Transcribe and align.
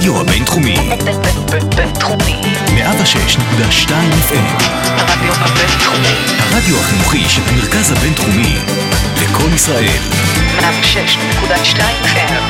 הרדיו 0.00 0.20
הבינתחומי. 0.20 0.76
בינתחומי. 1.76 2.40
106.2 2.66 3.90
FM. 4.28 4.62
הרדיו 4.84 5.32
הבינתחומי. 5.34 6.14
הרדיו 6.38 6.76
החינוכי 6.80 7.28
של 7.28 7.42
המרכז 7.48 7.92
הבינתחומי. 7.92 8.56
לקום 9.22 9.54
ישראל. 9.54 9.98
106.2 10.58 11.80
FM. 12.04 12.42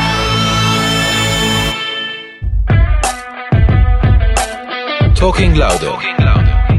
Talking 5.14 5.56
Lauder, 5.56 5.94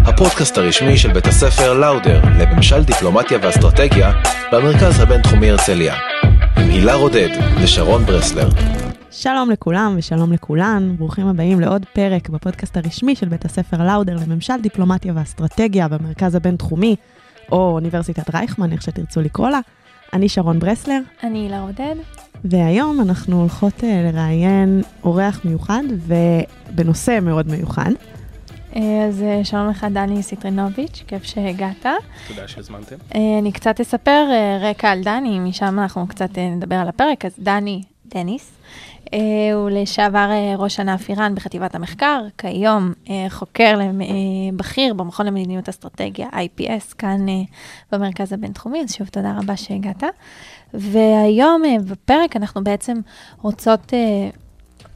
הפודקאסט 0.05 0.57
הרשמי 0.57 0.97
של 0.97 1.13
בית 1.13 1.27
הספר 1.27 1.73
לאודר 1.73 2.21
לממשל 2.39 2.83
דיפלומטיה 2.83 3.37
ואסטרטגיה 3.41 4.11
במרכז 4.51 4.99
הבינתחומי 4.99 5.49
הרצליה. 5.49 5.95
עם 6.57 6.69
הילה 6.69 6.95
רודד 6.95 7.29
ושרון 7.61 8.05
ברסלר. 8.05 8.49
שלום 9.21 9.51
לכולם 9.51 9.95
ושלום 9.97 10.33
לכולן, 10.33 10.95
ברוכים 10.97 11.27
הבאים 11.27 11.59
לעוד 11.59 11.85
פרק 11.93 12.29
בפודקאסט 12.29 12.77
הרשמי 12.77 13.15
של 13.15 13.27
בית 13.27 13.45
הספר 13.45 13.83
לאודר 13.83 14.15
לממשל 14.15 14.61
דיפלומטיה 14.61 15.13
ואסטרטגיה 15.15 15.87
במרכז 15.87 16.35
הבינתחומי, 16.35 16.95
או 17.51 17.71
אוניברסיטת 17.71 18.35
רייכמן, 18.35 18.71
איך 18.71 18.81
שתרצו 18.81 19.21
לקרוא 19.21 19.49
לה. 19.49 19.59
אני 20.13 20.29
שרון 20.29 20.59
ברסלר, 20.59 20.99
אני 21.23 21.39
הילה 21.39 21.61
עודד. 21.61 21.95
והיום 22.45 23.01
אנחנו 23.01 23.39
הולכות 23.41 23.83
אה, 23.83 24.11
לראיין 24.11 24.81
אורח 25.03 25.45
מיוחד 25.45 25.83
ובנושא 26.07 27.19
מאוד 27.21 27.47
מיוחד. 27.47 27.91
אה, 28.75 29.05
אז 29.07 29.23
אה, 29.23 29.41
שלום 29.43 29.69
לך, 29.69 29.85
דני 29.93 30.23
סיטרינוביץ', 30.23 31.03
כיף 31.07 31.23
שהגעת. 31.23 31.85
תודה 32.27 32.47
שהזמנתם. 32.47 32.95
אני 33.39 33.51
קצת 33.51 33.79
אספר 33.79 34.27
רקע 34.61 34.89
על 34.89 35.03
דני, 35.03 35.39
משם 35.39 35.79
אנחנו 35.79 36.07
קצת 36.07 36.37
נדבר 36.37 36.75
על 36.75 36.87
הפרק. 36.87 37.25
אז 37.25 37.31
דני 37.39 37.83
דניס, 38.15 38.51
הוא 39.53 39.69
לשעבר 39.69 40.29
אה, 40.31 40.55
ראש 40.57 40.79
ענף 40.79 41.09
איראן 41.09 41.35
בחטיבת 41.35 41.75
המחקר, 41.75 42.21
כיום 42.37 42.93
אה, 43.09 43.25
חוקר 43.29 43.79
אה, 43.81 43.87
בכיר 44.55 44.93
במכון 44.93 45.25
למדיניות 45.25 45.69
אסטרטגיה, 45.69 46.27
IPS, 46.29 46.95
כאן 46.97 47.29
אה, 47.29 47.33
במרכז 47.91 48.33
הבינתחומי, 48.33 48.81
אז 48.81 48.95
שוב 48.95 49.07
תודה 49.07 49.33
רבה 49.37 49.57
שהגעת. 49.57 50.03
והיום 50.73 51.65
אה, 51.65 51.75
בפרק 51.87 52.35
אנחנו 52.35 52.63
בעצם 52.63 52.97
רוצות... 53.41 53.93
אה, 53.93 54.29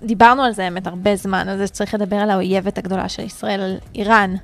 דיברנו 0.04 0.44
על 0.44 0.52
זה 0.52 0.64
האמת 0.64 0.88
הרבה 0.88 1.16
זמן, 1.16 1.50
על 1.50 1.58
זה 1.58 1.68
שצריך 1.68 1.94
לדבר 1.94 2.16
על 2.16 2.30
האויבת 2.30 2.78
הגדולה 2.78 3.10
של 3.10 3.24
ישראל, 3.24 3.62
על 3.62 3.78
איראן, 3.96 4.36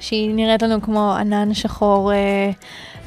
שהיא 0.00 0.34
נראית 0.34 0.62
לנו 0.62 0.82
כמו 0.82 1.12
ענן 1.12 1.54
שחור 1.54 2.12
אה, 2.12 2.50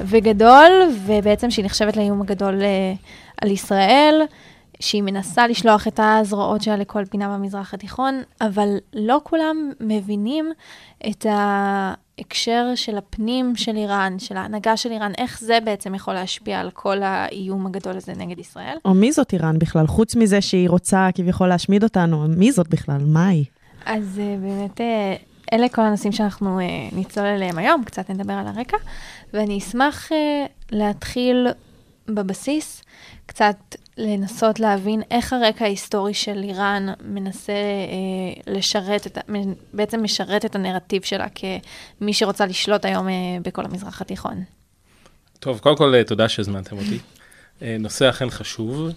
וגדול, 0.00 0.70
ובעצם 1.06 1.50
שהיא 1.50 1.64
נחשבת 1.64 1.96
לאיום 1.96 2.20
הגדול 2.20 2.62
אה, 2.62 2.92
על 3.42 3.50
ישראל, 3.50 4.22
שהיא 4.80 5.02
מנסה 5.02 5.46
לשלוח 5.46 5.88
את 5.88 6.00
הזרועות 6.02 6.62
שלה 6.62 6.76
לכל 6.76 7.04
פינה 7.04 7.28
במזרח 7.28 7.74
התיכון, 7.74 8.22
אבל 8.40 8.76
לא 8.94 9.20
כולם 9.24 9.72
מבינים 9.80 10.52
את 11.10 11.26
ההקשר 11.28 12.72
של 12.74 12.98
הפנים 12.98 13.56
של 13.56 13.76
איראן, 13.76 14.18
של 14.18 14.36
ההנהגה 14.36 14.76
של 14.76 14.90
איראן, 14.92 15.12
איך 15.18 15.40
זה 15.40 15.58
בעצם 15.64 15.94
יכול 15.94 16.14
להשפיע 16.14 16.60
על 16.60 16.70
כל 16.70 17.02
האיום 17.02 17.66
הגדול 17.66 17.96
הזה 17.96 18.12
נגד 18.16 18.38
ישראל. 18.38 18.76
או 18.84 18.94
מי 18.94 19.12
זאת 19.12 19.32
איראן 19.32 19.58
בכלל? 19.58 19.86
חוץ 19.86 20.16
מזה 20.16 20.40
שהיא 20.40 20.68
רוצה 20.68 21.08
כביכול 21.14 21.48
להשמיד 21.48 21.82
אותנו, 21.82 22.28
מי 22.28 22.52
זאת 22.52 22.68
בכלל? 22.68 23.00
מה 23.06 23.28
היא? 23.28 23.44
אז 23.86 24.04
uh, 24.20 24.42
באמת, 24.42 24.80
uh, 24.80 25.52
אלה 25.52 25.68
כל 25.68 25.82
הנושאים 25.82 26.12
שאנחנו 26.12 26.58
uh, 26.58 26.94
נצלול 26.96 27.26
אליהם 27.26 27.58
היום, 27.58 27.84
קצת 27.84 28.10
נדבר 28.10 28.32
על 28.32 28.46
הרקע, 28.46 28.76
ואני 29.34 29.58
אשמח 29.58 30.08
להתחיל 30.72 31.48
בבסיס, 32.08 32.82
קצת 33.26 33.56
לנסות 33.98 34.60
להבין 34.60 35.02
איך 35.10 35.32
הרקע 35.32 35.64
ההיסטורי 35.64 36.14
של 36.14 36.42
איראן 36.42 36.86
מנסה 37.04 37.52
uh, 37.52 38.50
לשרת, 38.50 39.06
את, 39.06 39.18
בעצם 39.72 40.02
משרת 40.02 40.44
את 40.44 40.54
הנרטיב 40.54 41.02
שלה 41.02 41.26
כמי 41.34 42.14
שרוצה 42.14 42.46
לשלוט 42.46 42.84
היום 42.84 43.08
uh, 43.08 43.10
בכל 43.42 43.64
המזרח 43.64 44.00
התיכון. 44.00 44.44
טוב, 45.40 45.58
קודם 45.58 45.76
כל, 45.76 45.94
אה, 45.94 46.04
תודה 46.04 46.28
שהזמנתם 46.28 46.76
אותי. 46.76 46.98
אה, 47.62 47.76
נושא 47.80 48.10
אכן 48.10 48.30
חשוב. 48.30 48.88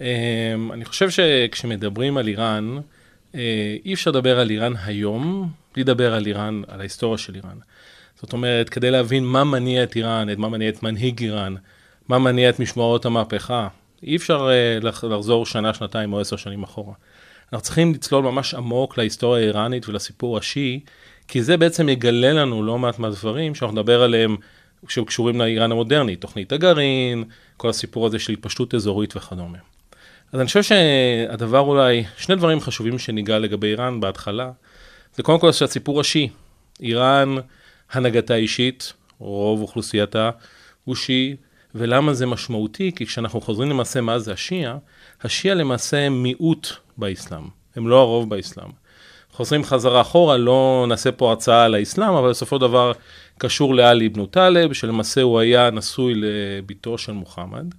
אה, 0.00 0.54
אני 0.72 0.84
חושב 0.84 1.10
שכשמדברים 1.10 2.16
על 2.16 2.28
איראן, 2.28 2.78
אה, 3.34 3.76
אי 3.84 3.94
אפשר 3.94 4.10
לדבר 4.10 4.40
על 4.40 4.50
איראן 4.50 4.72
היום, 4.84 5.50
בלי 5.74 5.82
לדבר 5.82 6.14
על 6.14 6.26
איראן, 6.26 6.62
על 6.68 6.80
ההיסטוריה 6.80 7.18
של 7.18 7.34
איראן. 7.34 7.58
זאת 8.20 8.32
אומרת, 8.32 8.68
כדי 8.68 8.90
להבין 8.90 9.24
מה 9.24 9.44
מניע 9.44 9.82
את 9.82 9.96
איראן, 9.96 10.30
את 10.30 10.38
מה 10.38 10.48
מניע 10.48 10.68
את 10.68 10.82
מנהיג 10.82 11.22
איראן, 11.22 11.54
מה 12.08 12.18
מניע 12.18 12.50
את 12.50 12.60
משמרות 12.60 13.04
המהפכה, 13.06 13.68
אי 14.02 14.16
אפשר 14.16 14.48
אה, 14.50 14.78
לח- 14.88 15.04
לחזור 15.04 15.46
שנה, 15.46 15.74
שנתיים 15.74 16.12
או 16.12 16.20
עשר 16.20 16.36
שנים 16.36 16.62
אחורה. 16.62 16.94
אנחנו 17.52 17.64
צריכים 17.64 17.94
לצלול 17.94 18.24
ממש 18.24 18.54
עמוק 18.54 18.98
להיסטוריה 18.98 19.42
האיראנית 19.42 19.88
ולסיפור 19.88 20.38
השיעי, 20.38 20.80
כי 21.28 21.42
זה 21.42 21.56
בעצם 21.56 21.88
יגלה 21.88 22.32
לנו 22.32 22.62
לא 22.62 22.78
מעט 22.78 22.98
מהדברים 22.98 23.54
שאנחנו 23.54 23.76
נדבר 23.80 24.02
עליהם 24.02 24.36
שקשורים 24.88 25.40
לאיראן 25.40 25.72
המודרנית, 25.72 26.20
תוכנית 26.20 26.52
הגרעין, 26.52 27.24
כל 27.56 27.68
הסיפור 27.68 28.06
הזה 28.06 28.18
של 28.18 28.32
התפשטות 28.32 28.74
אזורית 28.74 29.16
וכדומה. 29.16 29.58
אז 30.32 30.40
אני 30.40 30.46
חושב 30.46 30.62
שהדבר 30.62 31.58
אולי, 31.58 32.04
שני 32.16 32.36
דברים 32.36 32.60
חשובים 32.60 32.98
שניגע 32.98 33.38
לגבי 33.38 33.66
איראן 33.66 34.00
בהתחלה, 34.00 34.50
זה 35.14 35.22
קודם 35.22 35.38
כל 35.40 35.52
שהסיפור 35.52 36.00
השיעי. 36.00 36.28
איראן, 36.80 37.36
הנהגתה 37.92 38.34
אישית, 38.34 38.92
רוב 39.18 39.60
אוכלוסייתה 39.60 40.30
הוא 40.84 40.94
שיעי, 40.94 41.36
ולמה 41.78 42.14
זה 42.14 42.26
משמעותי? 42.26 42.92
כי 42.96 43.06
כשאנחנו 43.06 43.40
חוזרים 43.40 43.70
למעשה 43.70 44.00
מה 44.00 44.18
זה 44.18 44.32
השיעה, 44.32 44.76
השיעה 45.22 45.54
למעשה 45.54 46.08
מיעוט 46.08 46.68
באסלאם, 46.98 47.44
הם 47.76 47.88
לא 47.88 48.00
הרוב 48.00 48.30
באסלאם. 48.30 48.70
חוזרים 49.32 49.64
חזרה 49.64 50.00
אחורה, 50.00 50.36
לא 50.36 50.84
נעשה 50.88 51.12
פה 51.12 51.28
הרצאה 51.28 51.64
על 51.64 51.74
האסלאם, 51.74 52.14
אבל 52.14 52.30
בסופו 52.30 52.56
של 52.56 52.60
דבר 52.60 52.92
קשור 53.38 53.74
לאלי 53.74 54.06
אבנו 54.06 54.26
טלב, 54.26 54.72
שלמעשה 54.72 55.22
הוא 55.22 55.40
היה 55.40 55.70
נשוי 55.70 56.14
לביתו 56.16 56.98
של 56.98 57.12
מוחמד, 57.12 57.74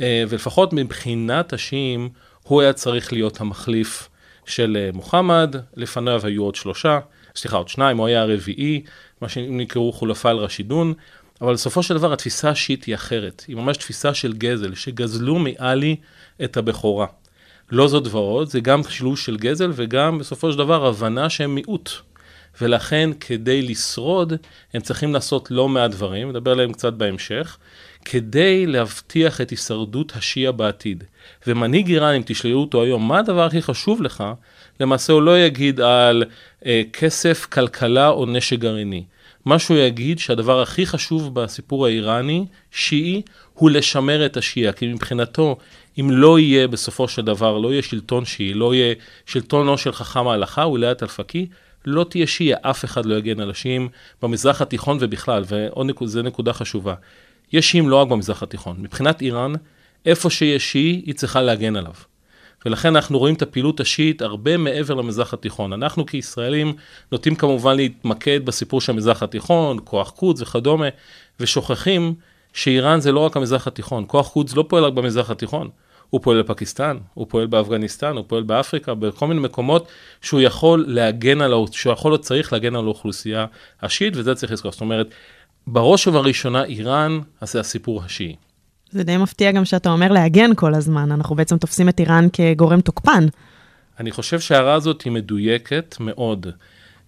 אה, 0.00 0.24
ולפחות 0.28 0.72
מבחינת 0.72 1.52
השיעים, 1.52 2.08
הוא 2.42 2.60
היה 2.60 2.72
צריך 2.72 3.12
להיות 3.12 3.40
המחליף 3.40 4.08
של 4.46 4.76
אה, 4.80 4.90
מוחמד, 4.92 5.56
לפניו 5.76 6.26
היו 6.26 6.42
עוד 6.42 6.54
שלושה, 6.54 6.98
סליחה, 7.36 7.56
עוד 7.56 7.68
שניים, 7.68 7.96
הוא 7.96 8.06
היה 8.06 8.22
הרביעי, 8.22 8.82
מה 9.20 9.28
שנקראו 9.28 9.92
חולפה 9.92 10.30
אל 10.30 10.36
רשידון, 10.36 10.94
אבל 11.44 11.52
בסופו 11.52 11.82
של 11.82 11.94
דבר 11.94 12.12
התפיסה 12.12 12.50
השיעית 12.50 12.84
היא 12.84 12.94
אחרת, 12.94 13.44
היא 13.48 13.56
ממש 13.56 13.76
תפיסה 13.76 14.14
של 14.14 14.32
גזל, 14.32 14.74
שגזלו 14.74 15.38
מעלי 15.38 15.96
את 16.44 16.56
הבכורה. 16.56 17.06
לא 17.70 17.88
זאת 17.88 18.06
ועוד, 18.06 18.48
זה 18.48 18.60
גם 18.60 18.80
שילוב 18.88 19.18
של 19.18 19.36
גזל 19.36 19.70
וגם 19.74 20.18
בסופו 20.18 20.52
של 20.52 20.58
דבר 20.58 20.86
הבנה 20.86 21.30
שהם 21.30 21.54
מיעוט. 21.54 21.90
ולכן 22.60 23.10
כדי 23.20 23.62
לשרוד, 23.62 24.32
הם 24.74 24.80
צריכים 24.80 25.14
לעשות 25.14 25.50
לא 25.50 25.68
מעט 25.68 25.90
דברים, 25.90 26.28
נדבר 26.28 26.50
עליהם 26.50 26.72
קצת 26.72 26.92
בהמשך, 26.92 27.56
כדי 28.04 28.66
להבטיח 28.66 29.40
את 29.40 29.50
הישרדות 29.50 30.12
השיעה 30.16 30.52
בעתיד. 30.52 31.04
ומנהיג 31.46 31.88
איראן, 31.88 32.14
אם 32.14 32.22
תשאלו 32.26 32.60
אותו 32.60 32.82
היום, 32.82 33.08
מה 33.08 33.18
הדבר 33.18 33.44
הכי 33.44 33.62
חשוב 33.62 34.02
לך? 34.02 34.24
למעשה 34.80 35.12
הוא 35.12 35.22
לא 35.22 35.38
יגיד 35.38 35.80
על 35.80 36.24
אה, 36.66 36.82
כסף, 36.92 37.46
כלכלה 37.46 38.08
או 38.08 38.26
נשק 38.26 38.58
גרעיני. 38.58 39.04
מה 39.44 39.58
שהוא 39.58 39.76
יגיד 39.76 40.18
שהדבר 40.18 40.62
הכי 40.62 40.86
חשוב 40.86 41.34
בסיפור 41.34 41.86
האיראני, 41.86 42.46
שיעי, 42.70 43.22
הוא 43.54 43.70
לשמר 43.70 44.26
את 44.26 44.36
השיעה, 44.36 44.72
כי 44.72 44.86
מבחינתו, 44.86 45.56
אם 46.00 46.10
לא 46.10 46.38
יהיה 46.38 46.68
בסופו 46.68 47.08
של 47.08 47.22
דבר, 47.22 47.58
לא 47.58 47.72
יהיה 47.72 47.82
שלטון 47.82 48.24
שיעי, 48.24 48.54
לא 48.54 48.74
יהיה 48.74 48.94
שלטונו 49.26 49.78
של 49.78 49.92
חכם 49.92 50.28
ההלכה, 50.28 50.64
ויlayat 50.64 51.02
אל-פקי, 51.02 51.46
לא 51.86 52.04
תהיה 52.10 52.26
שיעי, 52.26 52.54
אף 52.62 52.84
אחד 52.84 53.06
לא 53.06 53.14
יגן 53.14 53.40
על 53.40 53.50
השיעים 53.50 53.88
במזרח 54.22 54.62
התיכון 54.62 54.98
ובכלל, 55.00 55.44
ועוד 55.46 55.86
נקודה, 55.86 56.10
זו 56.10 56.22
נקודה 56.22 56.52
חשובה. 56.52 56.94
יש 57.52 57.70
שיעים 57.70 57.88
לא 57.88 57.96
רק 57.96 58.08
במזרח 58.08 58.42
התיכון, 58.42 58.76
מבחינת 58.78 59.22
איראן, 59.22 59.52
איפה 60.06 60.30
שיש 60.30 60.72
שיעי, 60.72 61.02
היא 61.06 61.14
צריכה 61.14 61.42
להגן 61.42 61.76
עליו. 61.76 61.94
ולכן 62.66 62.96
אנחנו 62.96 63.18
רואים 63.18 63.34
את 63.34 63.42
הפעילות 63.42 63.80
השיעית 63.80 64.22
הרבה 64.22 64.56
מעבר 64.56 64.94
למזרח 64.94 65.34
התיכון. 65.34 65.72
אנחנו 65.72 66.06
כישראלים 66.06 66.72
נוטים 67.12 67.34
כמובן 67.34 67.76
להתמקד 67.76 68.46
בסיפור 68.46 68.80
של 68.80 68.92
המזרח 68.92 69.22
התיכון, 69.22 69.78
כוח 69.84 70.10
קודס 70.10 70.40
וכדומה, 70.40 70.88
ושוכחים 71.40 72.14
שאיראן 72.52 73.00
זה 73.00 73.12
לא 73.12 73.20
רק 73.20 73.36
המזרח 73.36 73.66
התיכון. 73.66 74.04
כוח 74.06 74.28
קודס 74.28 74.54
לא 74.54 74.64
פועל 74.68 74.84
רק 74.84 74.92
במזרח 74.92 75.30
התיכון. 75.30 75.70
הוא 76.10 76.20
פועל 76.22 76.42
בפקיסטן, 76.42 76.98
הוא 77.14 77.26
פועל 77.28 77.46
באפגניסטן, 77.46 78.16
הוא 78.16 78.24
פועל 78.26 78.42
באפריקה, 78.42 78.94
בכל 78.94 79.26
מיני 79.26 79.40
מקומות 79.40 79.88
שהוא 80.20 80.40
יכול 80.40 80.84
להגן 80.88 81.40
על, 81.40 81.52
שהוא 81.72 81.92
יכול 81.92 82.12
או 82.12 82.18
צריך 82.18 82.52
להגן 82.52 82.76
על 82.76 82.84
האוכלוסייה 82.84 83.46
השיעית, 83.82 84.16
וזה 84.16 84.34
צריך 84.34 84.52
לזכור. 84.52 84.72
זאת 84.72 84.80
אומרת, 84.80 85.14
בראש 85.66 86.06
ובראשונה 86.06 86.64
איראן 86.64 87.20
זה 87.42 87.60
הסיפור 87.60 88.02
השיעי. 88.04 88.36
זה 88.94 89.04
די 89.04 89.16
מפתיע 89.16 89.52
גם 89.52 89.64
שאתה 89.64 89.90
אומר 89.90 90.12
להגן 90.12 90.54
כל 90.54 90.74
הזמן, 90.74 91.12
אנחנו 91.12 91.36
בעצם 91.36 91.58
תופסים 91.58 91.88
את 91.88 92.00
איראן 92.00 92.28
כגורם 92.32 92.80
תוקפן. 92.80 93.26
אני 94.00 94.10
חושב 94.10 94.40
שההערה 94.40 94.74
הזאת 94.74 95.02
היא 95.02 95.12
מדויקת 95.12 95.96
מאוד. 96.00 96.46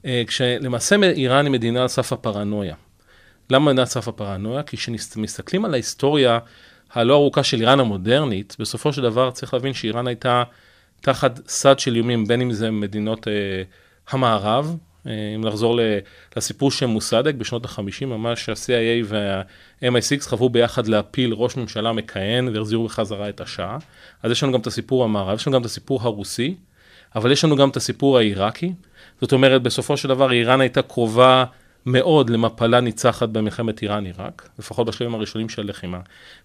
אה, 0.04 0.22
כשלמעשה 0.26 0.96
איראן 1.02 1.44
היא 1.44 1.52
מדינה 1.52 1.82
על 1.82 1.88
סף 1.88 2.12
הפרנויה. 2.12 2.74
למה 3.50 3.64
מדינה 3.64 3.82
על 3.82 3.86
סף 3.86 4.08
הפרנויה? 4.08 4.62
כי 4.62 4.76
כשמסתכלים 4.76 5.64
על 5.64 5.74
ההיסטוריה 5.74 6.38
הלא 6.92 7.14
ארוכה 7.14 7.42
של 7.42 7.60
איראן 7.60 7.80
המודרנית, 7.80 8.56
בסופו 8.58 8.92
של 8.92 9.02
דבר 9.02 9.30
צריך 9.30 9.54
להבין 9.54 9.74
שאיראן 9.74 10.06
הייתה 10.06 10.42
תחת 11.00 11.40
סד 11.48 11.78
של 11.78 11.94
איומים, 11.94 12.26
בין 12.26 12.40
אם 12.40 12.52
זה 12.52 12.70
מדינות 12.70 13.28
אה, 13.28 13.32
המערב, 14.10 14.76
אם 15.36 15.44
לחזור 15.44 15.76
ל, 15.76 15.80
לסיפור 16.36 16.70
של 16.70 16.86
מוסדק 16.86 17.34
בשנות 17.34 17.64
ה-50, 17.64 18.06
ממש 18.06 18.48
ה-CIA 18.48 19.04
וה-MI6 19.04 20.20
חברו 20.20 20.50
ביחד 20.50 20.86
להפיל 20.86 21.32
ראש 21.32 21.56
ממשלה 21.56 21.92
מכהן 21.92 22.48
והחזירו 22.48 22.84
בחזרה 22.84 23.28
את 23.28 23.40
השעה. 23.40 23.78
אז 24.22 24.30
יש 24.30 24.42
לנו 24.42 24.52
גם 24.52 24.60
את 24.60 24.66
הסיפור 24.66 25.04
המערב, 25.04 25.36
יש 25.36 25.46
לנו 25.46 25.54
גם 25.54 25.60
את 25.60 25.66
הסיפור 25.66 26.02
הרוסי, 26.02 26.54
אבל 27.14 27.32
יש 27.32 27.44
לנו 27.44 27.56
גם 27.56 27.68
את 27.68 27.76
הסיפור 27.76 28.18
העיראקי. 28.18 28.72
זאת 29.20 29.32
אומרת, 29.32 29.62
בסופו 29.62 29.96
של 29.96 30.08
דבר 30.08 30.32
איראן 30.32 30.60
הייתה 30.60 30.82
קרובה 30.82 31.44
מאוד 31.86 32.30
למפלה 32.30 32.80
ניצחת 32.80 33.28
במלחמת 33.28 33.82
איראן-עיראק, 33.82 34.48
לפחות 34.58 34.86
בשלבים 34.86 35.14
הראשונים 35.14 35.48
של 35.48 35.62
הלחימה. 35.62 35.98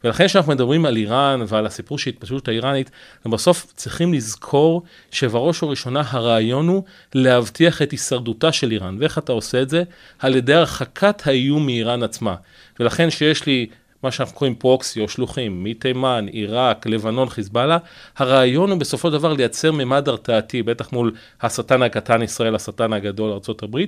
ולכן 0.04 0.28
כשאנחנו 0.28 0.52
מדברים 0.52 0.86
על 0.86 0.96
איראן 0.98 1.42
ועל 1.48 1.66
הסיפור 1.66 1.98
של 2.00 2.10
התפשטות 2.10 2.48
האיראנית, 2.48 2.92
בסוף 3.26 3.74
צריכים 3.76 4.14
לזכור 4.14 4.84
שבראש 5.12 5.64
ובראשונה 5.64 6.04
הרעיון 6.10 6.68
הוא 6.68 6.84
להבטיח 7.16 7.82
את 7.82 7.92
הישרדותה 7.92 8.52
של 8.52 8.72
איראן. 8.72 8.98
ואיך 9.00 9.18
אתה 9.18 9.32
עושה 9.32 9.62
את 9.62 9.70
זה? 9.70 9.84
על 10.20 10.36
ידי 10.36 10.54
הרחקת 10.54 11.28
האיום 11.28 11.66
מאיראן 11.66 12.04
עצמה. 12.04 12.36
ולכן 12.80 13.10
שיש 13.10 13.46
לי 13.46 13.68
מה 14.04 14.12
שאנחנו 14.12 14.38
קוראים 14.38 14.56
פרוקסי 14.56 15.00
או 15.00 15.08
שלוחים, 15.08 15.64
מתימן, 15.64 16.26
עיראק, 16.32 16.88
לבנון, 16.88 17.30
חיזבאללה, 17.30 17.78
הרעיון 18.18 18.72
הוא 18.72 18.80
בסופו 18.80 19.08
של 19.08 19.14
דבר 19.14 19.34
לייצר 19.34 19.72
ממד 19.72 20.08
הרתעתי, 20.08 20.64
בטח 20.64 20.94
מול 20.94 21.12
השטן 21.42 21.82
הקטן 21.82 22.22
ישראל, 22.22 22.56
השטן 22.56 22.94
הגדול 22.94 23.32
ארה"ב, 23.32 23.80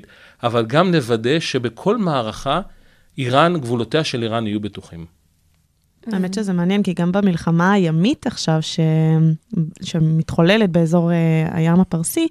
אבל 0.44 0.66
גם 0.66 0.94
לוודא 0.94 1.40
שבכל 1.40 1.98
מערכה 1.98 2.62
איראן, 3.18 3.58
גבולותיה 3.58 4.04
של 4.04 4.24
איראן 4.24 4.48
יהיו 4.48 4.60
בטוחים. 4.60 5.06
האמת 6.12 6.34
שזה 6.34 6.54
מעניין, 6.54 6.84
כי 6.84 6.94
גם 6.94 7.12
במלחמה 7.12 7.72
הימית 7.72 8.28
עכשיו, 8.28 8.58
ש... 8.62 8.80
שמתחוללת 9.82 10.70
באזור 10.70 11.12
אה, 11.12 11.48
הים 11.52 11.80
הפרסי, 11.80 12.28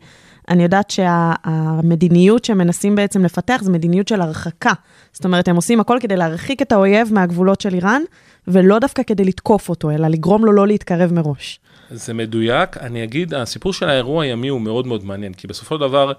אני 0.49 0.63
יודעת 0.63 0.91
שהמדיניות 0.91 2.45
שמנסים 2.45 2.95
בעצם 2.95 3.25
לפתח 3.25 3.61
זה 3.63 3.71
מדיניות 3.71 4.09
של 4.09 4.21
הרחקה. 4.21 4.73
זאת 5.13 5.25
אומרת, 5.25 5.49
הם 5.49 5.57
עושים 5.57 5.81
הכל 5.81 5.99
כדי 6.01 6.17
להרחיק 6.17 6.63
את 6.63 6.73
האויב 6.73 7.09
מהגבולות 7.13 7.61
של 7.61 7.75
איראן, 7.75 8.03
ולא 8.49 8.79
דווקא 8.79 9.03
כדי 9.03 9.25
לתקוף 9.25 9.69
אותו, 9.69 9.91
אלא 9.91 10.09
לגרום 10.09 10.45
לו 10.45 10.53
לא 10.53 10.67
להתקרב 10.67 11.13
מראש. 11.13 11.61
זה 11.91 12.15
מדויק. 12.15 12.77
אני 12.77 13.05
אגיד, 13.05 13.35
הסיפור 13.35 13.73
של 13.73 13.89
האירוע 13.89 14.25
הימי 14.25 14.49
הוא 14.49 14.61
מאוד 14.61 14.87
מאוד 14.87 15.05
מעניין, 15.05 15.35
כי 15.35 15.47
בסופו 15.47 15.75
של 15.75 15.81
דבר, 15.81 16.13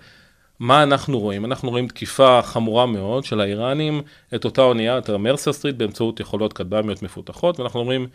מה 0.60 0.84
אנחנו 0.84 1.20
רואים? 1.20 1.46
אנחנו 1.46 1.70
רואים 1.70 1.88
תקיפה 1.88 2.40
חמורה 2.44 2.86
מאוד 2.86 3.26
של 3.26 3.42
האיראנים, 3.42 4.02
את 4.36 4.46
אותה 4.46 4.62
אונייה, 4.62 4.98
את 4.98 5.10
המרסר 5.10 5.54
סטריט, 5.54 5.76
באמצעות 5.76 6.20
יכולות 6.20 6.54
כטב"מיות 6.54 7.04
מפותחות, 7.04 7.60
ואנחנו 7.60 7.80
אומרים, 7.80 8.08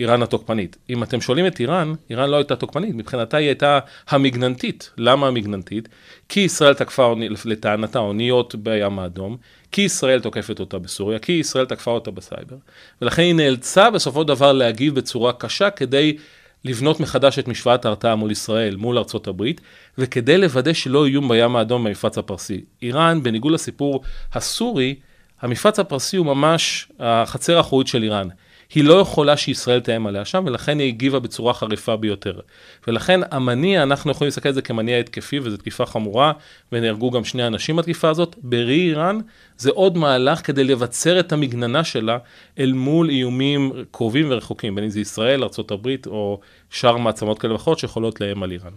איראן 0.00 0.22
התוקפנית. 0.22 0.76
אם 0.90 1.02
אתם 1.02 1.20
שואלים 1.20 1.46
את 1.46 1.60
איראן, 1.60 1.92
איראן 2.10 2.30
לא 2.30 2.36
הייתה 2.36 2.56
תוקפנית, 2.56 2.94
מבחינתה 2.94 3.36
היא 3.36 3.46
הייתה 3.46 3.78
המגננתית. 4.08 4.90
למה 4.98 5.26
המגננתית? 5.26 5.88
כי 6.28 6.40
ישראל 6.40 6.74
תקפה 6.74 7.14
לטענתה 7.44 7.98
אוניות 7.98 8.54
בים 8.54 8.98
האדום, 8.98 9.36
כי 9.72 9.82
ישראל 9.82 10.20
תוקפת 10.20 10.60
אותה 10.60 10.78
בסוריה, 10.78 11.18
כי 11.18 11.32
ישראל 11.32 11.64
תקפה 11.64 11.90
אותה 11.90 12.10
בסייבר. 12.10 12.56
ולכן 13.02 13.22
היא 13.22 13.34
נאלצה 13.34 13.90
בסופו 13.90 14.22
של 14.22 14.28
דבר 14.28 14.52
להגיב 14.52 14.94
בצורה 14.94 15.32
קשה 15.32 15.70
כדי 15.70 16.16
לבנות 16.64 17.00
מחדש 17.00 17.38
את 17.38 17.48
משוואת 17.48 17.84
ההרתעה 17.84 18.16
מול 18.16 18.30
ישראל, 18.30 18.76
מול 18.76 18.98
ארצות 18.98 19.26
הברית, 19.26 19.60
וכדי 19.98 20.38
לוודא 20.38 20.72
שלא 20.72 21.06
איום 21.06 21.28
בים 21.28 21.56
האדום 21.56 21.84
במפרץ 21.84 22.18
הפרסי. 22.18 22.64
איראן, 22.82 23.22
בניגוד 23.22 23.52
לסיפור 23.52 24.02
הסורי, 24.32 24.94
המפרץ 25.40 25.78
הפרסי 25.78 26.16
הוא 26.16 26.26
ממש 26.26 26.88
החצר 26.98 27.56
האחורית 27.56 27.86
של 27.86 28.02
איראן. 28.02 28.28
היא 28.74 28.84
לא 28.84 28.94
יכולה 28.94 29.36
שישראל 29.36 29.80
תאם 29.80 30.06
עליה 30.06 30.24
שם, 30.24 30.44
ולכן 30.46 30.78
היא 30.78 30.88
הגיבה 30.88 31.18
בצורה 31.18 31.54
חריפה 31.54 31.96
ביותר. 31.96 32.40
ולכן 32.88 33.20
המניע, 33.30 33.82
אנחנו 33.82 34.10
יכולים 34.10 34.28
להסתכל 34.28 34.48
על 34.48 34.54
זה 34.54 34.62
כמניע 34.62 34.98
התקפי, 34.98 35.38
וזו 35.38 35.56
תקיפה 35.56 35.86
חמורה, 35.86 36.32
ונהרגו 36.72 37.10
גם 37.10 37.24
שני 37.24 37.46
אנשים 37.46 37.76
בתקיפה 37.76 38.08
הזאת. 38.08 38.36
בראי 38.42 38.88
איראן, 38.88 39.18
זה 39.56 39.70
עוד 39.70 39.98
מהלך 39.98 40.46
כדי 40.46 40.64
לבצר 40.64 41.20
את 41.20 41.32
המגננה 41.32 41.84
שלה 41.84 42.18
אל 42.58 42.72
מול 42.72 43.10
איומים 43.10 43.72
קרובים 43.90 44.26
ורחוקים, 44.30 44.74
בין 44.74 44.84
אם 44.84 44.90
זה 44.90 45.00
ישראל, 45.00 45.42
ארה"ב, 45.42 45.88
או 46.06 46.40
שאר 46.70 46.96
מעצמות 46.96 47.38
כאלה 47.38 47.52
ואחרות 47.52 47.78
שיכולות 47.78 48.20
לאם 48.20 48.42
על 48.42 48.52
איראן. 48.52 48.72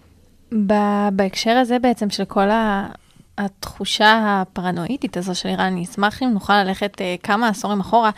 בהקשר 1.12 1.52
הזה 1.52 1.80
בעצם 1.80 2.10
של 2.10 2.26
כל 2.26 2.50
ה... 2.50 2.88
התחושה 3.38 4.42
הפרנואידית 4.42 5.18
הזו 5.18 5.36
של 5.36 5.50
איראן, 5.50 5.66
אני 5.66 5.84
אשמח 5.84 6.24
אם 6.24 6.30
נוכל 6.30 6.64
ללכת 6.64 7.02
אה, 7.02 7.16
כמה 7.24 7.48
עשורים 7.48 7.80
אחורה. 7.80 8.12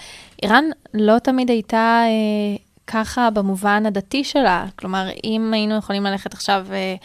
איראן 0.43 0.65
לא 0.93 1.19
תמיד 1.19 1.49
הייתה 1.49 2.03
אה, 2.05 2.57
ככה 2.87 3.29
במובן 3.29 3.85
הדתי 3.85 4.23
שלה. 4.23 4.65
כלומר, 4.75 5.09
אם 5.23 5.53
היינו 5.53 5.75
יכולים 5.77 6.03
ללכת 6.03 6.33
עכשיו 6.33 6.65
אה, 6.71 6.95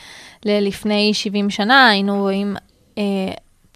ללפני 0.45 1.15
70 1.15 1.51
שנה, 1.51 1.89
היינו 1.89 2.21
רואים 2.21 2.57
אה, 2.99 3.03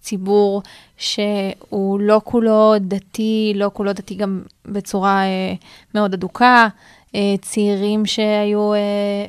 ציבור 0.01 0.63
שהוא 0.97 2.01
לא 2.01 2.21
כולו 2.25 2.75
דתי, 2.81 3.53
לא 3.55 3.71
כולו 3.73 3.93
דתי 3.93 4.15
גם 4.15 4.43
בצורה 4.67 5.23
אה, 5.23 5.55
מאוד 5.95 6.15
אדוקה, 6.15 6.69
אה, 7.15 7.35
צעירים 7.43 8.07
שהיו 8.07 8.75
אה, 8.75 8.79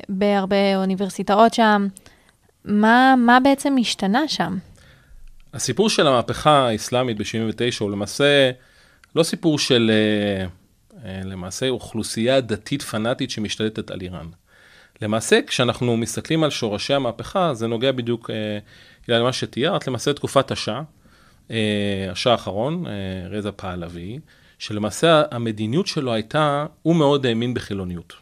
בהרבה 0.08 0.76
אוניברסיטאות 0.76 1.54
שם. 1.54 1.86
מה, 2.64 3.14
מה 3.18 3.40
בעצם 3.40 3.76
השתנה 3.80 4.28
שם? 4.28 4.58
הסיפור 5.54 5.90
של 5.90 6.06
המהפכה 6.06 6.68
האסלאמית 6.68 7.18
ב-79 7.18 7.76
הוא 7.80 7.90
למעשה 7.90 8.50
לא 9.14 9.22
סיפור 9.22 9.58
של 9.58 9.90
אה, 9.90 10.46
אה, 11.04 11.20
למעשה 11.24 11.68
אוכלוסייה 11.68 12.40
דתית 12.40 12.82
פנאטית 12.82 13.30
שמשתלטת 13.30 13.90
על 13.90 14.00
איראן. 14.00 14.26
למעשה, 15.02 15.40
כשאנחנו 15.46 15.96
מסתכלים 15.96 16.44
על 16.44 16.50
שורשי 16.50 16.94
המהפכה, 16.94 17.54
זה 17.54 17.66
נוגע 17.66 17.92
בדיוק 17.92 18.30
אה, 18.30 18.58
למה 19.08 19.32
שתיארת, 19.32 19.88
למעשה 19.88 20.12
תקופת 20.12 20.50
השאה, 20.50 20.82
השאה 22.10 22.32
האחרון, 22.32 22.84
רזה 23.30 23.52
פהלוי, 23.52 24.18
שלמעשה 24.58 25.22
המדיניות 25.30 25.86
שלו 25.86 26.12
הייתה, 26.12 26.66
הוא 26.82 26.96
מאוד 26.96 27.26
האמין 27.26 27.54
בחילוניות. 27.54 28.12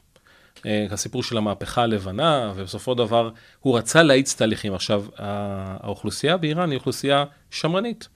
אה, 0.67 0.87
הסיפור 0.91 1.23
של 1.23 1.37
המהפכה 1.37 1.83
הלבנה, 1.83 2.53
ובסופו 2.57 2.95
דבר 2.95 3.31
הוא 3.61 3.79
רצה 3.79 4.03
להאיץ 4.03 4.35
תהליכים. 4.35 4.75
עכשיו, 4.75 5.05
האוכלוסייה 5.17 6.37
באיראן 6.37 6.71
היא 6.71 6.79
אוכלוסייה 6.79 7.25
שמרנית, 7.51 8.09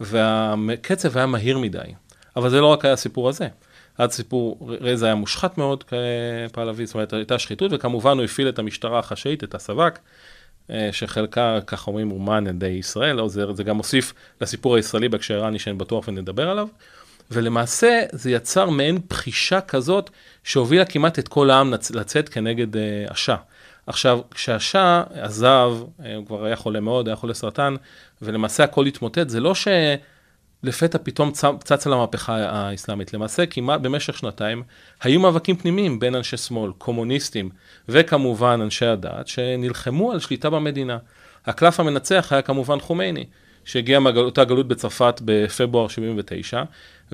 והקצב 0.00 1.16
היה 1.16 1.26
מהיר 1.26 1.58
מדי. 1.58 1.78
אבל 2.36 2.50
זה 2.50 2.60
לא 2.60 2.66
רק 2.66 2.84
היה 2.84 2.94
הסיפור 2.94 3.28
הזה. 3.28 3.48
עד 3.98 4.10
סיפור, 4.10 4.70
רזה 4.80 5.06
היה 5.06 5.14
מושחת 5.14 5.58
מאוד 5.58 5.84
כפעלבי, 5.84 6.86
זאת 6.86 6.94
אומרת, 6.94 7.12
הייתה 7.12 7.38
שחיתות, 7.38 7.72
וכמובן 7.74 8.16
הוא 8.16 8.24
הפעיל 8.24 8.48
את 8.48 8.58
המשטרה 8.58 8.98
החשאית, 8.98 9.44
את 9.44 9.54
הסב"כ, 9.54 9.98
אה, 10.70 10.88
שחלקה, 10.92 11.58
כך 11.66 11.86
אומרים, 11.86 12.10
אומן 12.10 12.46
על 12.46 12.54
ידי 12.54 12.66
ישראל, 12.66 13.16
לא, 13.16 13.28
זה, 13.28 13.52
זה 13.52 13.64
גם 13.64 13.76
מוסיף 13.76 14.14
לסיפור 14.40 14.76
הישראלי 14.76 15.08
בהקשר 15.08 15.34
איראני 15.34 15.58
שאני 15.58 15.76
בטוח 15.76 16.08
ונדבר 16.08 16.50
עליו. 16.50 16.68
ולמעשה 17.30 18.02
זה 18.12 18.30
יצר 18.30 18.70
מעין 18.70 18.98
בחישה 19.08 19.60
כזאת 19.60 20.10
שהובילה 20.44 20.84
כמעט 20.84 21.18
את 21.18 21.28
כל 21.28 21.50
העם 21.50 21.74
לצאת 21.94 22.28
כנגד 22.28 22.74
uh, 22.74 22.78
השאה. 23.08 23.36
עכשיו, 23.86 24.20
כשהשאה 24.30 25.02
עזב, 25.10 25.72
uh, 25.80 26.02
הוא 26.16 26.26
כבר 26.26 26.44
היה 26.44 26.56
חולה 26.56 26.80
מאוד, 26.80 27.08
היה 27.08 27.16
חולה 27.16 27.34
סרטן, 27.34 27.74
ולמעשה 28.22 28.64
הכל 28.64 28.86
התמוטט, 28.86 29.28
זה 29.28 29.40
לא 29.40 29.52
שלפתע 29.54 30.98
פתאום 31.02 31.32
צץ 31.64 31.86
על 31.86 31.92
המהפכה 31.92 32.36
האסלאמית. 32.36 33.14
למעשה, 33.14 33.46
כמעט 33.46 33.80
במשך 33.80 34.18
שנתיים, 34.18 34.62
היו 35.02 35.20
מאבקים 35.20 35.56
פנימיים 35.56 35.98
בין 35.98 36.14
אנשי 36.14 36.36
שמאל, 36.36 36.72
קומוניסטים, 36.78 37.50
וכמובן 37.88 38.60
אנשי 38.62 38.86
הדת, 38.86 39.28
שנלחמו 39.28 40.12
על 40.12 40.20
שליטה 40.20 40.50
במדינה. 40.50 40.98
הקלף 41.46 41.80
המנצח 41.80 42.32
היה 42.32 42.42
כמובן 42.42 42.80
חומייני. 42.80 43.24
שהגיע 43.64 44.00
מאותה 44.00 44.44
גלות 44.44 44.68
בצרפת 44.68 45.20
בפברואר 45.24 45.88
79, 45.88 46.62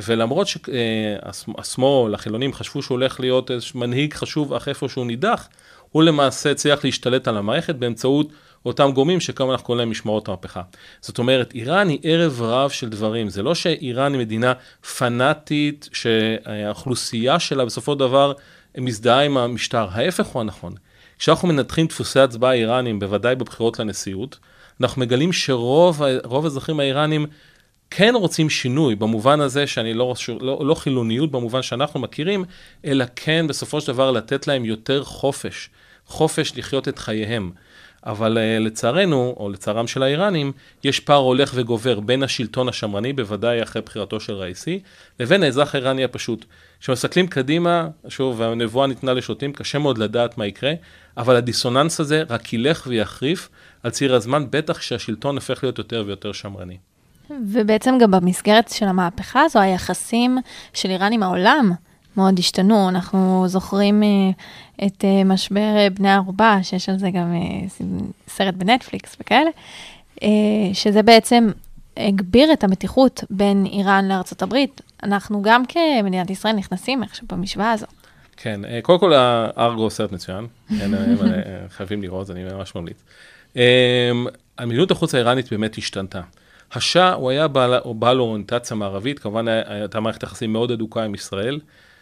ולמרות 0.07 0.47
שהשמאל, 0.47 2.15
החילונים, 2.15 2.53
חשבו 2.53 2.83
שהוא 2.83 2.95
הולך 2.95 3.21
להיות 3.21 3.51
איזה 3.51 3.67
מנהיג 3.75 4.15
חשוב 4.15 4.55
אך 4.55 4.69
איפה 4.69 4.89
שהוא 4.89 5.07
נידח, 5.07 5.49
הוא 5.91 6.03
למעשה 6.03 6.51
הצליח 6.51 6.85
להשתלט 6.85 7.29
על 7.29 7.37
המערכת 7.37 7.75
באמצעות 7.75 8.33
אותם 8.67 8.91
גורמים 8.95 9.21
שכמה 9.21 9.53
אנחנו 9.53 9.67
קוראים 9.67 9.79
להם 9.79 9.91
משמרות 9.91 10.29
המהפכה. 10.29 10.63
זאת 11.01 11.19
אומרת, 11.19 11.55
איראן 11.55 11.89
היא 11.89 11.99
ערב 12.03 12.43
רב 12.43 12.71
של 12.71 12.89
דברים. 12.89 13.29
זה 13.29 13.43
לא 13.43 13.55
שאיראן 13.55 14.13
היא 14.13 14.21
מדינה 14.21 14.53
פנאטית, 14.99 15.89
שהאוכלוסייה 15.93 17.39
שלה 17.39 17.65
בסופו 17.65 17.93
של 17.93 17.99
דבר 17.99 18.33
מזדהה 18.79 19.21
עם 19.21 19.37
המשטר. 19.37 19.87
ההפך 19.91 20.27
הוא 20.27 20.41
הנכון. 20.41 20.75
כשאנחנו 21.19 21.49
מנתחים 21.49 21.87
דפוסי 21.87 22.21
הצבעה 22.21 22.53
איראנים, 22.53 22.99
בוודאי 22.99 23.35
בבחירות 23.35 23.79
לנשיאות, 23.79 24.39
אנחנו 24.81 25.01
מגלים 25.01 25.33
שרוב 25.33 26.03
האזרחים 26.45 26.81
האיראנים 26.81 27.27
כן 27.91 28.15
רוצים 28.15 28.51
שינוי, 28.51 28.95
במובן 28.95 29.41
הזה 29.41 29.67
שאני 29.67 29.95
לא, 29.95 30.15
לא, 30.41 30.61
לא 30.65 30.75
חילוניות 30.75 31.31
במובן 31.31 31.63
שאנחנו 31.63 32.01
מכירים, 32.01 32.45
אלא 32.85 33.05
כן 33.17 33.47
בסופו 33.49 33.81
של 33.81 33.93
דבר 33.93 34.11
לתת 34.11 34.47
להם 34.47 34.65
יותר 34.65 35.05
חופש, 35.05 35.71
חופש 36.07 36.53
לחיות 36.57 36.89
את 36.89 36.99
חייהם. 36.99 37.51
אבל 38.07 38.39
אה, 38.39 38.59
לצערנו, 38.59 39.35
או 39.37 39.51
לצערם 39.51 39.87
של 39.87 40.03
האיראנים, 40.03 40.53
יש 40.85 41.01
פער 41.01 41.17
הולך 41.17 41.53
וגובר 41.55 42.01
בין 42.01 42.23
השלטון 42.23 42.69
השמרני, 42.69 43.13
בוודאי 43.13 43.63
אחרי 43.63 43.83
בחירתו 43.83 44.21
של 44.21 44.33
ראיסי, 44.33 44.81
לבין 45.21 45.43
האזרח 45.43 45.75
האיראני 45.75 46.05
הפשוט. 46.05 46.45
כשמסתכלים 46.81 47.27
קדימה, 47.27 47.89
שוב, 48.09 48.41
והנבואה 48.41 48.87
ניתנה 48.87 49.13
לשוטים, 49.13 49.53
קשה 49.53 49.79
מאוד 49.79 49.99
לדעת 49.99 50.39
מה 50.39 50.47
יקרה, 50.47 50.73
אבל 51.17 51.37
הדיסוננס 51.37 52.01
הזה 52.01 52.23
רק 52.31 52.53
ילך 52.53 52.87
ויחריף 52.87 53.49
על 53.83 53.91
ציר 53.91 54.15
הזמן, 54.15 54.45
בטח 54.51 54.79
כשהשלטון 54.79 55.35
הופך 55.35 55.65
להיות 55.65 55.79
יותר 55.79 56.05
ויותר 56.07 56.33
שמרני. 56.33 56.77
ובעצם 57.47 57.99
גם 58.01 58.11
במסגרת 58.11 58.69
של 58.69 58.87
המהפכה 58.87 59.43
הזו, 59.43 59.59
היחסים 59.59 60.39
של 60.73 60.91
איראן 60.91 61.13
עם 61.13 61.23
העולם 61.23 61.73
מאוד 62.17 62.39
השתנו. 62.39 62.89
אנחנו 62.89 63.45
זוכרים 63.47 64.03
uh, 64.03 64.87
את 64.87 65.05
uh, 65.05 65.25
משבר 65.25 65.77
uh, 65.87 65.95
בני 65.95 66.13
ערובה, 66.13 66.59
שיש 66.63 66.89
על 66.89 66.99
זה 66.99 67.11
גם 67.11 67.35
סרט 68.29 68.55
בנטפליקס 68.55 69.17
וכאלה, 69.21 69.51
שזה 70.73 71.03
בעצם 71.03 71.51
הגביר 71.97 72.53
את 72.53 72.65
המתיחות 72.65 73.25
בין 73.31 73.67
איראן 73.67 74.09
לארצות 74.09 74.43
הברית. 74.43 74.81
אנחנו 75.03 75.43
גם 75.43 75.63
כמדינת 75.67 76.31
ישראל 76.31 76.55
נכנסים 76.55 77.03
איכשהו 77.03 77.27
במשוואה 77.33 77.73
הזו. 77.73 77.87
כן, 78.37 78.61
קודם 78.83 78.99
כל 78.99 79.13
הארגו 79.13 79.91
סרט 79.91 80.13
מצוין, 80.13 80.47
חייבים 81.69 82.03
לראות, 82.03 82.31
אני 82.31 82.45
ממש 82.45 82.75
ממליץ. 82.75 82.97
המדיניות 84.59 84.91
החוץ 84.91 85.15
האיראנית 85.15 85.51
באמת 85.51 85.79
השתנתה. 85.79 86.21
השאה 86.73 87.13
הוא 87.13 87.31
היה 87.31 87.49
בעל, 87.49 87.75
בעל 87.85 88.21
אוריינטציה 88.21 88.77
מערבית, 88.77 89.19
כמובן 89.19 89.49
הייתה 89.49 90.01
מערכת 90.01 90.23
יחסים 90.23 90.53
מאוד 90.53 90.71
אדוקה 90.71 91.03
עם 91.03 91.15
ישראל, 91.15 91.61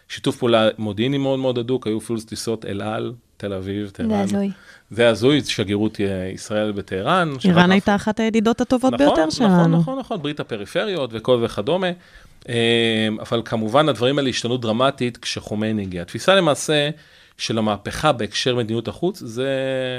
שיתוף 0.09 0.37
פעולה 0.37 0.69
מודיעיני 0.79 1.19
מאוד 1.19 1.39
מאוד 1.39 1.59
הדוק, 1.59 1.87
היו 1.87 1.99
אפילו 1.99 2.21
טיסות 2.21 2.65
אל 2.65 2.83
על, 2.83 3.13
תל 3.37 3.53
אביב, 3.53 3.91
טהרן. 3.91 4.09
זה 4.09 4.21
הזוי. 4.21 4.51
זה 4.91 5.09
הזוי, 5.09 5.41
שגרירות 5.45 6.01
ישראל 6.35 6.73
בטהרן. 6.73 7.33
איראן 7.45 7.73
הייתה 7.73 7.95
אחת 7.95 8.21
הידידות 8.21 8.61
הטובות 8.61 8.93
נכון, 8.93 9.07
ביותר 9.07 9.21
נכון, 9.21 9.31
שלנו. 9.31 9.57
נכון, 9.57 9.73
נכון, 9.73 9.99
נכון, 9.99 10.23
ברית 10.23 10.41
הפריפריות 10.41 11.11
וכל 11.13 11.41
וכדומה. 11.43 11.91
אבל 13.21 13.43
כמובן 13.45 13.89
הדברים 13.89 14.19
האלה 14.19 14.31
השתנו 14.31 14.57
דרמטית 14.57 15.17
כשחומייני 15.17 15.83
הגיע. 15.83 16.03
התפיסה 16.03 16.35
למעשה 16.35 16.91
של 17.39 17.59
המהפכה 17.59 18.13
בהקשר 18.13 18.57
מדיניות 18.57 18.89
החוץ 18.89 19.19
זה 19.19 19.49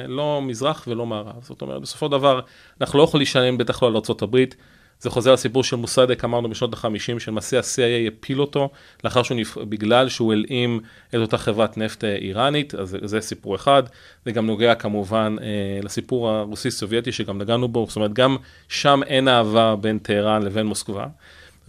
לא 0.08 0.42
מזרח 0.42 0.86
ולא 0.88 1.06
מערב. 1.06 1.42
זאת 1.42 1.62
אומרת, 1.62 1.82
בסופו 1.82 2.06
של 2.06 2.12
דבר, 2.12 2.40
אנחנו 2.82 3.00
לא 3.00 3.04
יכולים 3.04 3.20
להישען 3.20 3.58
בטח 3.58 3.84
לא 3.84 3.88
על 3.88 3.96
ארה"ב. 3.96 4.38
זה 5.02 5.10
חוזר 5.10 5.34
לסיפור 5.34 5.64
של 5.64 5.76
מוסדק, 5.76 6.26
אמרנו 6.26 6.50
בשנות 6.50 6.74
ה-50, 6.74 7.20
שלמעשה 7.20 7.58
ה-CIA 7.58 8.08
הפיל 8.08 8.42
אותו, 8.42 8.70
לאחר 9.04 9.24
שהוא 9.24 9.38
נפ... 9.38 9.58
בגלל 9.58 10.10
שהוא 10.10 10.34
הלאים 10.34 10.80
את 11.10 11.16
אותה 11.16 11.38
חברת 11.38 11.78
נפט 11.78 12.04
אה, 12.04 12.16
איראנית, 12.16 12.76
אז 12.76 12.98
זה, 13.04 13.22
סיפור 13.22 13.56
אחד. 13.56 13.84
זה 14.26 14.32
גם 14.32 14.46
נוגע 14.46 14.76
כמובן 14.76 15.36
אה, 15.42 15.80
לסיפור 15.84 16.30
הרוסי-סובייטי 16.30 17.12
שגם 17.12 17.38
נגענו 17.38 17.68
בו, 17.68 17.86
זאת 17.88 17.96
אומרת, 17.96 18.14
גם 18.14 18.38
שם 18.70 19.02
אין 19.08 19.28
אהבה 19.28 19.76
בין 19.76 20.00
טהרן 20.00 20.44
לבין 20.44 20.66
מוסקבה. 20.66 21.08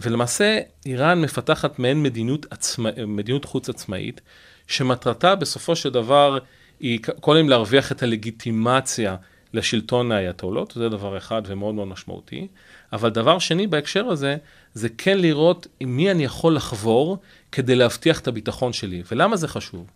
ולמעשה, 0.01 0.59
איראן 0.85 1.21
מפתחת 1.21 1.79
מעין 1.79 2.03
מדיניות, 2.03 2.45
עצמא, 2.49 2.89
מדיניות 3.07 3.45
חוץ 3.45 3.69
עצמאית, 3.69 4.21
שמטרתה 4.67 5.35
בסופו 5.35 5.75
של 5.75 5.89
דבר 5.89 6.37
היא 6.79 6.99
קודם 7.19 7.49
להרוויח 7.49 7.91
את 7.91 8.03
הלגיטימציה 8.03 9.15
לשלטון 9.53 10.11
האייתולות, 10.11 10.73
זה 10.75 10.89
דבר 10.89 11.17
אחד 11.17 11.41
ומאוד 11.45 11.75
מאוד 11.75 11.87
משמעותי. 11.87 12.47
אבל 12.93 13.09
דבר 13.09 13.39
שני 13.39 13.67
בהקשר 13.67 14.05
הזה, 14.05 14.37
זה 14.73 14.89
כן 14.97 15.17
לראות 15.17 15.67
עם 15.79 15.97
מי 15.97 16.11
אני 16.11 16.23
יכול 16.23 16.55
לחבור 16.55 17.17
כדי 17.51 17.75
להבטיח 17.75 18.19
את 18.19 18.27
הביטחון 18.27 18.73
שלי. 18.73 19.03
ולמה 19.11 19.37
זה 19.37 19.47
חשוב? 19.47 19.87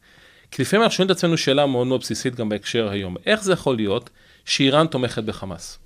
כי 0.51 0.61
לפעמים 0.61 0.83
אנחנו 0.83 0.95
שואלים 0.95 1.11
את 1.11 1.17
עצמנו 1.17 1.37
שאלה 1.37 1.65
מאוד 1.65 1.87
מאוד 1.87 2.01
בסיסית 2.01 2.35
גם 2.35 2.49
בהקשר 2.49 2.89
היום. 2.89 3.17
איך 3.25 3.43
זה 3.43 3.53
יכול 3.53 3.75
להיות 3.75 4.09
שאיראן 4.45 4.87
תומכת 4.87 5.23
בחמאס? 5.23 5.79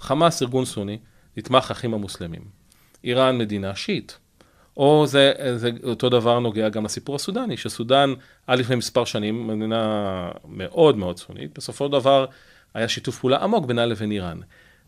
חמאס 0.00 0.42
ארגון 0.42 0.64
סוני, 0.64 0.98
נתמך 1.36 1.70
האחים 1.70 1.94
המוסלמים. 1.94 2.42
איראן 3.04 3.38
מדינה 3.38 3.74
שיעית. 3.74 4.18
או 4.76 5.06
זה, 5.06 5.32
זה 5.56 5.70
אותו 5.84 6.08
דבר 6.08 6.38
נוגע 6.38 6.68
גם 6.68 6.84
לסיפור 6.84 7.16
הסודני, 7.16 7.56
שסודן 7.56 8.14
עד 8.46 8.58
לפני 8.58 8.76
מספר 8.76 9.04
שנים, 9.04 9.46
מדינה 9.46 10.30
מאוד 10.48 10.96
מאוד 10.96 11.18
סונית, 11.18 11.58
בסופו 11.58 11.86
של 11.86 11.92
דבר 11.92 12.26
היה 12.74 12.88
שיתוף 12.88 13.18
פעולה 13.18 13.38
עמוק 13.38 13.66
בינה 13.66 13.86
לבין 13.86 14.12
איראן. 14.12 14.38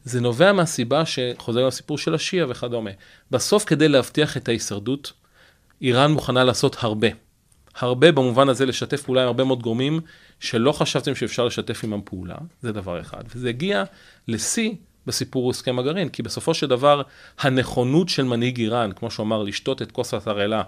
זה 0.04 0.20
נובע 0.20 0.52
מהסיבה 0.52 1.02
שחוזר 1.06 1.66
לסיפור 1.66 1.98
של 1.98 2.14
השיעה 2.14 2.50
וכדומה. 2.50 2.90
בסוף 3.30 3.64
כדי 3.64 3.88
להבטיח 3.88 4.36
את 4.36 4.48
ההישרדות, 4.48 5.12
איראן 5.82 6.12
מוכנה 6.12 6.44
לעשות 6.44 6.76
הרבה. 6.80 7.08
הרבה 7.76 8.12
במובן 8.12 8.48
הזה 8.48 8.66
לשתף 8.66 9.02
פעולה 9.02 9.22
עם 9.22 9.26
הרבה 9.26 9.44
מאוד 9.44 9.62
גורמים 9.62 10.00
שלא 10.40 10.72
חשבתם 10.72 11.14
שאפשר 11.14 11.44
לשתף 11.44 11.84
עמם 11.84 12.00
פעולה, 12.04 12.36
זה 12.62 12.72
דבר 12.72 13.00
אחד. 13.00 13.24
וזה 13.34 13.48
הגיע 13.48 13.84
לשיא 14.28 14.72
בסיפור 15.06 15.50
הסכם 15.50 15.78
הגרעין, 15.78 16.08
כי 16.08 16.22
בסופו 16.22 16.54
של 16.54 16.66
דבר 16.66 17.02
הנכונות 17.38 18.08
של 18.08 18.24
מנהיג 18.24 18.60
איראן, 18.60 18.90
כמו 18.96 19.10
שהוא 19.10 19.24
אמר, 19.24 19.42
לשתות 19.42 19.82
את 19.82 19.92
כוס 19.92 20.14
התרעלה, 20.14 20.62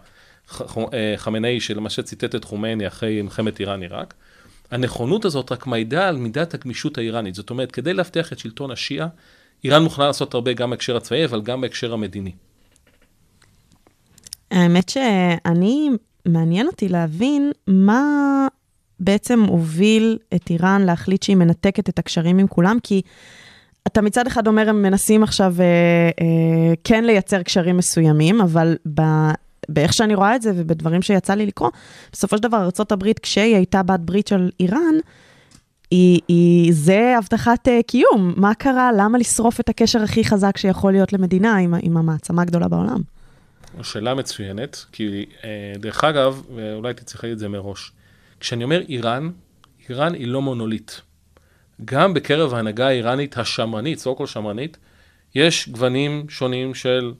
חמינאי 1.17 1.61
שלמשל 1.61 2.03
ציטט 2.03 2.35
את 2.35 2.45
חומייני 2.45 2.87
אחרי 2.87 3.23
מלחמת 3.23 3.61
איראן-עיראק, 3.61 4.15
הנכונות 4.71 5.25
הזאת 5.25 5.53
רק 5.53 5.67
מעידה 5.67 6.09
על 6.09 6.17
מידת 6.17 6.55
הגמישות 6.55 6.99
האיראנית. 6.99 7.35
זאת 7.35 7.51
אומרת, 7.51 7.73
כדי 7.73 7.95
להבטיח 7.95 8.33
את 8.33 8.39
שלטון 8.39 8.71
השיעה, 8.71 9.09
איראן 9.65 9.83
מוכנה 9.83 10.07
לעשות 10.07 10.35
הרבה 10.35 10.53
גם 10.53 10.71
בהקשר 10.71 10.97
הצבאי, 10.97 11.25
אבל 11.25 11.43
גם 11.43 11.61
בהקשר 11.61 11.93
המדיני. 11.93 12.33
האמת 14.51 14.89
שאני, 14.89 15.91
מעניין 16.27 16.67
אותי 16.67 16.89
להבין 16.89 17.53
מה 17.67 18.03
בעצם 19.01 19.43
הוביל 19.43 20.19
את 20.35 20.51
איראן 20.51 20.83
להחליט 20.83 21.23
שהיא 21.23 21.37
מנתקת 21.37 21.89
את 21.89 21.99
הקשרים 21.99 22.39
עם 22.39 22.47
כולם, 22.47 22.79
כי 22.83 23.03
אתה 23.93 24.03
מצד 24.03 24.27
אחד 24.27 24.47
אומר, 24.47 24.69
הם 24.69 24.83
מנסים 24.83 25.23
עכשיו 25.23 25.55
אה, 25.61 25.65
אה, 26.21 26.75
כן 26.85 27.05
לייצר 27.05 27.43
קשרים 27.43 27.77
מסוימים, 27.77 28.41
אבל 28.41 28.77
ב... 28.95 29.01
באיך 29.69 29.93
שאני 29.93 30.15
רואה 30.15 30.37
את 30.37 30.43
זה 30.43 30.53
ובדברים 30.55 31.03
שיצא 31.03 31.35
לי 31.35 31.47
לקרוא, 31.47 31.71
בסופו 32.13 32.37
של 32.37 32.43
דבר 32.43 32.57
ארה"ב, 32.57 33.13
כשהיא 33.23 33.57
הייתה 33.57 33.83
בת 33.83 34.01
ברית 34.01 34.27
של 34.27 34.51
איראן, 34.61 34.95
היא, 35.91 36.21
היא, 36.29 36.73
זה 36.73 37.15
הבטחת 37.19 37.69
uh, 37.69 37.71
קיום. 37.87 38.35
מה 38.37 38.55
קרה? 38.55 38.91
למה 38.97 39.19
לשרוף 39.19 39.61
את 39.61 39.69
הקשר 39.69 40.03
הכי 40.03 40.25
חזק 40.25 40.57
שיכול 40.57 40.93
להיות 40.93 41.13
למדינה 41.13 41.57
עם, 41.57 41.75
עם 41.83 41.97
המעצמה 41.97 42.43
הגדולה 42.43 42.69
בעולם? 42.69 43.01
שאלה 43.83 44.15
מצוינת, 44.15 44.85
כי 44.93 45.27
אה, 45.45 45.73
דרך 45.79 46.05
אגב, 46.05 46.43
ואולי 46.55 46.95
תצטרכי 46.95 47.27
להגיד 47.27 47.33
את 47.33 47.39
זה 47.39 47.49
מראש, 47.49 47.93
כשאני 48.41 48.65
אומר 48.65 48.81
איראן, 48.89 49.31
איראן 49.89 50.15
היא 50.15 50.27
לא 50.27 50.43
מונוליט. 50.43 50.93
גם 51.85 52.15
בקרב 52.15 52.55
ההנהגה 52.55 52.87
האיראנית 52.87 53.39
השמרנית, 53.39 53.99
סו 53.99 54.17
כל 54.17 54.27
שמרנית, 54.27 54.77
יש 55.35 55.69
גוונים 55.69 56.27
שונים 56.29 56.75
של 56.75 57.13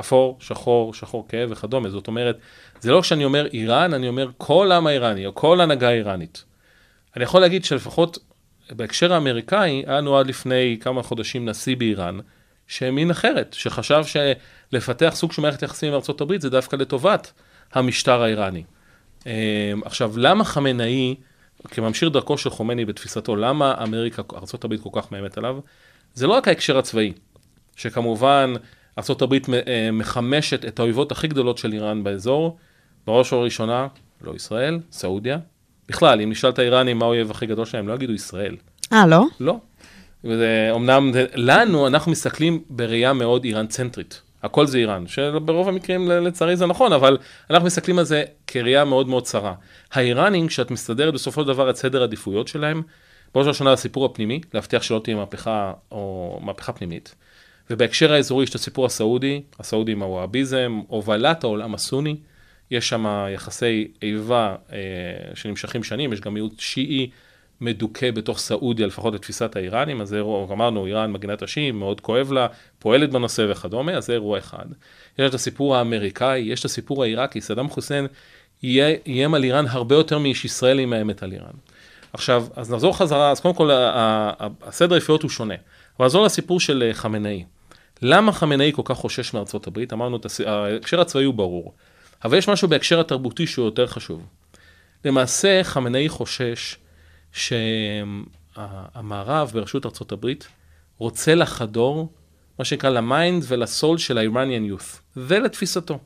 אפור, 0.00 0.36
שחור, 0.40 0.94
שחור 0.94 1.26
כהה 1.28 1.44
וכדומה. 1.48 1.88
זאת 1.88 2.06
אומרת, 2.06 2.38
זה 2.80 2.92
לא 2.92 3.00
כשאני 3.00 3.24
אומר 3.24 3.46
איראן, 3.46 3.94
אני 3.94 4.08
אומר 4.08 4.30
כל 4.38 4.72
העם 4.72 4.86
האיראני, 4.86 5.26
או 5.26 5.34
כל 5.34 5.60
הנהגה 5.60 5.88
האיראנית. 5.88 6.44
אני 7.16 7.24
יכול 7.24 7.40
להגיד 7.40 7.64
שלפחות 7.64 8.18
בהקשר 8.70 9.12
האמריקאי, 9.12 9.82
היה 9.86 9.96
לנו 9.96 10.18
עד 10.18 10.26
לפני 10.26 10.78
כמה 10.80 11.02
חודשים 11.02 11.48
נשיא 11.48 11.76
באיראן, 11.76 12.18
שהאמין 12.66 13.10
אחרת, 13.10 13.52
שחשב 13.58 14.02
שלפתח 14.04 15.12
סוג 15.14 15.32
של 15.32 15.42
מערכת 15.42 15.62
יחסים 15.62 15.92
עם 15.92 16.00
ארה"ב 16.08 16.40
זה 16.40 16.50
דווקא 16.50 16.76
לטובת 16.76 17.32
המשטר 17.72 18.22
האיראני. 18.22 18.62
עכשיו, 19.84 20.12
למה 20.16 20.44
חמינאי, 20.44 21.14
כממשיך 21.68 22.08
דרכו 22.12 22.38
של 22.38 22.50
חומני 22.50 22.84
בתפיסתו, 22.84 23.36
למה 23.36 23.74
אמריקה, 23.82 24.22
ארה"ב 24.32 24.76
כל 24.76 25.00
כך 25.00 25.12
מאיימת 25.12 25.38
עליו? 25.38 25.58
זה 26.14 26.26
לא 26.26 26.32
רק 26.32 26.48
ההקשר 26.48 26.78
הצבאי, 26.78 27.12
שכמובן 27.76 28.54
ארה"ב 28.98 29.36
מחמשת 29.92 30.64
את 30.64 30.78
האויבות 30.78 31.12
הכי 31.12 31.28
גדולות 31.28 31.58
של 31.58 31.72
איראן 31.72 32.04
באזור, 32.04 32.56
בראש 33.06 33.32
ובראשונה, 33.32 33.86
לא 34.22 34.34
ישראל, 34.34 34.78
סעודיה. 34.90 35.38
בכלל, 35.88 36.20
אם 36.20 36.30
נשאל 36.30 36.50
את 36.50 36.58
האיראנים 36.58 36.98
מה 36.98 37.04
האויב 37.04 37.30
הכי 37.30 37.46
גדול 37.46 37.64
שלהם, 37.64 37.88
לא 37.88 37.94
יגידו 37.94 38.12
ישראל. 38.12 38.56
אה, 38.92 39.06
לא? 39.06 39.24
לא. 39.40 39.56
וזה, 40.24 40.70
אמנם, 40.74 41.10
לנו, 41.34 41.86
אנחנו 41.86 42.12
מסתכלים 42.12 42.62
בראייה 42.70 43.12
מאוד 43.12 43.44
איראן 43.44 43.66
צנטרית. 43.66 44.22
הכל 44.42 44.66
זה 44.66 44.78
איראן, 44.78 45.06
שברוב 45.06 45.68
המקרים 45.68 46.08
לצערי 46.08 46.56
זה 46.56 46.66
נכון, 46.66 46.92
אבל 46.92 47.18
אנחנו 47.50 47.66
מסתכלים 47.66 47.98
על 47.98 48.04
זה 48.04 48.24
כראייה 48.46 48.84
מאוד 48.84 49.08
מאוד 49.08 49.24
צרה. 49.24 49.54
האיראנים, 49.92 50.46
כשאת 50.46 50.70
מסתדרת 50.70 51.14
בסופו 51.14 51.40
של 51.42 51.48
דבר 51.48 51.70
את 51.70 51.76
סדר 51.76 52.00
העדיפויות 52.00 52.48
שלהם, 52.48 52.82
בראש 53.34 53.44
ובראשונה 53.44 53.72
הסיפור 53.72 54.04
הפנימי, 54.04 54.40
להבטיח 54.54 54.82
שלא 54.82 55.00
תהיה 55.04 55.16
מהפכה 55.16 55.72
או 55.90 56.38
מהפכה 56.42 56.72
פנימית. 56.72 57.14
ובהקשר 57.70 58.12
האזורי 58.12 58.44
יש 58.44 58.50
את 58.50 58.54
הסיפור 58.54 58.86
הסעודי, 58.86 59.42
הסעודי 59.58 59.92
עם 59.92 60.02
הוואביזם, 60.02 60.80
הובלת 60.88 61.44
העולם 61.44 61.74
הסוני, 61.74 62.16
יש 62.70 62.88
שם 62.88 63.26
יחסי 63.34 63.88
איבה 64.02 64.56
אה, 64.72 64.78
שנמשכים 65.34 65.84
שנים, 65.84 66.12
יש 66.12 66.20
גם 66.20 66.34
מיעוט 66.34 66.60
שיעי 66.60 67.10
מדוכא 67.62 68.10
בתוך 68.10 68.38
סעודיה, 68.38 68.86
לפחות 68.86 69.14
לתפיסת 69.14 69.56
האיראנים, 69.56 70.00
אז 70.00 70.08
זה 70.08 70.16
אירוע, 70.16 70.52
אמרנו, 70.52 70.86
איראן 70.86 71.12
מגינת 71.12 71.42
השיעים, 71.42 71.78
מאוד 71.78 72.00
כואב 72.00 72.32
לה, 72.32 72.46
פועלת 72.78 73.10
בנושא 73.10 73.46
וכדומה, 73.50 73.92
אז 73.92 74.06
זה 74.06 74.12
אירוע 74.12 74.38
אחד. 74.38 74.64
יש 75.18 75.28
את 75.30 75.34
הסיפור 75.34 75.76
האמריקאי, 75.76 76.40
יש 76.40 76.60
את 76.60 76.64
הסיפור 76.64 77.02
העיראקי, 77.02 77.40
סדאם 77.40 77.68
חוסיין 77.68 78.06
מאיים 78.62 79.34
על 79.34 79.44
איראן 79.44 79.64
הרבה 79.68 79.94
יותר 79.94 80.18
ממה 80.18 80.44
שישראל 80.44 80.86
מאיימת 80.86 81.22
על 81.22 81.32
איראן. 81.32 81.54
עכשיו, 82.12 82.46
אז 82.56 82.72
נחזור 82.72 82.96
חזרה, 82.96 83.30
אז 83.30 83.40
קודם 83.40 83.54
כל, 83.54 83.70
הסדר 84.62 84.94
העדיפויות 84.94 85.22
הוא 85.22 85.30
שונה. 85.30 85.54
אבל 85.98 86.06
נחזור 86.06 86.24
לסיפור 86.24 86.60
של 86.60 86.82
אה, 86.86 86.94
חמינאי. 86.94 87.44
למה 88.02 88.32
חמינאי 88.32 88.72
כל 88.74 88.82
כך 88.84 88.96
חושש 88.96 89.34
מארצות 89.34 89.66
הברית? 89.66 89.92
אמרנו, 89.92 90.18
ההקשר 90.46 91.00
הצבאי 91.00 91.24
הוא 91.24 91.34
ברור. 91.34 91.72
אבל 92.24 92.38
יש 92.38 92.48
משהו 92.48 92.68
בהקשר 92.68 93.00
התרבותי 93.00 93.46
שהוא 93.46 93.64
יותר 93.64 93.86
חשוב. 93.86 94.26
למעשה, 95.04 95.60
חמינאי 95.64 96.08
חושש 96.08 96.76
שהמערב 97.32 98.30
בראשות 99.54 100.12
הברית 100.12 100.48
רוצה 100.98 101.34
לחדור, 101.34 102.12
מה 102.58 102.64
שנקרא, 102.64 102.90
ל 102.90 103.01
mind 103.01 103.44
ול 103.48 103.65
soul 103.65 103.98
של 103.98 104.18
ה-Iranian 104.18 104.72
youth. 104.72 104.98
זה 105.16 105.38
לתפיסתו. 105.38 105.98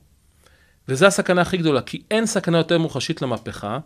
וזו 0.88 1.06
הסכנה 1.06 1.42
הכי 1.42 1.56
גדולה, 1.56 1.82
כי 1.82 2.02
אין 2.10 2.26
סכנה 2.26 2.58
יותר 2.58 2.78
מוחשית 2.78 3.22
למהפכה, 3.22 3.78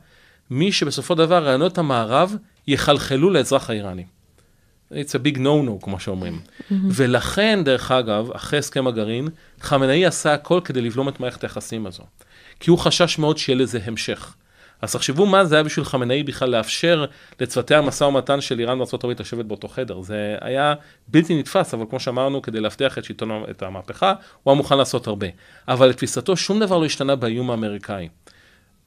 מי 0.51 0.73
שבסופו 0.73 1.15
של 1.15 1.19
דבר 1.19 1.45
רעיונות 1.45 1.79
המערב 1.79 2.37
יחלחלו 2.67 3.31
לאזרח 3.31 3.71
האיראני. 3.71 4.05
It's 4.91 4.93
a 4.93 5.27
big 5.27 5.37
no-no, 5.37 5.85
כמו 5.85 6.01
שאומרים. 6.01 6.41
ולכן, 6.71 7.65
דרך 7.65 7.91
אגב, 7.91 8.31
אחרי 8.31 8.59
הסכם 8.59 8.87
הגרעין, 8.87 9.29
חמינאי 9.61 10.07
עשה 10.07 10.35
הכל 10.35 10.61
כדי 10.65 10.81
לבלום 10.81 11.09
את 11.09 11.21
מערכת 11.21 11.43
היחסים 11.43 11.87
הזו. 11.87 12.03
כי 12.61 12.71
הוא 12.71 12.79
חשש 12.79 13.19
מאוד 13.19 13.39
שיהיה 13.39 13.59
לזה 13.59 13.79
המשך. 13.85 14.35
אז 14.83 14.93
תחשבו 14.93 15.27
מה 15.27 15.45
זה 15.45 15.55
היה 15.55 15.65
בשביל 15.65 15.85
חמינאי 15.85 16.23
בכלל 16.23 16.51
לאפשר 16.51 17.05
לצוותי 17.41 17.75
המשא 17.75 18.05
ומתן 18.05 18.41
של 18.41 18.61
איראן 18.61 18.81
וארה"ב 18.81 19.21
לשבת 19.21 19.45
באותו 19.45 19.69
חדר. 19.69 20.01
זה 20.01 20.37
היה 20.41 20.75
בלתי 21.09 21.39
נתפס, 21.39 21.75
אבל 21.75 21.85
כמו 21.91 22.01
שאמרנו, 22.01 22.43
כדי 22.43 22.61
להבטיח 22.61 22.99
את 22.99 23.05
שלטון, 23.05 23.45
את 23.51 23.63
המהפכה, 23.63 24.15
הוא 24.43 24.53
היה 24.53 24.57
מוכן 24.57 24.79
לעשות 24.79 25.07
הרבה. 25.07 25.27
אבל 25.69 25.89
לתפיסתו 25.89 26.37
שום 26.37 26.61
דבר 26.61 26.79
לא 26.79 26.85
השתנה 26.85 27.17
באיום 27.17 27.51
האמריקאי. 27.51 28.09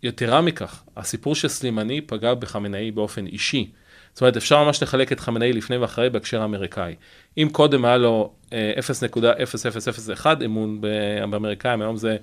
יתרה 0.03 0.41
מכך, 0.41 0.83
הסיפור 0.97 1.35
של 1.35 1.47
סלימני 1.47 2.01
פגע 2.01 2.33
בחמינאי 2.33 2.91
באופן 2.91 3.27
אישי. 3.27 3.71
זאת 4.13 4.21
אומרת, 4.21 4.37
אפשר 4.37 4.63
ממש 4.63 4.83
לחלק 4.83 5.11
את 5.11 5.19
חמינאי 5.19 5.53
לפני 5.53 5.77
ואחרי 5.77 6.09
בהקשר 6.09 6.41
האמריקאי. 6.41 6.95
אם 7.37 7.49
קודם 7.51 7.85
היה 7.85 7.97
לו 7.97 8.33
אה, 8.53 8.73
0.0001 8.79 10.25
אמון 10.45 10.81
ב- 10.81 11.25
באמריקאים, 11.29 11.81
היום 11.81 11.97
זה 11.97 12.17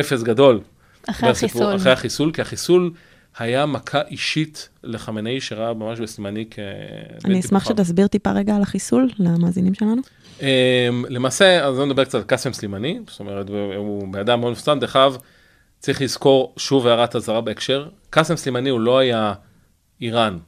אפס 0.00 0.22
גדול. 0.22 0.60
אחרי 1.10 1.28
החיסול. 1.30 1.76
אחרי 1.76 1.92
החיסול, 1.92 2.32
כי 2.32 2.42
החיסול 2.42 2.92
היה 3.38 3.66
מכה 3.66 4.02
אישית 4.10 4.68
לחמינאי 4.84 5.40
שראה 5.40 5.74
ממש 5.74 6.00
בסלימני 6.00 6.46
כבלתי 6.50 7.26
אני 7.26 7.40
אשמח. 7.40 7.64
שתסביר 7.68 8.06
טיפה 8.06 8.32
רגע 8.32 8.56
על 8.56 8.62
החיסול 8.62 9.10
למאזינים 9.18 9.74
שלנו. 9.74 10.02
אמ, 10.40 10.46
למעשה, 11.08 11.64
אז 11.66 11.76
בוא 11.76 11.86
נדבר 11.86 12.04
קצת 12.04 12.14
על 12.14 12.22
קאסם 12.22 12.52
סלימני, 12.52 13.00
זאת 13.08 13.20
אומרת, 13.20 13.48
הוא 13.76 14.12
בן 14.12 14.18
אדם 14.18 14.40
מאוד 14.40 14.52
מפורסם, 14.52 14.78
דרך 14.78 14.96
אגב, 14.96 15.16
צריך 15.78 16.02
לזכור, 16.02 16.54
שוב 16.56 16.86
הערת 16.86 17.16
אזהרה 17.16 17.40
בהקשר, 17.40 17.88
קאסם 18.10 18.36
סלימני 18.36 18.70
הוא 18.70 18.80
לא 18.80 18.98
היה 18.98 19.34
איראן. 20.00 20.38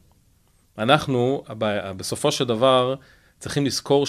אנחנו, 0.79 1.43
בסופו 1.97 2.33
של 2.33 2.45
דבר, 2.45 2.95
צריכים 3.39 3.67
לזכור 3.67 4.07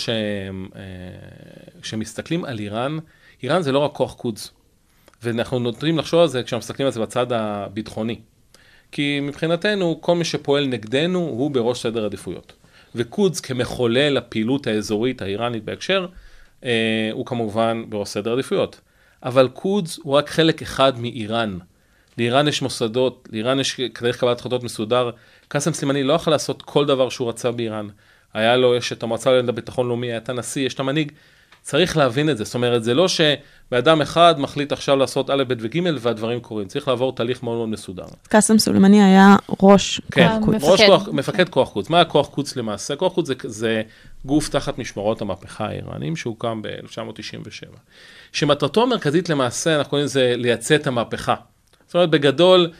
כשמסתכלים 1.81 2.45
על 2.45 2.59
איראן, 2.59 2.97
איראן 3.43 3.61
זה 3.61 3.71
לא 3.71 3.79
רק 3.79 3.91
כוח 3.91 4.13
קודס. 4.13 4.51
ואנחנו 5.23 5.59
נוטים 5.59 5.97
לחשוב 5.97 6.19
על 6.19 6.27
זה 6.27 6.43
כשאנחנו 6.43 6.65
מסתכלים 6.65 6.85
על 6.85 6.91
זה 6.91 6.99
בצד 6.99 7.31
הביטחוני. 7.31 8.19
כי 8.91 9.19
מבחינתנו, 9.21 9.97
כל 10.01 10.15
מי 10.15 10.23
שפועל 10.23 10.67
נגדנו 10.67 11.19
הוא 11.19 11.51
בראש 11.51 11.83
סדר 11.83 12.05
עדיפויות. 12.05 12.53
וקודס 12.95 13.39
כמחולל 13.39 14.17
הפעילות 14.17 14.67
האזורית 14.67 15.21
האיראנית 15.21 15.63
בהקשר, 15.63 16.07
אה, 16.63 17.09
הוא 17.11 17.25
כמובן 17.25 17.83
בראש 17.89 18.09
סדר 18.09 18.33
עדיפויות. 18.33 18.81
אבל 19.23 19.47
קודס 19.47 19.99
הוא 20.03 20.13
רק 20.13 20.29
חלק 20.29 20.61
אחד 20.61 20.99
מאיראן. 20.99 21.57
לאיראן 22.17 22.47
יש 22.47 22.61
מוסדות, 22.61 23.29
לאיראן 23.31 23.59
יש 23.59 23.79
תהליך 23.93 24.17
קבלת 24.17 24.39
החלטות 24.39 24.63
מסודר. 24.63 25.09
קאסם 25.47 25.73
סלימני 25.73 26.03
לא 26.03 26.13
יכול 26.13 26.33
לעשות 26.33 26.61
כל 26.61 26.85
דבר 26.85 27.09
שהוא 27.09 27.29
רצה 27.29 27.51
באיראן. 27.51 27.87
היה 28.33 28.57
לו, 28.57 28.75
יש 28.75 28.93
את 28.93 29.03
המועצה 29.03 29.31
לביטחון 29.31 29.87
לאומי, 29.87 30.07
היה 30.07 30.17
את 30.17 30.29
הנשיא, 30.29 30.65
יש 30.65 30.73
את 30.73 30.79
המנהיג. 30.79 31.11
צריך 31.67 31.97
להבין 31.97 32.29
את 32.29 32.37
זה, 32.37 32.43
זאת 32.43 32.55
אומרת, 32.55 32.83
זה 32.83 32.93
לא 32.93 33.07
שבאדם 33.07 34.01
אחד 34.01 34.35
מחליט 34.39 34.71
עכשיו 34.71 34.95
לעשות 34.95 35.29
א', 35.29 35.43
ב' 35.47 35.53
וג' 35.59 35.79
והדברים 36.01 36.39
קורים, 36.39 36.67
צריך 36.67 36.87
לעבור 36.87 37.15
תהליך 37.15 37.43
מאוד 37.43 37.57
מאוד 37.57 37.69
מסודר. 37.69 38.05
קאסם 38.29 38.57
סולימני 38.57 39.03
היה 39.03 39.35
ראש 39.61 40.01
כן, 40.11 40.27
כוח 40.29 40.45
קודס. 40.45 40.63
ראש 40.63 40.81
מפקד. 40.81 40.87
כוח, 40.87 41.07
מפקד 41.07 41.49
כוח 41.49 41.69
קודס. 41.69 41.89
מה 41.89 42.01
הכוח 42.01 42.27
קודס 42.27 42.55
למעשה? 42.55 42.95
כוח 42.95 43.13
קודס 43.13 43.27
זה, 43.27 43.33
זה 43.43 43.81
גוף 44.25 44.49
תחת 44.49 44.77
משמרות 44.77 45.21
המהפכה 45.21 45.65
האיראנים 45.65 46.15
שהוקם 46.15 46.61
ב-1997. 46.61 47.77
שמטרתו 48.31 48.83
המרכזית 48.83 49.29
למעשה, 49.29 49.75
אנחנו 49.75 49.89
קוראים 49.89 50.05
לזה 50.05 50.33
לייצא 50.37 50.75
את 50.75 50.87
המהפכה. 50.87 51.35
זאת 51.85 51.95
אומרת, 51.95 52.09
בגדול, 52.09 52.71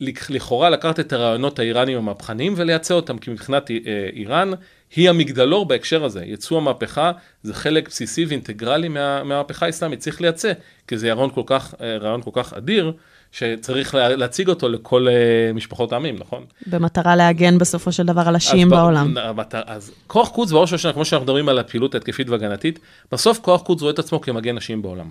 לכ- 0.00 0.30
לכאורה 0.30 0.70
לקחת 0.70 1.00
את 1.00 1.12
הרעיונות 1.12 1.58
האיראניים 1.58 1.98
המהפכניים 1.98 2.54
ולייצא 2.56 2.94
אותם, 2.94 3.18
כי 3.18 3.30
מבחינת 3.30 3.70
אה, 3.70 3.76
איראן 4.12 4.50
היא 4.96 5.10
המגדלור 5.10 5.66
בהקשר 5.66 6.04
הזה. 6.04 6.24
ייצוא 6.24 6.56
המהפכה 6.56 7.12
זה 7.42 7.54
חלק 7.54 7.88
בסיסי 7.88 8.24
ואינטגרלי 8.24 8.88
מה, 8.88 9.24
מהמהפכה 9.24 9.66
האסלאמית, 9.66 9.98
צריך 10.00 10.20
לייצא, 10.20 10.52
כי 10.88 10.98
זה 10.98 11.12
רעיון 11.12 11.30
כל 11.30 11.42
כך, 11.46 11.74
אה, 11.80 11.96
רעיון 11.96 12.22
כל 12.22 12.30
כך 12.32 12.52
אדיר, 12.52 12.92
שצריך 13.32 13.94
לה, 13.94 14.08
להציג 14.16 14.48
אותו 14.48 14.68
לכל 14.68 15.08
אה, 15.08 15.52
משפחות 15.54 15.92
העמים, 15.92 16.16
נכון? 16.18 16.44
במטרה 16.66 17.16
להגן 17.16 17.58
בסופו 17.58 17.92
של 17.92 18.06
דבר 18.06 18.28
על 18.28 18.36
השיעים 18.36 18.70
בעולם. 18.70 19.18
המטר- 19.18 19.62
אז 19.66 19.92
כוח 20.06 20.28
קודס 20.28 20.52
בראש 20.52 20.68
ובראשונה, 20.70 20.92
כמו 20.94 21.04
שאנחנו 21.04 21.24
מדברים 21.24 21.48
על 21.48 21.58
הפעילות 21.58 21.94
ההתקפית 21.94 22.28
והגנתית, 22.28 22.78
בסוף 23.12 23.38
כוח 23.38 23.62
קודס 23.62 23.82
רואה 23.82 23.92
את 23.92 23.98
עצמו 23.98 24.20
כמגן 24.20 24.56
נשים 24.56 24.82
בעולם. 24.82 25.08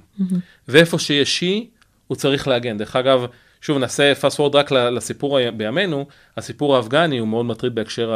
ואיפה 0.67 0.99
שיש 0.99 1.39
שיעי, 1.39 1.67
הוא 2.07 2.15
צריך 2.15 2.47
להגן. 2.47 2.77
דרך 2.77 2.95
אגב, 2.95 3.25
שוב 3.61 3.77
נעשה 3.77 4.13
fast 4.21 4.35
forward 4.37 4.53
רק 4.57 4.71
לסיפור 4.71 5.51
בימינו, 5.51 6.05
הסיפור 6.37 6.75
האפגני 6.75 7.17
הוא 7.17 7.27
מאוד 7.27 7.45
מטריד 7.45 7.75
בהקשר 7.75 8.11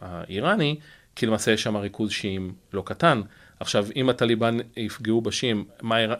האיראני, 0.00 0.76
כי 1.18 1.26
למעשה 1.26 1.52
יש 1.52 1.62
שם 1.62 1.76
ריכוז 1.76 2.10
שיעים 2.10 2.52
לא 2.72 2.82
קטן. 2.86 3.20
עכשיו, 3.60 3.86
אם 3.96 4.08
הטליבן 4.08 4.56
יפגעו 4.76 5.20
בשיעים, 5.20 5.64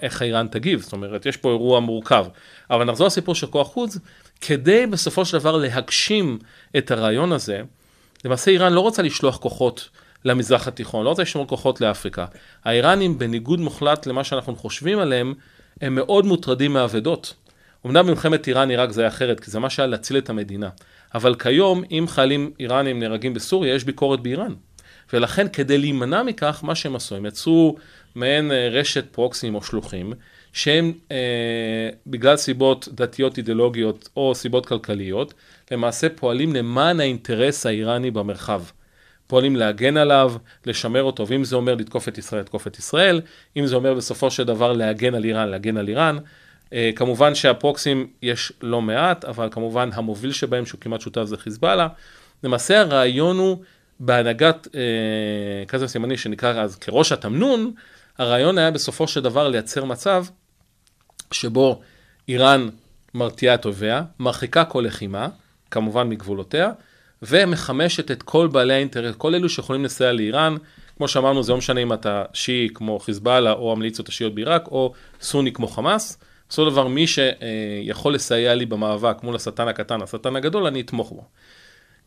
איך 0.02 0.22
איראן 0.22 0.46
תגיב? 0.48 0.80
זאת 0.80 0.92
אומרת, 0.92 1.26
יש 1.26 1.36
פה 1.36 1.50
אירוע 1.50 1.80
מורכב. 1.80 2.26
אבל 2.70 2.84
נחזור 2.84 3.06
לסיפור 3.06 3.34
של 3.34 3.46
כוח 3.46 3.66
חוץ, 3.66 3.98
כדי 4.40 4.86
בסופו 4.86 5.24
של 5.24 5.38
דבר 5.38 5.56
להגשים 5.56 6.38
את 6.78 6.90
הרעיון 6.90 7.32
הזה, 7.32 7.62
למעשה 8.24 8.50
איראן 8.50 8.72
לא 8.72 8.80
רוצה 8.80 9.02
לשלוח 9.02 9.36
כוחות 9.36 9.88
למזרח 10.24 10.68
התיכון, 10.68 11.04
לא 11.04 11.08
רוצה 11.08 11.22
לשמור 11.22 11.46
כוחות 11.46 11.80
לאפריקה. 11.80 12.26
האיראנים, 12.64 13.18
בניגוד 13.18 13.60
מוחלט 13.60 14.06
למה 14.06 14.24
שאנחנו 14.24 14.56
חושבים 14.56 14.98
עליהם, 14.98 15.34
הם 15.80 15.94
מאוד 15.94 16.26
מוטרדים 16.26 16.72
מאבדות. 16.72 17.34
אמנם 17.86 18.06
במלחמת 18.06 18.48
איראן 18.48 18.70
עיראק 18.70 18.90
זה 18.90 19.00
היה 19.00 19.08
אחרת, 19.08 19.40
כי 19.40 19.50
זה 19.50 19.58
מה 19.58 19.70
שהיה 19.70 19.86
להציל 19.86 20.18
את 20.18 20.30
המדינה. 20.30 20.68
אבל 21.14 21.34
כיום, 21.34 21.82
אם 21.90 22.04
חיילים 22.08 22.52
איראנים 22.60 23.00
נהרגים 23.00 23.34
בסוריה, 23.34 23.74
יש 23.74 23.84
ביקורת 23.84 24.20
באיראן. 24.20 24.54
ולכן, 25.12 25.48
כדי 25.48 25.78
להימנע 25.78 26.22
מכך, 26.22 26.60
מה 26.62 26.74
שהם 26.74 26.96
עשו, 26.96 27.16
הם 27.16 27.26
יצרו 27.26 27.76
מעין 28.14 28.52
אה, 28.52 28.68
רשת 28.68 29.04
פרוקסים 29.12 29.54
או 29.54 29.62
שלוחים, 29.62 30.12
שהם, 30.52 30.92
אה, 31.12 31.90
בגלל 32.06 32.36
סיבות 32.36 32.88
דתיות 32.92 33.38
אידיאולוגיות 33.38 34.08
או 34.16 34.34
סיבות 34.34 34.66
כלכליות, 34.66 35.34
למעשה 35.70 36.08
פועלים 36.08 36.54
למען 36.54 37.00
האינטרס 37.00 37.66
האיראני 37.66 38.10
במרחב. 38.10 38.62
פועלים 39.26 39.56
להגן 39.56 39.96
עליו, 39.96 40.32
לשמר 40.66 41.02
אותו, 41.02 41.28
ואם 41.28 41.44
זה 41.44 41.56
אומר 41.56 41.74
לתקוף 41.74 42.08
את 42.08 42.18
ישראל, 42.18 42.40
לתקוף 42.40 42.66
את 42.66 42.78
ישראל, 42.78 43.20
אם 43.56 43.66
זה 43.66 43.76
אומר 43.76 43.94
בסופו 43.94 44.30
של 44.30 44.44
דבר 44.44 44.72
להגן 44.72 45.14
על 45.14 45.24
איראן, 45.24 45.48
להגן 45.48 45.76
על 45.76 45.88
איראן. 45.88 46.18
אה, 46.72 46.90
כמובן 46.96 47.34
שהפרוקסים 47.34 48.06
יש 48.22 48.52
לא 48.62 48.82
מעט, 48.82 49.24
אבל 49.24 49.48
כמובן 49.50 49.90
המוביל 49.92 50.32
שבהם, 50.32 50.66
שהוא 50.66 50.80
כמעט 50.80 51.00
שותף, 51.00 51.24
זה 51.24 51.36
חיזבאללה. 51.36 51.88
למעשה 52.44 52.80
הרעיון 52.80 53.38
הוא, 53.38 53.58
בהנהגת 54.00 54.68
אה, 54.74 54.80
קאזם 55.66 55.86
סימני, 55.86 56.16
שנקרא 56.16 56.62
אז 56.62 56.76
כראש 56.76 57.12
התמנון, 57.12 57.72
הרעיון 58.18 58.58
היה 58.58 58.70
בסופו 58.70 59.08
של 59.08 59.20
דבר 59.20 59.48
לייצר 59.48 59.84
מצב 59.84 60.24
שבו 61.32 61.80
איראן 62.28 62.68
מרתיעה 63.14 63.54
את 63.54 63.64
אויביה, 63.64 64.02
מרחיקה 64.18 64.64
כל 64.64 64.84
לחימה, 64.86 65.28
כמובן 65.70 66.08
מגבולותיה, 66.08 66.70
ומחמשת 67.22 68.10
את 68.10 68.22
כל 68.22 68.46
בעלי 68.46 68.74
האינטרס, 68.74 69.14
כל 69.16 69.34
אלו 69.34 69.48
שיכולים 69.48 69.84
לסייע 69.84 70.12
לאיראן. 70.12 70.56
כמו 70.96 71.08
שאמרנו, 71.08 71.42
זה 71.42 71.52
לא 71.52 71.58
משנה 71.58 71.80
אם 71.80 71.92
אתה 71.92 72.24
שיעי 72.32 72.68
כמו 72.74 72.98
חיזבאללה 72.98 73.52
או 73.52 73.72
המיליציות 73.72 74.08
השיעיות 74.08 74.34
בעיראק, 74.34 74.68
או 74.68 74.92
סוני 75.20 75.52
כמו 75.52 75.68
חמאס. 75.68 76.18
בסופו 76.48 76.64
של 76.64 76.72
דבר, 76.72 76.86
מי 76.86 77.06
שיכול 77.06 78.14
לסייע 78.14 78.54
לי 78.54 78.66
במאבק 78.66 79.22
מול 79.22 79.36
השטן 79.36 79.68
הקטן, 79.68 80.02
השטן 80.02 80.36
הגדול, 80.36 80.66
אני 80.66 80.80
אתמוך 80.80 81.12
בו. 81.12 81.24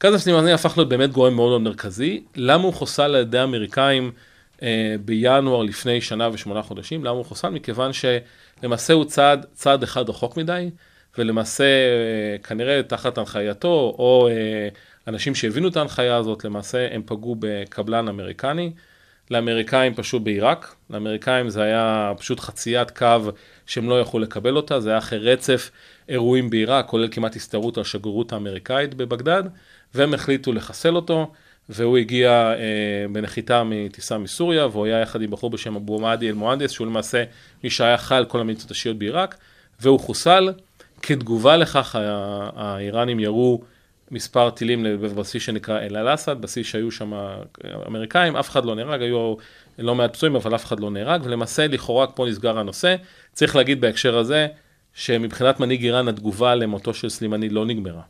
קאזם 0.02 0.18
סלימני 0.18 0.54
הפך 0.54 0.78
להיות 0.78 0.90
באמת 0.90 1.12
גורם 1.12 1.36
מאוד 1.36 1.50
מאוד 1.50 1.62
מרכזי. 1.62 2.24
למה 2.36 2.64
הוא 2.64 2.74
חוסל 2.74 3.04
על 3.04 3.16
ידי 3.16 3.38
האמריקאים 3.38 4.12
אה, 4.62 4.96
בינואר 5.06 5.64
לפני 5.64 6.02
שנה 6.02 6.30
ושמונה 6.34 6.62
חודשים? 6.62 7.04
למה 7.04 7.16
הוא 7.16 7.26
חוסל? 7.26 7.50
מכיוון 7.50 7.92
שלמעשה 7.94 8.94
הוא 8.94 9.06
צעד, 9.06 9.46
צעד 9.54 9.84
אחד 9.84 10.10
רחוק 10.10 10.38
מדי, 10.38 10.70
ולמעשה 11.18 11.64
אה, 11.64 12.38
כנראה 12.44 12.84
תחת 12.84 13.18
הנחייתו, 13.18 13.96
או 14.00 14.28
אה, 14.32 14.68
אנשים 15.08 15.36
שהבינו 15.36 15.68
את 15.68 15.78
ההנחיה 15.78 16.16
הזאת, 16.16 16.46
למעשה 16.46 16.88
הם 16.92 17.02
פגעו 17.06 17.36
בקבלן 17.40 18.08
אמריקני. 18.08 18.72
לאמריקאים 19.32 19.94
פשוט 19.94 20.22
בעיראק, 20.22 20.76
לאמריקאים 20.90 21.50
זה 21.50 21.64
היה 21.64 22.14
פשוט 22.18 22.40
חציית 22.40 22.92
קו 22.92 23.18
שהם 23.66 23.90
לא 23.90 24.02
יכלו 24.02 24.20
לקבל 24.20 24.56
אותה, 24.56 24.80
זה 24.80 24.90
היה 24.90 24.98
אחרי 24.98 25.20
רצף 25.20 25.72
אירועים 26.10 26.50
בעיראק, 26.50 26.88
כולל 26.88 27.08
כמעט 27.12 27.36
הסתערות 27.36 27.78
על 27.78 27.82
השגרירות 27.82 28.34
האמריקאית 28.34 28.94
בבגדד, 28.94 29.44
והם 29.96 30.14
החליטו 30.14 30.54
לחסל 30.54 30.96
אותו, 30.96 31.32
והוא 31.70 31.98
הגיע 31.98 32.32
אה, 32.32 33.06
בנחיתה 33.12 33.64
מטיסה 33.64 34.18
מסוריה, 34.18 34.68
והוא 34.68 34.86
היה 34.86 35.00
יחד 35.00 35.22
עם 35.22 35.32
בחור 35.32 35.50
בשם 35.50 35.76
אבו 35.76 36.00
מעדי 36.00 36.30
אל-מוהנדס, 36.30 36.72
שהוא 36.72 36.88
למעשה 36.88 37.24
מי 37.64 37.70
שהיה 37.70 37.98
חי 37.98 38.16
על 38.16 38.26
כל 38.26 38.40
המיצות 38.40 38.72
השיעיות 38.72 39.00
בעיראק, 39.00 39.38
והוא 39.80 40.00
חוסל. 40.00 40.54
כתגובה 41.02 41.58
לכך, 41.58 41.96
האיראנים 42.56 43.20
ירו 43.20 43.62
מספר 44.12 44.50
טילים 44.50 44.84
בבסיס 44.84 45.44
שנקרא 45.44 45.80
אל-אל-אסד, 45.80 46.42
בסיס 46.42 46.68
שהיו 46.68 46.92
שם 46.92 47.14
אמריקאים, 47.88 48.36
אף 48.36 48.50
אחד 48.50 48.66
לא 48.66 48.76
נהרג, 48.76 49.02
היו 49.02 49.36
לא 49.80 49.96
מעט 49.96 50.14
פצועים, 50.14 50.36
אבל 50.36 50.56
אף 50.56 50.66
אחד 50.66 50.80
לא 50.80 50.92
נהרג, 50.92 51.22
ולמעשה 51.24 51.68
לכאורה 51.68 52.08
פה 52.08 52.26
נסגר 52.30 52.60
הנושא. 52.60 52.96
צריך 53.34 53.56
להגיד 53.56 53.82
בהקשר 53.82 54.18
הזה, 54.18 54.48
שמבחינת 54.94 55.60
מנהיג 55.60 55.84
איראן 55.84 56.08
התגובה 56.08 56.56
למותו 56.56 56.94
של 56.94 57.10
סלימני 57.10 57.50
לא 57.50 57.66
נגמרה. 57.66 58.02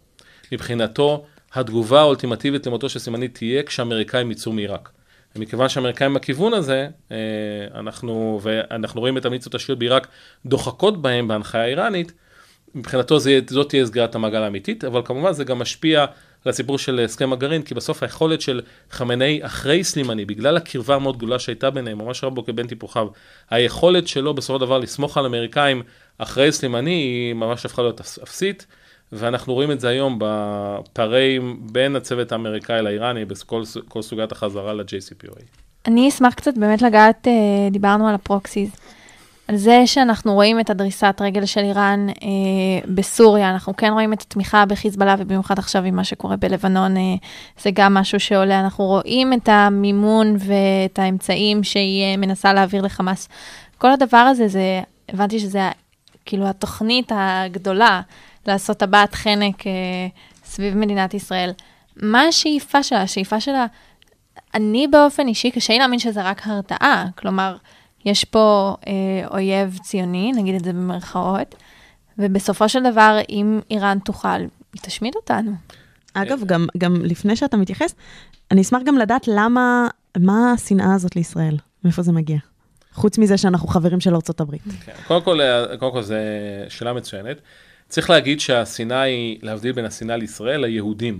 מבחינתו, 0.51 1.25
התגובה 1.53 1.99
האולטימטיבית 1.99 2.67
למותו 2.67 2.89
של 2.89 2.99
סלימני 2.99 3.27
תהיה 3.27 3.63
כשהאמריקאים 3.63 4.31
יצאו 4.31 4.51
מעיראק. 4.51 4.89
ומכיוון 5.35 5.69
שהאמריקאים 5.69 6.13
בכיוון 6.13 6.53
הזה, 6.53 6.87
אה, 7.11 7.17
אנחנו, 7.75 8.39
ואנחנו 8.43 9.01
רואים 9.01 9.17
את 9.17 9.25
המיצות 9.25 9.55
השיעיות 9.55 9.79
בעיראק 9.79 10.07
דוחקות 10.45 11.01
בהם 11.01 11.27
בהנחיה 11.27 11.61
האיראנית, 11.61 12.11
מבחינתו 12.75 13.19
זה, 13.19 13.39
זאת 13.49 13.69
תהיה 13.69 13.85
סגירת 13.85 14.15
המעגל 14.15 14.41
האמיתית, 14.43 14.83
אבל 14.83 15.01
כמובן 15.05 15.33
זה 15.33 15.43
גם 15.43 15.59
משפיע 15.59 16.05
על 16.45 16.49
הסיפור 16.49 16.77
של 16.77 16.99
הסכם 16.99 17.33
הגרעין, 17.33 17.61
כי 17.61 17.73
בסוף 17.73 18.03
היכולת 18.03 18.41
של 18.41 18.61
חמינאי 18.91 19.39
אחרי 19.41 19.83
סלימני, 19.83 20.25
בגלל 20.25 20.57
הקרבה 20.57 20.95
המאוד 20.95 21.17
גדולה 21.17 21.39
שהייתה 21.39 21.69
ביניהם, 21.69 21.97
ממש 21.97 22.23
רב 22.23 22.35
בו 22.35 22.45
כבן 22.45 22.67
טיפוחיו, 22.67 23.07
היכולת 23.49 24.07
שלו 24.07 24.33
בסופו 24.33 24.59
של 24.59 24.65
דבר 24.65 24.77
לסמוך 24.77 25.17
על 25.17 25.23
האמריקאים 25.23 25.83
אחרי 26.17 26.51
סלימני 26.51 26.91
היא 26.91 27.33
ממש 27.33 27.65
הפכה 27.65 27.81
להיות 27.81 27.99
אפסית, 27.99 28.65
ואנחנו 29.11 29.53
רואים 29.53 29.71
את 29.71 29.79
זה 29.79 29.87
היום 29.87 30.19
בפערים 30.21 31.59
בין 31.71 31.95
הצוות 31.95 32.31
האמריקאי 32.31 32.81
לאיראני, 32.81 33.25
בכל 33.25 34.01
סוגיית 34.01 34.31
החזרה 34.31 34.73
ל-JCPOA. 34.73 35.41
אני 35.87 36.09
אשמח 36.09 36.33
קצת 36.33 36.57
באמת 36.57 36.81
לגעת, 36.81 37.27
אה, 37.27 37.69
דיברנו 37.71 38.07
על 38.07 38.15
הפרוקסיס. 38.15 38.69
על 39.51 39.57
זה 39.57 39.81
שאנחנו 39.85 40.33
רואים 40.33 40.59
את 40.59 40.69
הדריסת 40.69 41.15
רגל 41.21 41.45
של 41.45 41.61
איראן 41.61 42.07
אה, 42.09 42.93
בסוריה, 42.95 43.49
אנחנו 43.49 43.75
כן 43.75 43.91
רואים 43.93 44.13
את 44.13 44.21
התמיכה 44.21 44.65
בחיזבאללה, 44.65 45.15
ובמיוחד 45.19 45.59
עכשיו 45.59 45.83
עם 45.83 45.95
מה 45.95 46.03
שקורה 46.03 46.35
בלבנון, 46.35 46.97
אה, 46.97 47.01
זה 47.61 47.69
גם 47.73 47.93
משהו 47.93 48.19
שעולה. 48.19 48.59
אנחנו 48.59 48.85
רואים 48.85 49.33
את 49.33 49.49
המימון 49.49 50.35
ואת 50.39 50.99
האמצעים 50.99 51.63
שהיא 51.63 52.03
אה, 52.03 52.17
מנסה 52.17 52.53
להעביר 52.53 52.81
לחמאס. 52.81 53.29
כל 53.77 53.91
הדבר 53.91 54.17
הזה, 54.17 54.47
זה, 54.47 54.81
הבנתי 55.09 55.39
שזה 55.39 55.69
כאילו 56.25 56.47
התוכנית 56.47 57.11
הגדולה 57.15 58.01
לעשות 58.47 58.77
טבעת 58.77 59.15
חנק 59.15 59.67
אה, 59.67 59.71
סביב 60.45 60.77
מדינת 60.77 61.13
ישראל. 61.13 61.51
מה 61.95 62.21
השאיפה 62.21 62.83
שלה? 62.83 63.01
השאיפה 63.01 63.41
שלה, 63.41 63.65
אני 64.53 64.87
באופן 64.87 65.27
אישי, 65.27 65.51
קשה 65.51 65.73
לי 65.73 65.79
להאמין 65.79 65.99
שזה 65.99 66.21
רק 66.23 66.47
הרתעה. 66.47 67.05
כלומר, 67.17 67.57
יש 68.05 68.25
פה 68.25 68.75
אה, 68.87 69.27
אויב 69.31 69.79
ציוני, 69.81 70.31
נגיד 70.31 70.55
את 70.55 70.63
זה 70.63 70.73
במרכאות, 70.73 71.55
ובסופו 72.17 72.69
של 72.69 72.91
דבר, 72.91 73.19
אם 73.29 73.59
איראן 73.71 73.99
תוכל, 73.99 74.27
היא 74.73 74.81
תשמיד 74.81 75.15
אותנו. 75.15 75.51
אגב, 76.13 76.43
גם, 76.45 76.67
גם 76.77 76.95
לפני 77.05 77.35
שאתה 77.35 77.57
מתייחס, 77.57 77.95
אני 78.51 78.61
אשמח 78.61 78.81
גם 78.85 78.97
לדעת 78.97 79.27
למה, 79.27 79.87
מה 80.17 80.51
השנאה 80.51 80.93
הזאת 80.95 81.15
לישראל, 81.15 81.57
מאיפה 81.83 82.01
זה 82.01 82.11
מגיע? 82.11 82.37
חוץ 82.93 83.17
מזה 83.17 83.37
שאנחנו 83.37 83.67
חברים 83.67 83.99
של 83.99 84.15
ארצות 84.15 84.41
הברית. 84.41 84.61
כן, 84.85 84.91
קודם 85.07 85.21
כל, 85.21 85.41
אה, 85.41 85.77
קודם 85.77 85.91
כל, 85.91 86.01
זו 86.01 86.15
שאלה 86.69 86.93
מצוינת. 86.93 87.41
צריך 87.91 88.09
להגיד 88.09 88.39
שהשנאה 88.39 89.01
היא, 89.01 89.39
להבדיל 89.41 89.71
בין 89.71 89.85
השנאה 89.85 90.17
לישראל, 90.17 90.61
ליהודים. 90.61 91.19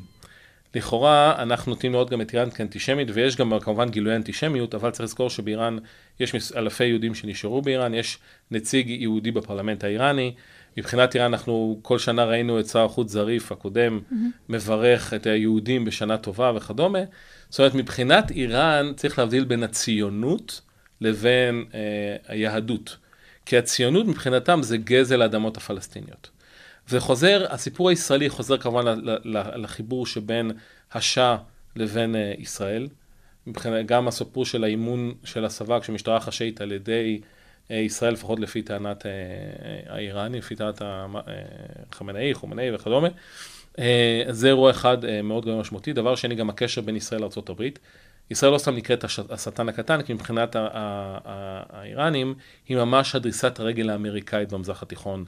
לכאורה 0.76 1.36
אנחנו 1.42 1.72
נוטים 1.72 1.92
לראות 1.92 2.10
גם 2.10 2.22
את 2.22 2.34
איראן 2.34 2.50
כאנטישמית 2.50 3.08
ויש 3.14 3.36
גם 3.36 3.60
כמובן 3.60 3.90
גילוי 3.90 4.16
אנטישמיות 4.16 4.76
אבל 4.76 4.92
צריך 4.92 5.04
לזכור 5.04 5.30
שבאיראן 5.30 5.78
יש 6.20 6.52
אלפי 6.56 6.86
יהודים 6.86 7.16
שנשארו 7.16 7.62
באיראן 7.62 7.94
יש 7.94 8.18
נציג 8.52 8.90
יהודי 8.90 9.32
בפרלמנט 9.32 9.84
האיראני 9.84 10.34
מבחינת 10.78 11.16
איראן 11.16 11.34
אנחנו 11.34 11.80
כל 11.82 12.00
שנה 12.00 12.26
ראינו 12.26 12.60
את 12.60 12.68
שר 12.68 12.86
החוץ 12.86 13.12
זריף 13.12 13.52
הקודם 13.52 14.00
mm-hmm. 14.00 14.16
מברך 14.50 15.14
את 15.14 15.26
היהודים 15.26 15.86
בשנה 15.86 16.18
טובה 16.18 16.52
וכדומה 16.56 17.00
זאת 17.50 17.60
אומרת 17.60 17.76
מבחינת 17.76 18.32
איראן 18.32 18.92
צריך 18.96 19.20
להבדיל 19.20 19.44
בין 19.44 19.64
הציונות 19.64 20.62
לבין 21.02 21.66
אה, 21.74 21.80
היהדות 22.28 22.98
כי 23.46 23.58
הציונות 23.58 24.08
מבחינתם 24.08 24.60
זה 24.64 24.78
גזל 24.78 25.22
האדמות 25.22 25.58
הפלסטיניות 25.58 26.30
וחוזר, 26.90 27.46
הסיפור 27.50 27.90
הישראלי 27.90 28.30
חוזר 28.30 28.58
כמובן 28.58 29.00
לחיבור 29.56 30.06
שבין 30.06 30.52
השאה 30.94 31.38
לבין 31.76 32.16
אה, 32.16 32.34
ישראל. 32.38 32.88
מבחינת, 33.48 33.86
גם 33.86 34.08
הסיפור 34.08 34.46
של 34.46 34.64
האימון 34.64 35.14
של 35.24 35.46
הסבה 35.46 35.80
כשמשטרה 35.80 36.20
חשאית 36.20 36.62
על 36.62 36.72
ידי 36.72 37.22
אה, 37.72 37.76
ישראל, 37.76 38.14
לפחות 38.14 38.40
לפי 38.40 38.62
טענת 38.62 39.06
אה, 39.06 39.12
האיראני, 39.88 40.38
לפי 40.38 40.56
טענת 40.56 40.82
חמינאי, 41.92 42.34
חומנאי 42.34 42.76
וכדומה. 42.76 43.08
זה 44.30 44.48
אירוע 44.48 44.72
אחד 44.72 44.98
מאוד 45.24 45.44
גדול 45.44 45.60
משמעותי. 45.60 45.94
דבר 45.94 46.16
שני, 46.16 46.36
גם 46.36 46.50
הקשר 46.50 46.82
בין 46.82 46.96
ישראל 46.96 47.22
לארה"ב. 47.22 47.64
ישראל 48.30 48.52
לא 48.52 48.58
סתם 48.58 48.76
נקראת 48.76 49.04
השטן 49.30 49.70
הקטן, 49.70 50.02
כי 50.02 50.14
מבחינת 50.14 50.56
האיראנים, 51.70 52.34
היא 52.68 52.78
ממש 52.78 53.16
הדריסת 53.16 53.60
הרגל 53.60 53.90
האמריקאית 53.90 54.54
במזרח 54.54 54.84
התיכון. 54.84 55.26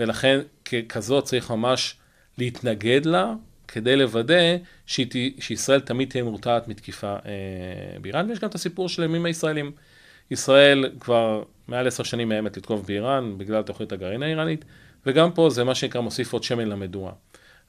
ולכן 0.00 0.40
ככזאת 0.64 1.24
צריך 1.24 1.50
ממש 1.50 1.94
להתנגד 2.38 3.06
לה, 3.06 3.32
כדי 3.68 3.96
לוודא 3.96 4.56
שישראל 4.86 5.80
תמיד 5.80 6.10
תהיה 6.10 6.24
מורתעת 6.24 6.68
מתקיפה 6.68 7.16
אה, 7.26 7.98
באיראן, 8.00 8.28
ויש 8.28 8.38
גם 8.38 8.48
את 8.48 8.54
הסיפור 8.54 8.88
של 8.88 9.02
הימים 9.02 9.24
הישראלים. 9.24 9.72
ישראל 10.30 10.90
כבר 11.00 11.42
מעל 11.68 11.86
עשר 11.86 12.02
שנים 12.02 12.28
מאיימת 12.28 12.56
לתקוף 12.56 12.80
באיראן 12.86 13.38
בגלל 13.38 13.62
תוכנית 13.62 13.92
הגרעין 13.92 14.22
האיראנית, 14.22 14.64
וגם 15.06 15.32
פה 15.32 15.50
זה 15.50 15.64
מה 15.64 15.74
שנקרא 15.74 16.00
מוסיף 16.00 16.32
עוד 16.32 16.42
שמן 16.42 16.68
למדורה. 16.68 17.12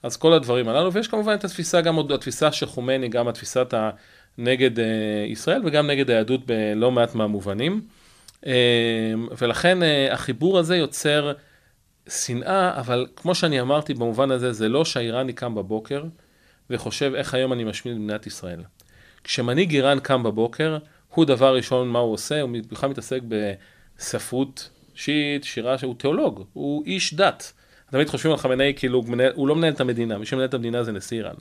אז 0.03 0.17
כל 0.17 0.33
הדברים 0.33 0.69
הללו, 0.69 0.93
ויש 0.93 1.07
כמובן 1.07 1.33
את 1.33 1.43
התפיסה, 1.43 1.81
גם 1.81 1.95
עוד 1.95 2.11
התפיסה 2.11 2.51
של 2.51 2.65
חומני, 2.65 3.09
גם 3.09 3.27
התפיסת 3.27 3.73
הנגד 4.37 4.79
אה, 4.79 4.85
ישראל 5.27 5.61
וגם 5.65 5.87
נגד 5.87 6.09
היהדות 6.09 6.45
בלא 6.45 6.91
מעט 6.91 7.15
מהמובנים. 7.15 7.81
אה, 8.45 9.13
ולכן 9.37 9.83
אה, 9.83 10.13
החיבור 10.13 10.59
הזה 10.59 10.77
יוצר 10.77 11.33
שנאה, 12.09 12.79
אבל 12.79 13.07
כמו 13.15 13.35
שאני 13.35 13.61
אמרתי 13.61 13.93
במובן 13.93 14.31
הזה, 14.31 14.53
זה 14.53 14.69
לא 14.69 14.85
שהאיראני 14.85 15.33
קם 15.33 15.55
בבוקר 15.55 16.03
וחושב 16.69 17.11
איך 17.15 17.33
היום 17.33 17.53
אני 17.53 17.63
משמיד 17.63 17.95
את 17.95 18.01
מדינת 18.01 18.27
ישראל. 18.27 18.61
כשמנהיג 19.23 19.75
איראן 19.75 19.99
קם 19.99 20.23
בבוקר, 20.23 20.77
הוא 21.15 21.25
דבר 21.25 21.55
ראשון 21.55 21.89
מה 21.89 21.99
הוא 21.99 22.13
עושה, 22.13 22.41
הוא 22.41 22.49
בכלל 22.71 22.89
מתעסק 22.89 23.19
בספרות 23.97 24.69
שיעית, 24.95 25.43
שירה, 25.43 25.77
שהוא 25.77 25.95
תיאולוג, 25.97 26.43
הוא 26.53 26.85
איש 26.85 27.13
דת. 27.13 27.53
תמיד 27.91 28.09
חושבים 28.09 28.31
על 28.31 28.37
חמינאי 28.37 28.73
כאילו 28.75 28.99
הוא, 28.99 29.09
מנהל, 29.09 29.31
הוא 29.35 29.47
לא 29.47 29.55
מנהל 29.55 29.73
את 29.73 29.81
המדינה, 29.81 30.17
מי 30.17 30.25
שמנהל 30.25 30.45
את 30.45 30.53
המדינה 30.53 30.83
זה 30.83 30.91
נשיא 30.91 31.17
איראן. 31.17 31.35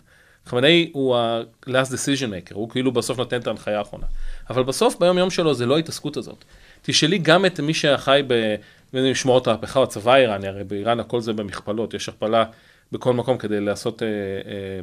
חמינאי 0.47 0.91
הוא 0.93 1.17
ה-last 1.17 1.91
decision 1.91 2.51
maker, 2.51 2.55
הוא 2.55 2.71
כאילו 2.71 2.93
בסוף 2.93 3.19
נותן 3.19 3.41
את 3.41 3.47
ההנחיה 3.47 3.79
האחרונה. 3.79 4.07
אבל 4.51 4.63
בסוף 4.63 4.97
ביום 5.01 5.19
יום 5.19 5.31
שלו 5.31 5.55
זה 5.55 5.67
לא 5.67 5.77
ההתעסקות 5.77 6.17
הזאת. 6.17 6.45
תשאלי 6.83 7.19
גם 7.19 7.47
את 7.47 7.61
מי 7.61 7.75
שחי 7.75 8.23
ב... 8.27 8.55
משמורות 8.95 9.47
ההפכה 9.47 9.79
או 9.79 9.85
הצבא 9.85 10.13
האיראני, 10.13 10.49
הרי 10.49 10.65
באיראן 10.65 11.01
הכל 11.01 11.21
זה 11.21 11.33
במכפלות, 11.33 11.95
יש 11.95 12.09
הכפלה 12.09 12.45
בכל 12.93 13.13
מקום 13.13 13.39
כדי 13.39 13.61
לעשות 13.61 14.03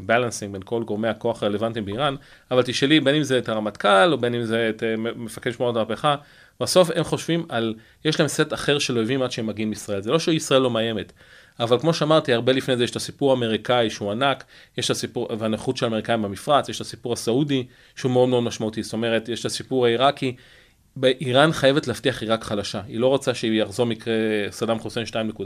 בלנסינג 0.06 0.50
uh, 0.50 0.52
uh, 0.52 0.54
בין 0.54 0.62
כל 0.66 0.84
גורמי 0.84 1.08
הכוח 1.08 1.44
הרלוונטיים 1.44 1.86
באיראן, 1.86 2.16
אבל 2.52 2.64
תשאלי 2.64 3.00
בין 3.00 3.16
אם 3.16 3.24
זה 3.24 3.38
את 3.38 3.50
הרמטכ"ל 3.50 4.10
או 4.12 4.18
בין 4.18 4.34
אם 4.34 4.44
זה 4.44 4.70
את 4.70 4.84
uh, 4.84 4.86
מפקד 5.16 5.52
שמורות 5.52 5.76
ההפכה, 5.76 6.16
בסוף 6.60 6.90
הם 6.96 7.04
חושבים 7.04 7.46
על, 7.50 7.74
יש 8.06 8.20
להם 8.20 8.28
סט 8.28 8.54
אחר 8.54 8.80
של 8.80 8.98
אויבים 8.98 9.22
עד 9.22 9.32
שהם 9.32 9.48
מגיעים 9.48 9.70
לישראל, 9.70 10.02
זה 10.02 10.12
לא 10.12 10.20
שישראל 10.20 10.62
לא 10.62 10.72
מאיימת, 10.72 11.14
אבל 11.60 11.80
כמו 11.80 11.94
שאמרתי, 11.94 12.34
הרבה 12.34 12.54
לפני 12.54 12.78
זה 12.78 12.84
יש 12.84 12.92
את 12.92 12.96
הסיפור 12.96 13.32
האמריקאי 13.32 13.90
שהוא 13.90 14.12
ענק, 14.12 14.44
יש 14.78 14.86
את 14.86 14.92
הסיפור, 14.92 15.28
והנכות 15.40 15.78
של 15.78 15.86
האמריקאים 15.86 16.22
במפרץ, 16.22 16.70
יש 16.70 16.76
את 16.76 16.82
הסיפור 16.82 17.14
הסעודי 17.14 17.66
שהוא 17.96 18.12
מאוד 18.12 18.30
מאוד 18.30 18.44
משמעותי, 18.44 18.84
זאת 18.84 18.94
אומרת, 18.94 19.30
יש 19.30 19.40
את 19.40 19.46
הסיפור 19.46 19.86
העיראקי, 19.86 20.36
איראן 21.22 21.52
חייבת 21.52 21.88
להבטיח 21.88 22.22
עיראק 22.22 22.44
חלשה, 22.44 22.82
היא 22.88 23.00
לא 23.00 23.08
רוצה 23.08 23.34
שיחזור 23.34 23.86
מקרה 23.86 24.14
סדאם 24.52 24.80
חוסיין 24.80 25.06
2.0, 25.06 25.40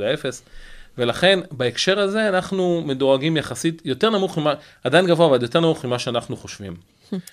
ולכן 0.97 1.39
בהקשר 1.51 1.99
הזה 1.99 2.29
אנחנו 2.29 2.83
מדורגים 2.85 3.37
יחסית 3.37 3.81
יותר 3.85 4.09
נמוך 4.09 4.37
ממה, 4.37 4.53
עדיין 4.83 5.07
גבוה, 5.07 5.27
אבל 5.27 5.41
יותר 5.41 5.59
נמוך 5.59 5.85
ממה 5.85 5.99
שאנחנו 5.99 6.37
חושבים. 6.37 6.75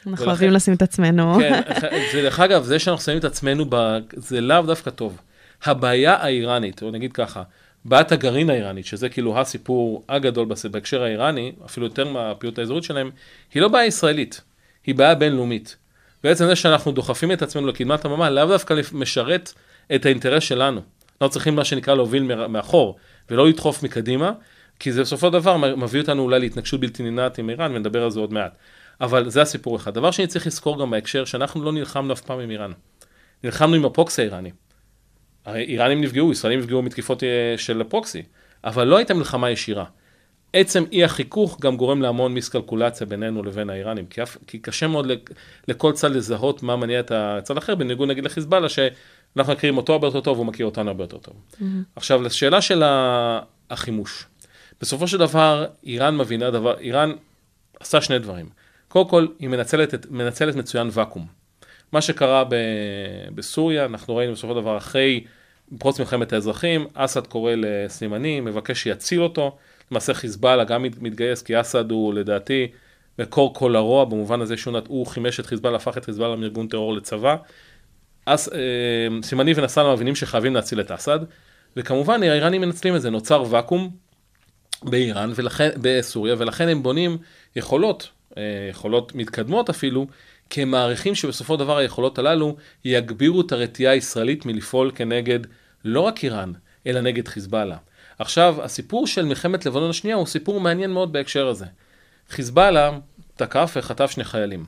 אנחנו 0.07 0.27
אוהבים 0.27 0.51
לשים 0.51 0.75
את 0.75 0.83
עצמנו. 0.83 1.39
כן, 1.39 1.61
ודרך 2.15 2.41
אגב, 2.41 2.65
זה 2.65 2.79
שאנחנו 2.79 3.05
שמים 3.05 3.19
את 3.19 3.25
עצמנו, 3.25 3.65
ב... 3.69 3.99
זה 4.17 4.41
לאו 4.41 4.63
דווקא 4.63 4.91
טוב. 4.91 5.19
הבעיה 5.65 6.15
האיראנית, 6.15 6.83
או 6.83 6.91
נגיד 6.91 7.13
ככה, 7.13 7.43
בעיית 7.85 8.13
הגרעין 8.13 8.51
האיראנית, 8.51 8.87
שזה 8.87 9.09
כאילו 9.09 9.41
הסיפור 9.41 10.05
הגדול 10.09 10.49
בהקשר 10.71 11.03
האיראני, 11.03 11.53
אפילו 11.65 11.87
יותר 11.87 12.09
מהפעילות 12.09 12.59
האזורית 12.59 12.85
שלהם, 12.85 13.11
היא 13.55 13.63
לא 13.63 13.69
בעיה 13.69 13.87
ישראלית, 13.87 14.41
היא 14.87 14.95
בעיה 14.95 15.15
בינלאומית. 15.15 15.77
בעצם 16.25 16.47
זה 16.47 16.57
שאנחנו 16.57 16.93
דוחפים 16.93 17.33
את 17.33 17.43
עצמנו 17.43 17.67
לקדמת 17.67 18.05
הבמה, 18.05 18.31
לאו 18.31 18.47
דווקא 18.47 18.75
משרת 18.93 19.53
את 19.95 20.07
האינטרס 20.07 20.43
שלנו. 20.43 20.81
אנחנו 21.13 21.33
צריכים 21.33 21.57
מה 21.57 21.65
שנקרא 21.65 21.95
להוביל 21.95 22.23
מאחור, 22.47 22.97
ולא 23.31 23.49
לדחוף 23.49 23.83
מקדימה, 23.83 24.33
כי 24.79 24.93
זה 24.93 25.03
בסופו 25.03 25.27
של 25.27 25.33
דבר 25.33 25.57
מביא 25.57 26.01
אותנו 26.01 26.23
אולי 26.23 26.41
להתנגשות 26.41 26.81
בלתי 26.81 27.03
נמנעת 27.03 27.39
עם 27.39 27.51
איראן, 27.51 27.73
ונדבר 27.75 28.05
על 28.05 28.11
זה 28.11 28.21
עוד 28.21 28.33
מעט. 28.33 28.57
אבל 29.01 29.31
זה 29.31 29.43
הסיפור 29.43 29.77
אחד. 29.77 29.95
דבר 29.95 30.11
שני, 30.11 30.27
צריך 30.27 30.47
לזכור 30.47 30.81
גם 30.81 30.91
בהקשר 30.91 31.25
שאנחנו 31.25 31.65
לא 31.65 31.73
נלחמנו 31.73 32.13
אף 32.13 32.21
פעם 32.21 32.41
עם 32.41 32.51
איראן. 32.51 32.73
נלחמנו 33.45 33.75
עם 33.75 33.85
הפרוקסי 33.85 34.23
האיראני. 34.23 34.51
הרי 35.45 35.63
איראנים 35.63 36.01
נפגעו, 36.01 36.33
ישראלים 36.33 36.59
נפגעו 36.59 36.83
מתקיפות 36.83 37.23
אה, 37.23 37.55
של 37.57 37.81
הפרוקסי, 37.81 38.23
אבל 38.65 38.87
לא 38.87 38.97
הייתה 38.97 39.15
מלחמה 39.15 39.51
ישירה. 39.51 39.85
עצם 40.53 40.85
אי 40.93 41.05
החיכוך 41.05 41.61
גם 41.61 41.77
גורם 41.77 42.03
להמון 42.03 42.35
מיסקלקולציה 42.35 43.07
בינינו 43.07 43.43
לבין 43.43 43.71
האיראנים, 43.71 44.07
כי, 44.07 44.23
אף, 44.23 44.37
כי 44.47 44.59
קשה 44.59 44.87
מאוד 44.87 45.07
לכ- 45.07 45.33
לכל 45.69 45.93
צד 45.93 46.11
לזהות 46.11 46.63
מה 46.63 46.77
מניע 46.77 47.01
את 47.01 47.11
הצד 47.15 47.57
האחר, 47.57 47.75
בניגוד 47.75 48.09
נגיד 48.09 48.25
לחיזבאללה, 48.25 48.69
שאנחנו 48.69 49.53
מכירים 49.53 49.77
אותו 49.77 49.93
הרבה 49.93 50.07
יותר 50.07 50.21
טוב, 50.21 50.37
והוא 50.39 50.47
מכיר 50.47 50.67
אותנו 50.67 50.91
הרבה 50.91 51.05
יותר 51.05 51.19
טוב. 51.19 51.35
Mm-hmm. 51.35 51.65
עכשיו, 51.97 52.23
לשאלה 52.23 52.61
של 52.61 52.83
החימוש. 53.71 54.25
בסופו 54.81 55.09
של 55.09 55.19
דבר, 55.19 55.67
איראן 55.87 56.17
מבינה 56.17 56.51
דבר, 56.51 56.79
איראן 56.79 57.13
עשה 57.81 58.01
שני 58.01 58.19
דברים. 58.19 58.47
קודם 58.89 59.09
כל, 59.09 59.27
היא 59.39 59.49
מנצלת, 59.49 59.95
את- 59.95 60.07
מנצלת 60.11 60.55
מצוין 60.55 60.89
ואקום. 60.93 61.27
מה 61.93 62.01
שקרה 62.01 62.45
ב- 62.45 62.55
בסוריה, 63.35 63.85
אנחנו 63.85 64.17
ראינו 64.17 64.33
בסופו 64.33 64.55
של 64.55 64.61
דבר 64.61 64.77
אחרי 64.77 65.25
פרוץ 65.79 65.99
מלחמת 66.01 66.33
האזרחים, 66.33 66.87
אסד 66.95 67.27
קורא 67.27 67.53
לסלימני, 67.57 68.41
מבקש 68.41 68.83
שיציל 68.83 69.23
אותו, 69.23 69.57
למעשה 69.91 70.15
חיזבאללה 70.15 70.65
גם 70.65 70.83
מת- 70.83 71.03
מתגייס, 71.03 71.43
כי 71.43 71.61
אסד 71.61 71.91
הוא 71.91 72.15
לדעתי 72.15 72.69
מקור 73.19 73.55
כל 73.55 73.77
הרוע, 73.77 74.05
במובן 74.05 74.41
הזה 74.41 74.57
שהוא 74.57 74.79
הוא 74.89 75.07
חימש 75.07 75.41
את 75.41 75.47
חיזבאללה, 75.47 75.77
הפך 75.77 75.99
את 75.99 76.05
חיזבאללה 76.05 76.37
מארגון 76.37 76.69
טרור 76.69 76.95
לצבא. 76.95 77.37
אס, 78.25 78.49
אה, 78.49 78.59
סלימני 79.23 79.53
ונסראללה 79.57 79.95
מבינים 79.95 80.15
שחייבים 80.15 80.55
להציל 80.55 80.81
את 80.81 80.91
אסד, 80.91 81.19
וכמובן 81.77 82.23
האיראנים 82.23 82.61
מנצלים 82.61 82.97
את 82.97 83.03
זה, 83.03 83.11
נוצר 83.11 83.45
ואקום 83.51 83.91
באיראן, 84.83 85.33
ולכן, 85.35 85.69
בסוריה, 85.81 86.35
ולכן 86.39 86.69
הם 86.69 86.83
בונים 86.83 87.19
יכולות, 87.57 88.09
אה, 88.37 88.43
יכולות 88.71 89.15
מתקדמות 89.15 89.71
אפילו, 89.71 90.07
כי 90.51 90.63
הם 90.63 90.71
מעריכים 90.71 91.15
שבסופו 91.15 91.55
של 91.55 91.59
דבר 91.59 91.77
היכולות 91.77 92.19
הללו 92.19 92.57
יגבירו 92.85 93.41
את 93.41 93.53
הרתיעה 93.53 93.93
הישראלית 93.93 94.47
מלפעול 94.47 94.91
כנגד 94.95 95.41
לא 95.85 96.01
רק 96.01 96.25
איראן, 96.25 96.53
אלא 96.87 97.01
נגד 97.01 97.29
חיזבאללה. 97.29 97.77
עכשיו, 98.19 98.63
הסיפור 98.63 99.07
של 99.07 99.25
מלחמת 99.25 99.67
לבנון 99.67 99.91
השנייה 99.91 100.17
הוא 100.17 100.27
סיפור 100.27 100.61
מעניין 100.61 100.91
מאוד 100.91 101.13
בהקשר 101.13 101.49
הזה. 101.49 101.67
חיזבאללה 102.29 102.99
תקף 103.37 103.73
וחטף 103.77 104.11
שני 104.11 104.25
חיילים. 104.25 104.65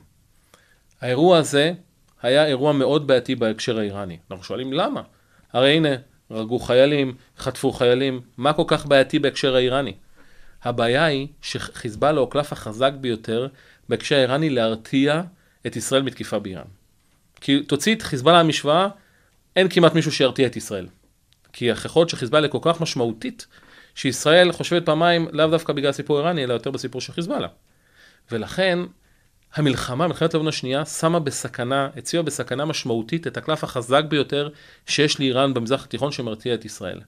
האירוע 1.01 1.37
הזה 1.37 1.73
היה 2.21 2.45
אירוע 2.45 2.73
מאוד 2.73 3.07
בעייתי 3.07 3.35
בהקשר 3.35 3.79
האיראני. 3.79 4.17
אנחנו 4.31 4.43
שואלים 4.43 4.73
למה? 4.73 5.01
הרי 5.53 5.77
הנה, 5.77 5.89
הרגו 6.29 6.59
חיילים, 6.59 7.15
חטפו 7.37 7.71
חיילים, 7.71 8.21
מה 8.37 8.53
כל 8.53 8.63
כך 8.67 8.85
בעייתי 8.85 9.19
בהקשר 9.19 9.55
האיראני? 9.55 9.93
הבעיה 10.63 11.05
היא 11.05 11.27
שחיזבאללה 11.41 12.19
הוא 12.19 12.27
הקלף 12.27 12.53
החזק 12.53 12.91
ביותר 13.01 13.47
בהקשר 13.89 14.15
האיראני 14.15 14.49
להרתיע 14.49 15.21
את 15.67 15.75
ישראל 15.75 16.01
מתקיפה 16.01 16.39
באיראן. 16.39 16.65
כי 17.41 17.63
תוציא 17.63 17.95
את 17.95 18.01
חיזבאללה 18.01 18.43
מהמשוואה, 18.43 18.87
אין 19.55 19.67
כמעט 19.69 19.93
מישהו 19.93 20.11
שירתיע 20.11 20.47
את 20.47 20.55
ישראל. 20.55 20.87
כי 21.53 21.65
היכולת 21.65 22.09
של 22.09 22.17
חיזבאללה 22.17 22.47
כל 22.47 22.57
כך 22.61 22.81
משמעותית, 22.81 23.47
שישראל 23.95 24.51
חושבת 24.51 24.85
פעמיים 24.85 25.27
לאו 25.31 25.47
דווקא 25.47 25.73
בגלל 25.73 25.91
סיפור 25.91 26.19
איראני, 26.19 26.43
אלא 26.43 26.53
יותר 26.53 26.71
בסיפור 26.71 27.01
של 27.01 27.13
חיזבאללה. 27.13 27.47
ולכן 28.31 28.79
המלחמה, 29.55 30.07
מלחמת 30.07 30.33
לבנון 30.33 30.47
השנייה, 30.47 30.85
שמה 30.85 31.19
בסכנה, 31.19 31.89
הציבה 31.97 32.23
בסכנה 32.23 32.65
משמעותית 32.65 33.27
את 33.27 33.37
הקלף 33.37 33.63
החזק 33.63 34.03
ביותר 34.09 34.49
שיש 34.85 35.19
לאיראן 35.19 35.53
במזרח 35.53 35.83
התיכון 35.83 36.11
שמרתיע 36.11 36.53
את 36.53 36.65
ישראל. 36.65 36.99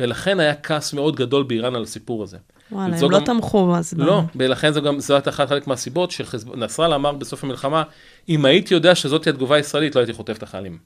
ולכן 0.00 0.40
היה 0.40 0.54
כעס 0.54 0.92
מאוד 0.92 1.16
גדול 1.16 1.42
באיראן 1.42 1.74
על 1.74 1.82
הסיפור 1.82 2.22
הזה. 2.22 2.36
וואלה, 2.72 2.96
הם 2.96 3.10
לא 3.10 3.18
גם- 3.18 3.24
תמכו 3.24 3.76
אז. 3.76 3.94
לא, 3.96 4.22
ולכן 4.36 4.72
זו 4.72 4.82
גם, 4.82 5.00
זו 5.00 5.14
הייתה 5.14 5.30
אחת 5.30 5.48
חלק 5.48 5.66
מהסיבות 5.66 6.10
שנסראללה 6.10 6.94
אמר 6.94 7.12
בסוף 7.12 7.44
המלחמה, 7.44 7.82
אם 8.28 8.44
הייתי 8.44 8.74
יודע 8.74 8.94
שזאת 8.94 9.26
התגובה 9.26 9.56
הישראלית, 9.56 9.94
לא 9.94 10.00
הייתי 10.00 10.12
חוטף 10.12 10.36
את 10.38 10.42
החיילים. 10.42 10.78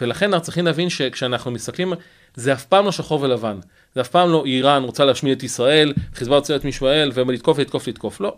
ולכן 0.00 0.32
אנחנו 0.32 0.44
צריכים 0.44 0.64
להבין 0.64 0.90
שכשאנחנו 0.90 1.50
מסתכלים, 1.50 1.92
זה 2.34 2.52
אף 2.52 2.64
פעם 2.64 2.84
לא 2.84 2.92
שחור 2.92 3.20
ולבן. 3.22 3.58
זה 3.94 4.00
אף 4.00 4.08
פעם 4.08 4.32
לא 4.32 4.44
איראן 4.46 4.82
רוצה 4.82 5.04
להשמיד 5.04 5.36
את 5.36 5.42
ישראל, 5.42 5.92
חיזבאללה 6.14 6.38
רוצה 6.38 6.52
להיות 6.52 6.64
מישראל, 6.64 7.10
ולתקוף, 7.14 7.58
לתקוף, 7.58 7.88
לתקוף. 7.88 8.20
לא. 8.20 8.36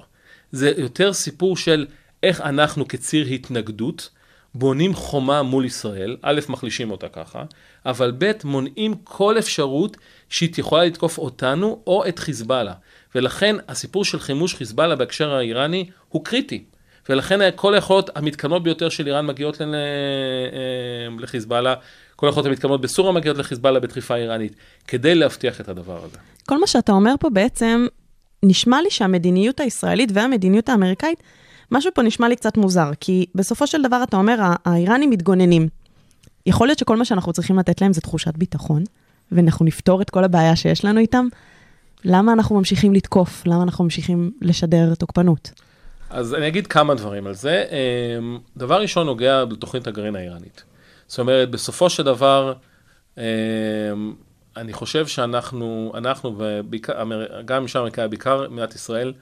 זה 0.53 0.73
יותר 0.77 1.13
סיפור 1.13 1.57
של 1.57 1.87
איך 2.23 2.41
אנחנו 2.41 2.89
כציר 2.89 3.27
התנגדות, 3.27 4.11
בונים 4.55 4.95
חומה 4.95 5.43
מול 5.43 5.65
ישראל, 5.65 6.17
א', 6.23 6.41
מחלישים 6.49 6.91
אותה 6.91 7.09
ככה, 7.09 7.45
אבל 7.87 8.13
ב', 8.19 8.33
מונעים 8.45 8.95
כל 9.05 9.39
אפשרות 9.39 9.97
שהיא 10.29 10.51
יכולה 10.59 10.85
לתקוף 10.85 11.19
אותנו 11.19 11.83
או 11.87 12.09
את 12.09 12.19
חיזבאללה. 12.19 12.73
ולכן 13.15 13.57
הסיפור 13.69 14.05
של 14.05 14.21
חימוש 14.21 14.55
חיזבאללה 14.55 14.97
בהקשר 14.97 15.35
האיראני 15.35 15.91
הוא 16.09 16.25
קריטי. 16.25 16.65
ולכן 17.09 17.51
כל 17.57 17.75
היכולות 17.75 18.11
המתקדמות 18.15 18.63
ביותר 18.63 18.89
של 18.89 19.07
איראן 19.07 19.27
מגיעות 19.27 19.61
ל- 19.61 19.75
אה, 19.75 21.17
לחיזבאללה, 21.19 21.75
כל 22.17 22.27
היכולות 22.27 22.47
המתקדמות 22.47 22.81
בסוריה 22.81 23.13
מגיעות 23.13 23.39
לחיזבאללה 23.39 23.81
בדחיפה 23.81 24.17
איראנית, 24.17 24.53
כדי 24.89 25.15
להבטיח 25.15 25.61
את 25.61 25.69
הדבר 25.69 26.05
הזה. 26.05 26.17
כל 26.47 26.61
מה 26.61 26.67
שאתה 26.67 26.93
אומר 26.93 27.15
פה 27.21 27.31
בעצם, 27.31 27.87
נשמע 28.43 28.83
לי 28.83 28.91
שהמדיניות 28.91 29.61
הישראלית 29.61 30.11
והמדיניות 30.13 30.69
האמריקאית, 30.69 31.23
משהו 31.73 31.91
פה 31.95 32.03
נשמע 32.03 32.29
לי 32.29 32.37
קצת 32.37 32.57
מוזר, 32.57 32.91
כי 33.01 33.27
בסופו 33.35 33.67
של 33.67 33.83
דבר 33.83 34.03
אתה 34.03 34.17
אומר, 34.17 34.37
האיראנים 34.65 35.11
מתגוננים. 35.11 35.69
יכול 36.47 36.67
להיות 36.67 36.79
שכל 36.79 36.97
מה 36.97 37.05
שאנחנו 37.05 37.33
צריכים 37.33 37.59
לתת 37.59 37.81
להם 37.81 37.93
זה 37.93 38.01
תחושת 38.01 38.37
ביטחון, 38.37 38.85
ואנחנו 39.33 39.65
נפתור 39.65 40.03
את 40.03 40.11
כל 40.11 40.25
הבעיה 40.25 40.57
שיש 40.57 40.85
לנו 40.85 41.01
איתם. 41.01 41.29
למה 42.05 42.33
אנחנו 42.33 42.57
ממשיכים 42.57 42.95
לתקוף? 42.95 43.43
למה 43.47 43.63
אנחנו 43.63 43.85
ממשיכים 43.85 44.31
לשדר 44.43 44.95
תוקפנות? 44.95 45.51
אז 46.11 46.35
אני 46.35 46.49
אגיד 46.49 46.67
כמה 46.67 46.95
דברים 46.95 47.27
על 47.27 47.35
זה. 47.35 47.65
אמ, 47.71 48.39
דבר 48.57 48.81
ראשון 48.81 49.07
נוגע 49.07 49.45
בתוכנית 49.45 49.87
הגרעין 49.87 50.17
האיראנית. 50.17 50.65
זאת 51.07 51.19
אומרת, 51.19 51.51
בסופו 51.51 51.91
של 51.91 52.03
דבר, 52.03 52.53
אמ, 53.19 53.23
אני 54.57 54.73
חושב 54.73 55.07
שאנחנו, 55.07 55.93
אנחנו, 55.95 56.35
ובעיקר, 56.39 57.05
גם 57.45 57.63
ממשל 57.63 57.79
האמריקאי, 57.79 58.09
בעיקר 58.09 58.49
מדינת 58.51 58.75
ישראל, 58.75 59.13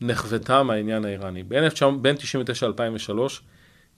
נחוותה 0.00 0.62
מהעניין 0.62 1.04
האיראני. 1.04 1.42
בין 1.42 1.64
1900 1.64 2.02
בין 2.02 2.16
99 2.16 2.68
ל-2003, 2.68 3.12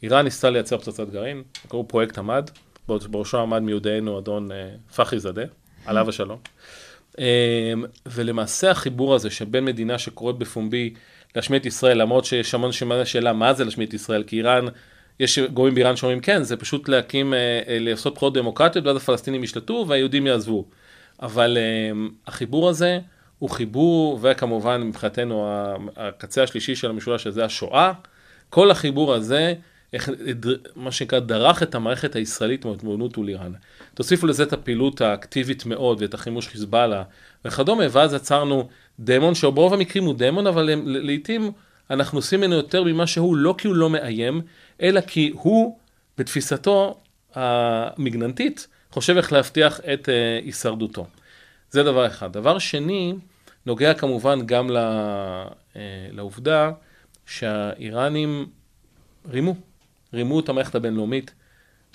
איראן 0.03 0.25
ניסתה 0.25 0.51
לייצר 0.51 0.79
פצצת 0.79 1.09
גרעין, 1.11 1.43
קראו 1.69 1.89
פרויקט 1.89 2.19
עמד, 2.19 2.51
בראשו 2.89 3.39
עמד 3.39 3.59
מיודענו 3.59 4.19
אדון 4.19 4.53
אה, 4.53 4.71
פחי 4.97 5.19
זאדה, 5.19 5.45
עליו 5.87 6.09
השלום. 6.09 6.39
אמ, 7.19 7.25
ולמעשה 8.07 8.71
החיבור 8.71 9.15
הזה 9.15 9.31
שבין 9.31 9.65
מדינה 9.65 9.99
שקוראת 9.99 10.39
בפומבי 10.39 10.95
להשמיד 11.37 11.61
את 11.61 11.67
ישראל, 11.67 11.99
למרות 11.99 12.25
שיש 12.25 12.55
המון 12.55 12.73
סימני 12.73 13.07
שאלה 13.07 13.33
מה 13.33 13.55
זה 13.55 13.65
להשמיד 13.65 13.89
את 13.89 13.95
ישראל, 13.95 14.23
כי 14.23 14.37
איראן, 14.37 14.65
יש 15.21 15.39
גורמים 15.39 15.75
באיראן 15.75 15.97
שאומרים 15.97 16.21
כן, 16.21 16.43
זה 16.43 16.57
פשוט 16.57 16.89
להקים, 16.89 17.35
אה, 17.35 17.39
אה, 17.69 17.79
לעשות 17.81 18.15
בחירות 18.15 18.35
דמוקרטיות 18.35 18.87
ואז 18.87 18.97
הפלסטינים 18.97 19.45
ישלטו 19.45 19.85
והיהודים 19.89 20.27
יעזבו. 20.27 20.65
אבל 21.23 21.59
אמ, 21.59 22.11
החיבור 22.27 22.69
הזה 22.69 22.99
הוא 23.39 23.51
חיבור, 23.51 24.19
וכמובן 24.23 24.83
מבחינתנו 24.83 25.49
הקצה 25.97 26.43
השלישי 26.43 26.77
של 26.77 26.91
המשולש 26.91 27.27
הזה, 27.27 27.45
השואה, 27.45 27.93
כל 28.51 28.71
החיבור 28.71 29.15
הזה, 29.15 29.55
מה 30.77 30.93
שנקרא, 30.93 31.19
דרך 31.19 31.63
את 31.63 31.75
המערכת 31.75 32.17
הישראלית 32.17 32.65
מהתמודדות 32.65 33.17
מול 33.17 33.29
איראן. 33.29 33.53
תוסיפו 33.95 34.27
לזה 34.27 34.43
את 34.43 34.53
הפעילות 34.53 35.01
האקטיבית 35.01 35.67
מאוד 35.67 36.03
ואת 36.03 36.15
החימוש 36.15 36.49
חיזבאללה 36.49 37.03
וכדומה, 37.45 37.85
ואז 37.91 38.15
יצרנו 38.15 38.69
דמון 39.01 39.35
שברוב 39.35 39.75
המקרים 39.75 40.05
הוא 40.05 40.15
דמון, 40.17 40.47
אבל 40.47 40.71
הם, 40.71 40.83
ל- 40.89 41.07
לעיתים 41.07 41.53
אנחנו 41.91 42.19
עושים 42.19 42.41
ממנו 42.41 42.55
יותר 42.55 42.85
ממה 42.85 43.07
שהוא, 43.07 43.37
לא 43.37 43.55
כי 43.59 43.69
הוא 43.69 43.77
לא 43.77 43.91
מאיים, 43.91 44.41
אלא 44.83 45.01
כי 45.01 45.33
הוא, 45.35 45.79
בתפיסתו 46.19 47.01
המגננתית, 47.35 48.67
חושב 48.91 49.17
איך 49.17 49.33
להבטיח 49.33 49.81
את 49.93 50.09
אה, 50.09 50.41
הישרדותו. 50.45 51.07
זה 51.71 51.83
דבר 51.83 52.07
אחד. 52.07 52.33
דבר 52.33 52.59
שני, 52.59 53.15
נוגע 53.67 53.95
כמובן 53.95 54.47
גם 54.47 54.71
ל, 54.71 54.77
אה, 54.77 55.81
לעובדה 56.11 56.71
שהאיראנים 57.27 58.47
רימו, 59.31 59.55
רימו 60.15 60.41
את 60.41 60.49
המערכת 60.49 60.75
הבינלאומית, 60.75 61.35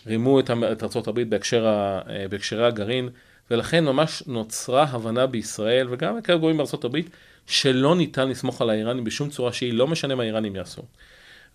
רימו 0.07 0.39
את, 0.39 0.49
את 0.71 0.83
ארה"ב 0.83 1.21
בהקשר 1.21 1.65
אה, 1.65 2.27
בהקשרי 2.29 2.67
הגרעין, 2.67 3.09
ולכן 3.51 3.85
ממש 3.85 4.23
נוצרה 4.27 4.83
הבנה 4.83 5.27
בישראל, 5.27 5.87
וגם 5.91 6.17
בקרב 6.17 6.39
גורמים 6.39 6.57
בארה"ב, 6.57 6.97
שלא 7.47 7.95
ניתן 7.95 8.29
לסמוך 8.29 8.61
על 8.61 8.69
האיראנים 8.69 9.03
בשום 9.03 9.29
צורה 9.29 9.53
שהיא, 9.53 9.73
לא 9.73 9.87
משנה 9.87 10.15
מה 10.15 10.23
האיראנים 10.23 10.55
יעשו. 10.55 10.81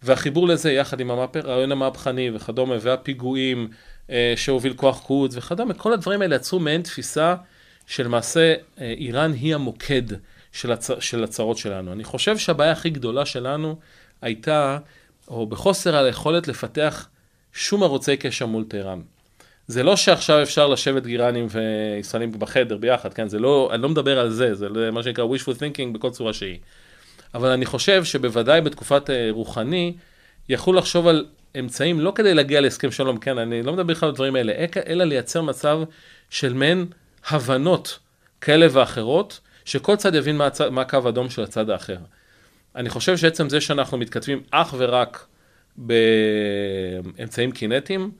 והחיבור 0.03 0.49
לזה 0.49 0.73
יחד 0.73 1.01
עם 1.01 1.11
הרעיון 1.11 1.73
המהפכני 1.73 2.31
וכדומה, 2.35 2.75
והפיגועים 2.81 3.69
אה, 4.11 4.33
שהוביל 4.37 4.75
כוח 4.75 5.01
קודס 5.01 5.37
וכדומה, 5.37 5.75
כל 5.75 5.93
הדברים 5.93 6.23
האלה 6.23 6.37
יצרו 6.37 6.61
מעין 6.61 6.83
תפיסה 6.83 7.35
שלמעשה 7.87 8.55
אה, 8.81 8.95
איראן 8.99 9.33
היא 9.33 9.55
המוקד 9.55 10.03
של, 10.53 10.73
הצ... 10.73 10.91
של 11.01 11.25
הצרות 11.25 11.59
שלנו. 11.59 11.93
אני 11.93 12.05
חושב 12.05 12.39
שהבעיה 12.39 12.73
הכי 12.73 12.91
גדולה 12.91 13.27
שלנו 13.27 13.77
הייתה, 14.23 14.79
או 15.29 15.47
בחוסר 15.47 15.97
היכולת 15.97 16.49
לפתח 16.49 17.09
שום 17.53 17.83
ערוצי 17.83 18.17
קשר 18.17 18.47
מול 18.47 18.65
טהרן. 18.65 19.01
זה 19.67 19.83
לא 19.83 19.97
שעכשיו 19.97 20.43
אפשר 20.43 20.69
לשבת 20.69 21.07
איראנים 21.07 21.47
וישראלים 21.51 22.33
בחדר 22.33 22.77
ביחד, 22.77 23.15
כן? 23.15 23.29
זה 23.29 23.39
לא, 23.39 23.71
אני 23.73 23.83
לא 23.83 23.89
מדבר 23.89 24.19
על 24.19 24.31
זה, 24.31 24.55
זה 24.55 24.69
מה 24.93 25.03
שנקרא 25.03 25.25
wishful 25.25 25.59
thinking 25.59 25.93
בכל 25.93 26.11
צורה 26.11 26.33
שהיא. 26.33 26.59
אבל 27.35 27.49
אני 27.49 27.67
חושב 27.67 28.05
שבוודאי 28.05 28.61
בתקופת 28.61 29.11
אה, 29.11 29.29
רוחני, 29.31 29.95
יכלו 30.49 30.73
לחשוב 30.73 31.07
על 31.07 31.27
אמצעים, 31.59 32.01
לא 32.01 32.13
כדי 32.15 32.35
להגיע 32.35 32.61
להסכם 32.61 32.91
שלום, 32.91 33.19
כן, 33.19 33.39
אני 33.39 33.63
לא 33.63 33.73
מדבר 33.73 33.85
בכלל 33.85 34.07
על 34.07 34.13
הדברים 34.13 34.37
האלה, 34.37 34.53
אלא 34.87 35.05
לייצר 35.05 35.43
מצב 35.43 35.81
של 36.31 36.55
מעין 36.55 36.87
הבנות 37.29 37.99
כאלה 38.41 38.67
ואחרות, 38.71 39.41
שכל 39.65 39.97
צד 39.97 40.15
יבין 40.15 40.37
מה, 40.37 40.49
מה 40.71 40.81
הקו 40.81 40.99
האדום 41.05 41.31
של 41.31 41.43
הצד 41.43 41.71
האחר. 41.71 41.97
אני 42.77 42.89
חושב 42.89 43.17
שעצם 43.17 43.49
זה 43.49 43.61
שאנחנו 43.61 43.99
מתכתבים 43.99 44.43
אך 44.51 44.75
ורק 44.79 45.27
באמצעים 45.77 47.53
קינטיים, 47.53 48.11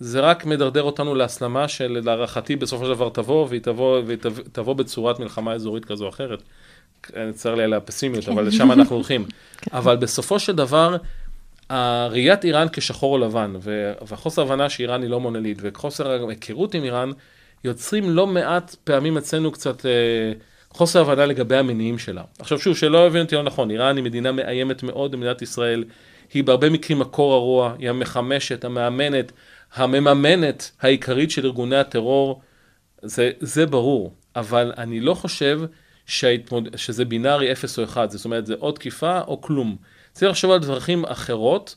זה 0.00 0.20
רק 0.20 0.44
מדרדר 0.44 0.82
אותנו 0.82 1.14
להסלמה 1.14 1.68
שלהערכתי 1.68 2.56
בסופו 2.56 2.84
של 2.84 2.90
דבר 2.90 3.08
תבוא, 3.08 3.46
והיא 3.48 3.60
תבוא, 3.60 4.00
והיא 4.06 4.18
תבוא, 4.18 4.42
תבוא 4.52 4.74
בצורת 4.74 5.20
מלחמה 5.20 5.52
אזורית 5.52 5.84
כזו 5.84 6.04
או 6.04 6.08
אחרת. 6.08 6.42
צר 7.34 7.54
לי 7.54 7.62
על 7.62 7.72
הפסימיות, 7.72 8.28
אבל 8.28 8.42
לשם 8.48 8.72
אנחנו 8.72 8.96
הולכים. 8.96 9.24
אבל 9.72 9.96
בסופו 9.96 10.38
של 10.38 10.56
דבר, 10.56 10.96
ראיית 12.10 12.44
איראן 12.44 12.66
כשחור 12.72 13.12
או 13.12 13.18
לבן, 13.18 13.54
והחוסר 14.06 14.42
הבנה 14.42 14.68
שאיראן 14.70 15.02
היא 15.02 15.10
לא 15.10 15.20
מונוליט, 15.20 15.58
וחוסר 15.60 16.28
היכרות 16.28 16.74
עם 16.74 16.84
איראן, 16.84 17.10
יוצרים 17.64 18.10
לא 18.10 18.26
מעט 18.26 18.74
פעמים 18.84 19.18
אצלנו 19.18 19.52
קצת 19.52 19.86
אה, 19.86 19.90
חוסר 20.70 21.00
הבנה 21.00 21.26
לגבי 21.26 21.56
המניעים 21.56 21.98
שלה. 21.98 22.22
עכשיו 22.38 22.58
שוב, 22.58 22.76
שלא 22.76 23.06
הבין 23.06 23.22
אותי 23.22 23.34
לא 23.34 23.42
נכון, 23.42 23.70
איראן 23.70 23.96
היא 23.96 24.04
מדינה 24.04 24.32
מאיימת 24.32 24.82
מאוד 24.82 25.12
במדינת 25.12 25.42
ישראל, 25.42 25.84
היא 26.34 26.44
בהרבה 26.44 26.70
מקרים 26.70 26.98
מקור 26.98 27.34
הרוע, 27.34 27.74
היא 27.78 27.90
המחמשת, 27.90 28.64
המאמנת, 28.64 29.32
המממנת 29.74 30.70
העיקרית 30.80 31.30
של 31.30 31.46
ארגוני 31.46 31.76
הטרור, 31.76 32.40
זה, 33.02 33.30
זה 33.40 33.66
ברור, 33.66 34.14
אבל 34.36 34.72
אני 34.78 35.00
לא 35.00 35.14
חושב 35.14 35.60
שההתמוד... 36.06 36.76
שזה 36.76 37.04
בינארי 37.04 37.52
0 37.52 37.78
או 37.78 37.84
1, 37.84 38.10
זאת 38.10 38.24
אומרת 38.24 38.46
זה 38.46 38.54
או 38.60 38.72
תקיפה 38.72 39.20
או 39.20 39.40
כלום. 39.40 39.76
צריך 40.12 40.30
לחשוב 40.30 40.50
על 40.50 40.58
דרכים 40.58 41.04
אחרות. 41.04 41.76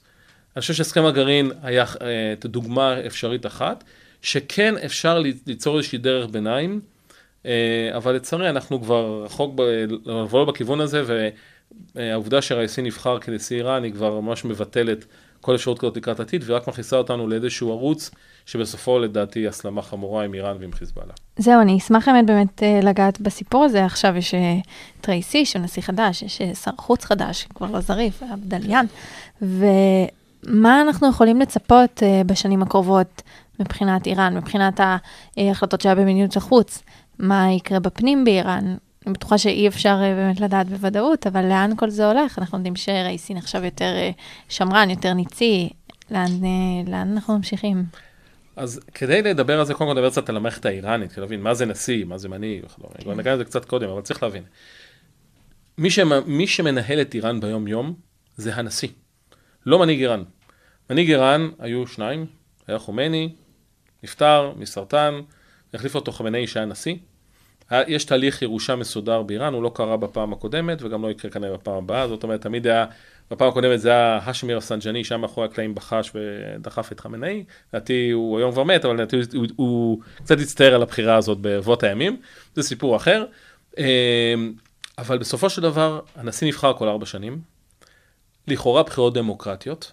אני 0.56 0.62
חושב 0.62 0.74
שהסכם 0.74 1.06
הגרעין 1.06 1.52
היה 1.62 1.86
אה, 2.02 2.34
דוגמה 2.46 3.06
אפשרית 3.06 3.46
אחת, 3.46 3.84
שכן 4.22 4.78
אפשר 4.86 5.20
ליצור 5.48 5.78
איזושהי 5.78 5.98
דרך 5.98 6.30
ביניים, 6.30 6.82
אה, 7.46 7.90
אבל 7.96 8.16
לצערי 8.16 8.50
אנחנו 8.50 8.82
כבר 8.82 9.24
רחוק 9.26 9.60
לבוא 10.06 10.46
בכיוון 10.46 10.82
הזה, 10.82 11.04
והעובדה 11.96 12.42
שרייסי 12.42 12.82
נבחר 12.82 13.20
כנשיא 13.20 13.58
איראן 13.58 13.84
היא 13.84 13.94
כבר 13.94 14.20
ממש 14.20 14.46
מבטלת 14.46 15.06
כל 15.44 15.56
אפשרות 15.56 15.80
כזאת 15.80 15.98
לקראת 15.98 16.20
עתיד, 16.20 16.44
ורק 16.46 16.68
מכניסה 16.68 16.96
אותנו 16.96 17.28
לאיזשהו 17.28 17.72
ערוץ 17.72 18.12
שבסופו 18.46 19.00
לדעתי 19.00 19.48
הסלמה 19.48 19.82
חמורה 19.82 20.26
עם 20.26 20.34
איראן 20.34 20.58
ועם 20.60 20.72
חיזבאללה. 20.72 21.14
זהו, 21.38 21.62
אני 21.62 21.78
אשמח 21.78 22.08
באמת 22.08 22.26
באמת 22.26 22.64
אה, 22.64 22.80
לגעת 22.84 23.22
בסיפור 23.22 23.64
הזה. 23.64 23.86
עכשיו 23.86 24.18
יש 24.18 24.34
את 25.02 25.10
רייסי, 25.10 25.46
שהוא 25.46 25.62
נשיא 25.62 25.82
חדש, 25.82 26.22
יש 26.22 26.42
שר 26.64 26.72
חוץ 26.78 27.06
חדש, 27.06 27.48
כבר 27.56 27.72
לא 27.72 27.80
זריף, 27.80 28.24
עבדליאן, 28.32 28.86
ומה 29.42 30.82
אנחנו 30.82 31.10
יכולים 31.10 31.42
לצפות 31.42 32.04
בשנים 32.26 32.62
הקרובות 32.62 33.22
מבחינת 33.60 34.08
איראן, 34.08 34.38
מבחינת 34.38 34.80
ההחלטות 35.38 35.82
שהיה 35.82 35.96
במדיניות 35.96 36.38
החוץ, 36.38 36.84
מה 37.20 37.52
יקרה 37.52 37.80
בפנים 37.80 38.26
באיראן. 38.26 38.76
אני 39.08 39.14
בטוחה 39.14 39.38
שאי 39.38 39.68
אפשר 39.68 40.00
אה, 40.04 40.16
באמת 40.16 40.40
לדעת 40.40 40.70
בוודאות, 40.70 41.28
אבל 41.28 41.46
לאן 41.46 41.72
כל 41.78 41.90
זה 41.90 42.08
הולך? 42.08 42.40
אנחנו 42.40 42.58
יודעים 42.58 42.76
שרייסי 42.76 43.34
נחשב 43.34 43.64
יותר 43.64 43.94
אה, 43.96 44.12
שמרן, 44.50 44.90
יותר 44.90 45.14
ניצי, 45.14 45.70
לאן, 46.12 46.22
אה, 46.22 46.92
לאן 46.92 47.12
אנחנו 47.12 47.38
ממשיכים? 47.38 47.84
אז 48.56 48.80
כדי 48.94 49.22
לדבר 49.22 49.60
על 49.60 49.66
זה, 49.66 49.74
קודם 49.74 49.90
כל 49.90 49.94
נדבר 49.94 50.10
קצת 50.10 50.30
על 50.30 50.38
המערכת 50.38 50.66
האיראנית, 50.66 51.12
כדי 51.12 51.22
להבין 51.22 51.42
מה 51.42 51.54
זה 51.54 51.66
נשיא, 51.66 52.06
מה 52.06 52.18
זה 52.18 52.30
מנהיג, 52.30 52.62
כן. 52.62 53.04
כבר 53.04 53.16
נגע 53.16 53.32
על 53.32 53.38
זה 53.38 53.46
קצת 53.46 53.66
קודם, 53.66 53.90
אבל 53.90 54.02
צריך 54.02 54.24
להבין. 54.24 54.44
מי, 55.78 55.90
שמ, 55.90 56.10
מי 56.26 56.48
שמנהל 56.48 57.02
את 57.02 57.14
איראן 57.14 57.40
ביום-יום 57.40 57.94
זה 58.38 58.56
הנשיא, 58.56 58.90
לא 59.66 59.80
מנהיג 59.80 60.00
איראן. 60.00 60.24
מנהיג 60.90 61.12
איראן 61.12 61.50
היו 61.60 61.88
שניים, 61.88 62.26
היה 62.68 62.80
חומני, 62.80 63.36
נפטר 64.04 64.54
מסרטן, 64.58 65.20
החליף 65.74 65.96
אותו 65.96 66.12
חמינאי 66.12 66.48
שהיה 66.48 66.66
נשיא. 66.66 66.96
יש 67.72 68.06
תהליך 68.06 68.42
ירושה 68.42 68.76
מסודר 68.76 69.22
באיראן, 69.22 69.54
הוא 69.54 69.64
לא 69.64 69.72
קרה 69.76 69.98
בפעם 69.98 70.34
הקודמת 70.34 70.82
וגם 70.82 71.04
לא 71.04 71.12
יקרה 71.12 71.32
כנראה 71.32 71.54
בפעם 71.54 71.76
הבאה, 71.76 72.08
זאת 72.08 72.24
אומרת 72.24 72.42
תמיד 72.42 72.68
היה, 72.68 72.86
בפעם 73.32 73.50
הקודמת 73.50 73.82
זה 73.82 73.90
היה 73.90 74.20
האשמיר 74.24 74.58
הסנג'ני, 74.58 75.04
שם 75.04 75.22
מאחורי 75.22 75.48
הקלעים 75.48 75.76
בחש 75.76 76.12
ודחף 76.16 76.92
את 76.92 77.00
חמינאי, 77.00 77.44
לדעתי 77.74 78.12
הוא 78.12 78.38
היום 78.38 78.52
כבר 78.52 78.64
מת, 78.64 78.86
אבל 78.86 78.94
לדעתי 78.94 79.16
הוא, 79.16 79.26
הוא, 79.34 79.48
הוא 79.56 80.00
קצת 80.16 80.40
הצטער 80.40 80.76
על 80.76 80.82
הבחירה 80.82 81.16
הזאת 81.16 81.38
ברבות 81.38 81.84
הימים, 81.84 82.18
זה 82.56 82.64
סיפור 82.64 82.96
אחר. 82.96 83.26
אמ, 83.78 84.54
אבל 84.98 85.18
בסופו 85.18 85.50
של 85.50 85.62
דבר 85.62 86.00
הנשיא 86.16 86.48
נבחר 86.48 86.74
כל 86.74 86.88
ארבע 86.88 87.06
שנים, 87.06 87.42
לכאורה 88.48 88.84
בחירות 88.84 89.14
דמוקרטיות, 89.14 89.92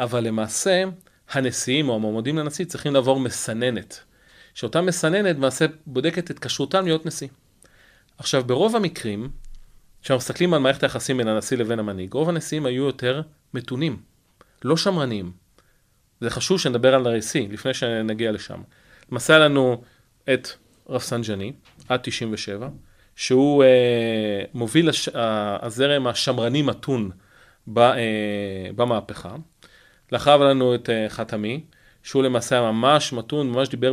אבל 0.00 0.24
למעשה 0.24 0.84
הנשיאים 1.30 1.88
או 1.88 1.94
המועמדים 1.94 2.38
לנשיא 2.38 2.64
צריכים 2.64 2.94
לעבור 2.94 3.20
מסננת, 3.20 4.00
שאותה 4.54 4.80
מסננת 4.80 5.36
למעשה 5.36 5.66
בודקת 5.86 6.30
את 6.30 6.38
כשרותם 6.38 6.84
להיות 6.84 7.06
נשיא. 7.06 7.28
עכשיו, 8.18 8.44
ברוב 8.44 8.76
המקרים, 8.76 9.30
כשאנחנו 10.02 10.18
מסתכלים 10.18 10.54
על 10.54 10.60
מערכת 10.60 10.82
היחסים 10.82 11.16
בין 11.16 11.28
הנשיא 11.28 11.56
לבין 11.56 11.78
המנהיג, 11.78 12.12
רוב 12.12 12.28
הנשיאים 12.28 12.66
היו 12.66 12.84
יותר 12.84 13.22
מתונים, 13.54 13.96
לא 14.64 14.76
שמרניים. 14.76 15.32
זה 16.20 16.30
חשוב 16.30 16.60
שנדבר 16.60 16.94
על 16.94 17.06
הנשיא, 17.06 17.48
לפני 17.48 17.74
שנגיע 17.74 18.32
לשם. 18.32 18.62
למעשה 19.10 19.38
לנו 19.38 19.82
את 20.34 20.48
רפסנג'ני, 20.88 21.52
עד 21.88 22.00
97, 22.02 22.68
שהוא 23.16 23.64
אה, 23.64 24.44
מוביל 24.54 24.88
הש... 24.88 25.08
הזרם 25.62 26.06
השמרני 26.06 26.62
מתון 26.62 27.10
ב, 27.66 27.78
אה, 27.78 28.70
במהפכה. 28.76 29.34
לאחריו 30.12 30.44
לנו 30.44 30.74
את 30.74 30.90
אה, 30.90 31.06
חתמי, 31.08 31.64
שהוא 32.02 32.22
למעשה 32.22 32.58
היה 32.60 32.72
ממש 32.72 33.12
מתון, 33.12 33.50
ממש 33.50 33.68
דיבר 33.68 33.92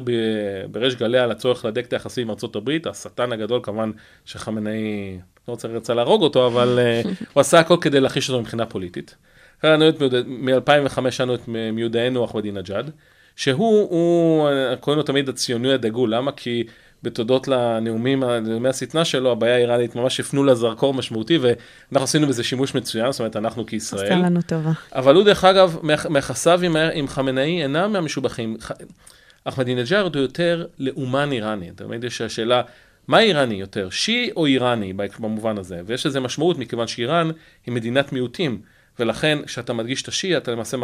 בריש 0.72 0.96
גלי 0.96 1.20
על 1.20 1.32
הצורך 1.32 1.66
להדק 1.66 1.86
את 1.86 1.94
היחסים 1.94 2.30
עם 2.30 2.36
ארה"ב, 2.44 2.90
השטן 2.90 3.32
הגדול 3.32 3.60
כמובן 3.64 3.92
שחמינאי, 4.26 5.18
לא 5.48 5.54
רוצה 5.54 5.68
רצה 5.68 5.94
להרוג 5.94 6.22
אותו, 6.22 6.48
אבל 6.48 6.80
אה, 6.80 7.02
הוא 7.34 7.42
עשה 7.42 7.60
הכל 7.60 7.78
כדי 7.82 8.00
להחיש 8.00 8.30
אותו 8.30 8.42
מבחינה 8.42 8.66
פוליטית. 8.66 9.16
מ-2005 9.64 11.00
לנו 11.20 11.36
את 11.36 11.48
מיודענו 11.48 12.26
אחמדינג'אד, 12.26 12.92
שהוא, 13.36 13.90
הוא, 13.90 14.50
קוראים 14.80 14.98
לו 14.98 15.04
תמיד 15.04 15.30
הציוני 15.30 15.74
הדגול, 15.74 16.16
למה? 16.16 16.32
כי 16.32 16.64
בתודות 17.04 17.48
לנאומים, 17.48 18.24
לנאומי 18.24 18.70
השטנה 18.70 19.06
שלו, 19.06 19.32
הבעיה 19.32 19.56
האיראנית 19.56 19.96
ממש 19.96 20.20
הפנו 20.20 20.44
לזרקור 20.44 20.94
משמעותי, 20.94 21.38
ואנחנו 21.38 22.04
עשינו 22.04 22.28
בזה 22.28 22.44
שימוש 22.44 22.76
מצוין, 22.76 23.12
זאת 23.12 23.20
אומרת, 23.20 23.36
אנחנו 23.36 23.66
כישראל. 23.66 24.04
עשתה 24.04 24.16
לנו 24.16 24.42
טובה. 24.42 24.72
אבל 24.96 25.16
הוא, 25.16 25.24
דרך 25.24 25.44
אגב, 25.44 25.78
מיחסיו 26.10 26.60
עם, 26.64 26.76
עם 26.76 27.08
חמינאי 27.08 27.62
אינם 27.62 27.94
מהמשובחים. 27.94 28.58
אחמדינג'ארד 29.44 30.16
הוא 30.16 30.22
יותר 30.22 30.66
לאומן 30.80 31.32
איראני. 31.32 31.72
תמיד 31.76 32.04
יש 32.04 32.22
השאלה, 32.22 32.62
מה 33.08 33.20
איראני 33.20 33.56
יותר, 33.56 33.90
שיעי 33.90 34.32
או 34.36 34.46
איראני 34.46 34.94
במובן 34.94 35.58
הזה? 35.58 35.82
ויש 35.86 36.06
לזה 36.06 36.20
משמעות, 36.20 36.58
מכיוון 36.58 36.88
שאיראן 36.88 37.32
היא 37.66 37.74
מדינת 37.74 38.14
מיעוטים. 38.14 38.62
ולכן 39.00 39.40
כשאתה 39.46 39.74
מדגיש 39.74 40.02
את 40.02 40.08
השיעי, 40.08 40.38
אתה 40.38 40.52
למעשה 40.52 40.78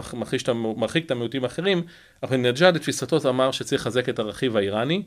מרחיק 0.53 1.05
את 1.05 1.11
המיעוטים 1.11 1.43
האחרים. 1.43 1.83
אחמדינג'אד, 2.21 2.75
לתפיסתו, 2.75 3.29
אמר 3.29 3.51
שצריך 3.51 3.81
לחזק 3.81 4.09
את 4.09 4.19
הרכיב 4.19 4.57
האיראני. 4.57 5.03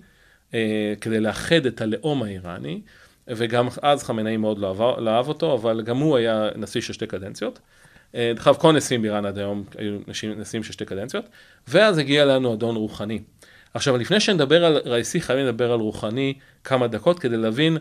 אה, 0.55 0.95
כדי 1.01 1.21
לאחד 1.21 1.67
את 1.67 1.81
הלאום 1.81 2.23
האיראני, 2.23 2.81
וגם 3.29 3.69
אז 3.83 4.03
חמינאי 4.03 4.37
מאוד 4.37 4.59
לא, 4.59 4.97
לא 5.01 5.11
אהב 5.11 5.29
אותו, 5.29 5.55
אבל 5.55 5.83
גם 5.83 5.99
הוא 5.99 6.17
היה 6.17 6.49
נשיא 6.57 6.81
של 6.81 6.93
שתי 6.93 7.07
קדנציות. 7.07 7.59
אה, 8.15 8.33
דרך 8.37 8.49
אגב, 8.49 8.57
כל 8.57 8.73
נשיאים 8.73 9.03
באיראן 9.03 9.27
עד 9.27 9.39
היום 9.39 9.65
היו 9.79 9.99
נשיאים 10.37 10.63
של 10.63 10.73
שתי 10.73 10.85
קדנציות, 10.85 11.25
ואז 11.69 11.99
הגיע 11.99 12.25
לנו 12.25 12.55
אדון 12.55 12.77
רוחני. 12.77 13.21
עכשיו, 13.75 13.97
לפני 13.97 14.21
שנדבר 14.21 14.65
על 14.65 14.81
רייסי, 14.87 15.21
חייבים 15.21 15.47
לדבר 15.47 15.73
על 15.73 15.81
רוחני 15.81 16.35
כמה 16.65 16.87
דקות 16.87 17.19
כדי 17.19 17.37
להבין 17.37 17.79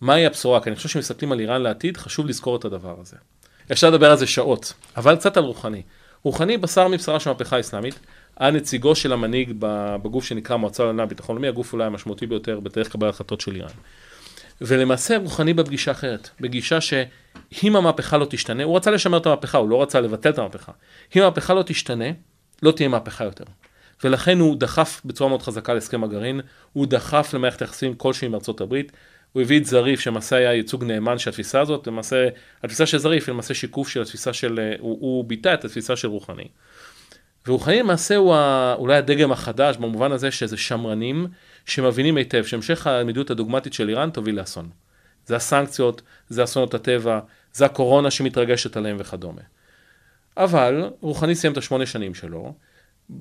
מהי 0.00 0.26
הבשורה, 0.26 0.60
כי 0.60 0.68
אני 0.68 0.76
חושב 0.76 0.88
שמסתכלים 0.88 1.32
על 1.32 1.40
איראן 1.40 1.62
לעתיד, 1.62 1.96
חשוב 1.96 2.26
לזכור 2.26 2.56
את 2.56 2.64
הדבר 2.64 2.96
הזה. 3.00 3.16
אפשר 3.72 3.90
לדבר 3.90 4.10
על 4.10 4.16
זה 4.16 4.26
שעות, 4.26 4.72
אבל 4.96 5.16
קצת 5.16 5.36
על 5.36 5.44
רוחני. 5.44 5.82
רוחני 6.22 6.56
בשר 6.56 6.88
מבשרה 6.88 7.20
של 7.20 7.30
המהפכה 7.30 7.56
האסלאמית, 7.56 7.98
היה 8.36 8.50
נציגו 8.50 8.94
של 8.94 9.12
המנהיג 9.12 9.52
בגוף 10.02 10.24
שנקרא 10.24 10.56
מועצה 10.56 10.84
לענייני 10.84 11.08
ביטחון 11.08 11.36
לאומי, 11.36 11.48
הגוף 11.48 11.72
אולי 11.72 11.84
המשמעותי 11.84 12.26
ביותר 12.26 12.60
בדרך 12.60 12.88
קבלת 12.88 13.14
החלטות 13.14 13.40
של 13.40 13.54
איראן. 13.54 13.70
ולמעשה 14.60 15.16
רוחני 15.16 15.54
בפגישה 15.54 15.90
אחרת, 15.90 16.30
בגישה 16.40 16.80
שאם 16.80 17.76
המהפכה 17.76 18.18
לא 18.18 18.26
תשתנה, 18.30 18.64
הוא 18.64 18.76
רצה 18.76 18.90
לשמר 18.90 19.18
את 19.18 19.26
המהפכה, 19.26 19.58
הוא 19.58 19.68
לא 19.68 19.82
רצה 19.82 20.00
לבטל 20.00 20.30
את 20.30 20.38
המהפכה. 20.38 20.72
אם 21.16 21.22
המהפכה 21.22 21.54
לא 21.54 21.62
תשתנה, 21.62 22.04
לא 22.62 22.70
תהיה 22.70 22.88
מהפכה 22.88 23.24
יותר. 23.24 23.44
ולכן 24.04 24.38
הוא 24.38 24.56
דחף 24.56 25.00
בצורה 25.04 25.28
מאוד 25.28 25.42
חזקה 25.42 25.74
להסכם 25.74 26.04
הגרעין, 26.04 26.40
הוא 26.72 26.86
דחף 26.86 27.34
למערכת 27.34 27.60
יחסים 27.60 27.94
כלשהי 27.94 28.26
עם 28.26 28.34
ארצות 28.34 28.60
הברית, 28.60 28.92
הוא 29.32 29.42
הביא 29.42 29.60
את 29.60 29.64
זריף 29.64 30.00
שלמעשה 30.00 30.36
היה 30.36 30.54
ייצוג 30.54 30.84
נאמן 30.84 31.18
של 31.18 31.30
התפיסה 31.30 31.60
הזאת, 31.60 31.86
למעשה 31.86 32.28
התפיסה 32.62 32.86
של 32.86 32.98
זריף 32.98 33.28
היא 33.28 33.32
למעשה 33.32 33.54
שיקוף 33.54 33.88
של 33.88 34.02
התפיסה 34.02 34.32
של, 34.32 34.74
הוא, 34.78 34.98
הוא 35.00 35.24
ביטא 35.24 35.54
את 35.54 35.64
התפיסה 35.64 35.96
של 35.96 36.08
רוחני. 36.08 36.48
ורוחני 37.48 37.80
למעשה 37.80 38.16
הוא 38.16 38.34
אולי 38.74 38.96
הדגם 38.96 39.32
החדש 39.32 39.76
במובן 39.76 40.12
הזה 40.12 40.30
שזה 40.30 40.56
שמרנים 40.56 41.26
שמבינים 41.66 42.16
היטב 42.16 42.44
שהמשך 42.44 42.86
העמידות 42.86 43.30
הדוגמטית 43.30 43.72
של 43.72 43.88
איראן 43.88 44.10
תוביל 44.10 44.40
לאסון. 44.40 44.70
זה 45.26 45.36
הסנקציות, 45.36 46.02
זה 46.28 46.44
אסונות 46.44 46.74
הטבע, 46.74 47.20
זה 47.52 47.64
הקורונה 47.64 48.10
שמתרגשת 48.10 48.76
עליהם 48.76 48.96
וכדומה. 49.00 49.40
אבל 50.36 50.90
רוחני 51.00 51.34
סיים 51.34 51.52
את 51.52 51.58
השמונה 51.58 51.86
שנים 51.86 52.14
שלו, 52.14 52.54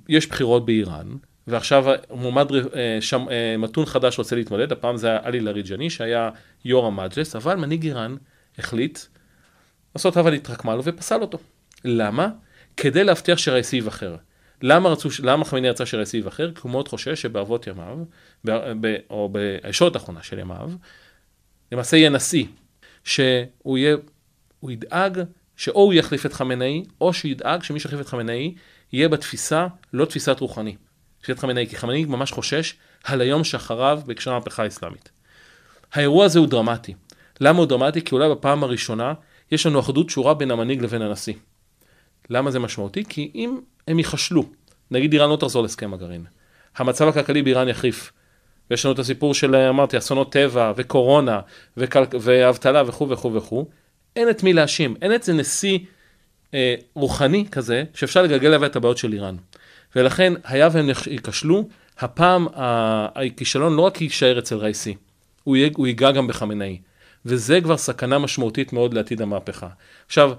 יש 0.10 0.28
בחירות 0.28 0.66
באיראן, 0.66 1.08
ועכשיו 1.48 1.86
מועמד 2.12 2.52
אה, 2.56 2.98
שם, 3.02 3.26
אה, 3.32 3.58
מתון 3.58 3.86
חדש 3.86 4.18
רוצה 4.18 4.36
להתמודד, 4.36 4.72
הפעם 4.72 4.98
זה 4.98 5.08
היה 5.08 5.20
עלי 5.24 5.40
לריג'ני 5.40 5.90
שהיה 5.90 6.30
יו"ר 6.66 6.86
המג'לס, 6.86 7.36
אבל 7.36 7.56
מנהיג 7.56 7.86
איראן 7.86 8.16
החליט 8.60 9.00
לעשות 9.96 10.18
הווה 10.18 10.32
להתחכמה 10.32 10.76
לו 10.76 10.84
ופסל 10.84 11.22
אותו. 11.22 11.38
למה? 11.86 12.30
כדי 12.78 13.04
להבטיח 13.04 13.38
שרייסי 13.38 13.76
ייבחר. 13.76 14.16
למה, 14.62 14.90
רצו, 14.90 15.10
למה 15.24 15.46
חמיני 15.46 15.70
רצה 15.70 15.86
שרייסי 15.86 16.18
ייבחר? 16.18 16.52
כי 16.52 16.60
הוא 16.64 16.72
מאוד 16.72 16.88
חושש 16.88 17.22
שבערבות 17.22 17.68
ימיו, 17.68 17.98
ב, 18.46 18.52
ב, 18.82 18.96
או 19.10 19.30
בישורת 19.32 19.96
האחרונה 19.96 20.24
של 20.24 20.40
ימיו, 20.40 20.72
למעשה 21.72 21.98
יהיה 21.98 22.10
נשיא, 22.10 22.46
שהוא 23.04 23.78
יהיה, 23.78 23.96
הוא 24.60 24.72
ידאג 24.72 25.24
שאו 25.56 25.82
הוא 25.82 25.94
יחליף 25.94 26.26
את 26.26 26.34
חמינאי, 26.34 26.84
או 27.02 27.14
שידאג 27.14 27.64
שמי 27.64 27.80
שיחליף 27.80 28.02
את 28.02 28.08
חמינאי 28.08 28.56
יהיה 28.94 29.10
בתפיסה, 29.10 29.68
לא 29.94 30.06
תפיסת 30.06 30.40
רוחני. 30.40 30.76
תפיסת 31.22 31.40
חמינאי, 31.40 31.68
כי 31.68 31.76
חמינאי 31.76 32.06
ממש 32.06 32.32
חושש 32.32 32.76
על 33.04 33.22
היום 33.22 33.44
שאחריו 33.44 34.02
בהקשר 34.06 34.32
המהפכה 34.32 34.64
האסלאמית. 34.64 35.10
האירוע 35.94 36.26
הזה 36.26 36.40
הוא 36.40 36.48
דרמטי. 36.48 36.94
למה 37.42 37.58
הוא 37.60 37.66
דרמטי? 37.66 38.02
כי 38.02 38.16
אולי 38.16 38.30
בפעם 38.30 38.64
הראשונה 38.64 39.14
יש 39.52 39.66
לנו 39.66 39.80
אחדות 39.80 40.10
שורה 40.10 40.34
בין 40.34 40.52
המנהיג 40.52 40.82
לבין 40.82 41.02
הנשיא. 41.02 41.34
למה 42.30 42.52
זה 42.52 42.60
משמעותי? 42.60 43.04
כי 43.10 43.32
אם 43.36 43.60
הם 43.88 43.98
ייכשלו, 43.98 44.46
נגיד 44.92 45.14
איראן 45.14 45.30
לא 45.30 45.36
תחזור 45.36 45.62
להסכם 45.62 45.94
הגרעין, 45.94 46.26
המצב 46.76 47.08
הכלכלי 47.08 47.42
באיראן 47.42 47.68
יחריף, 47.68 48.12
ויש 48.70 48.86
לנו 48.86 48.94
את 48.94 49.00
הסיפור 49.00 49.34
של, 49.34 49.56
אמרתי, 49.56 49.98
אסונות 49.98 50.32
טבע, 50.32 50.74
וקורונה, 50.76 51.40
וכל... 51.78 52.04
ואבטלה 52.22 52.84
וכו' 52.88 53.10
וכו' 53.10 53.34
וכו', 53.34 53.66
אין 54.16 54.30
את 54.30 54.44
מי 54.44 54.54
להאשים, 54.54 54.96
אין 55.02 55.16
את 55.16 55.24
זה 55.24 55.34
נשיא 55.34 55.80
אה, 56.54 56.76
רוחני 56.94 57.46
כזה, 57.52 57.84
שאפשר 57.94 58.24
לגלגל 58.24 58.48
אליו 58.48 58.66
את 58.66 58.76
הבעיות 58.76 58.98
של 58.98 59.14
איראן. 59.14 59.36
ולכן, 59.96 60.34
היה 60.44 60.70
והם 60.72 60.90
ייכשלו, 61.08 61.68
הפעם 62.00 62.48
הכישלון 62.56 63.76
לא 63.76 63.82
רק 63.82 64.02
יישאר 64.02 64.40
אצל 64.40 64.56
רייסי, 64.56 64.96
הוא 65.44 65.88
ייגע 65.88 66.12
גם 66.12 66.28
בחמינאי. 66.28 66.80
וזה 67.26 67.62
כבר 67.62 67.78
סכנה 67.78 68.20
משמעותית 68.20 68.74
מאוד 68.74 68.94
לעתיד 68.94 69.22
המהפכה. 69.22 69.68
עכשיו, 70.06 70.32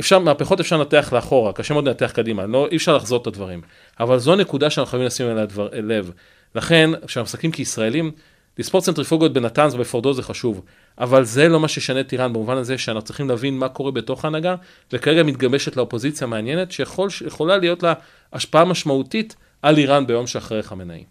אפשר, 0.00 0.18
מהפכות 0.18 0.60
אפשר 0.60 0.76
לנתח 0.76 1.12
לאחורה, 1.12 1.52
קשה 1.52 1.74
מאוד 1.74 1.88
לנתח 1.88 2.10
קדימה, 2.10 2.46
לא, 2.46 2.68
אי 2.70 2.76
אפשר 2.76 2.96
לחזות 2.96 3.22
את 3.22 3.26
הדברים. 3.26 3.60
אבל 4.00 4.18
זו 4.18 4.36
נקודה 4.36 4.70
שאנחנו 4.70 4.90
חייבים 4.90 5.06
לשים 5.06 5.30
אליה 5.30 5.46
דבר, 5.46 5.68
לב. 5.72 6.10
לכן, 6.54 6.90
כשאנחנו 7.06 7.26
מסתכלים 7.26 7.52
כישראלים, 7.52 8.12
לספור 8.58 8.80
צנטריפוגות 8.80 9.32
בנתנז 9.32 9.74
ובפורדו 9.74 10.12
זה 10.12 10.22
חשוב, 10.22 10.62
אבל 10.98 11.24
זה 11.24 11.48
לא 11.48 11.60
מה 11.60 11.68
שישנה 11.68 12.00
את 12.00 12.12
איראן 12.12 12.32
במובן 12.32 12.56
הזה 12.56 12.78
שאנחנו 12.78 13.02
צריכים 13.02 13.28
להבין 13.28 13.58
מה 13.58 13.68
קורה 13.68 13.90
בתוך 13.90 14.24
ההנהגה, 14.24 14.54
וכרגע 14.92 15.22
מתגבשת 15.22 15.76
לאופוזיציה 15.76 16.26
מעניינת 16.26 16.72
שיכולה 16.72 17.56
להיות 17.56 17.82
לה 17.82 17.94
השפעה 18.32 18.64
משמעותית 18.64 19.36
על 19.62 19.78
איראן 19.78 20.06
ביום 20.06 20.26
שאחרי 20.26 20.62
חמינאי. 20.62 21.04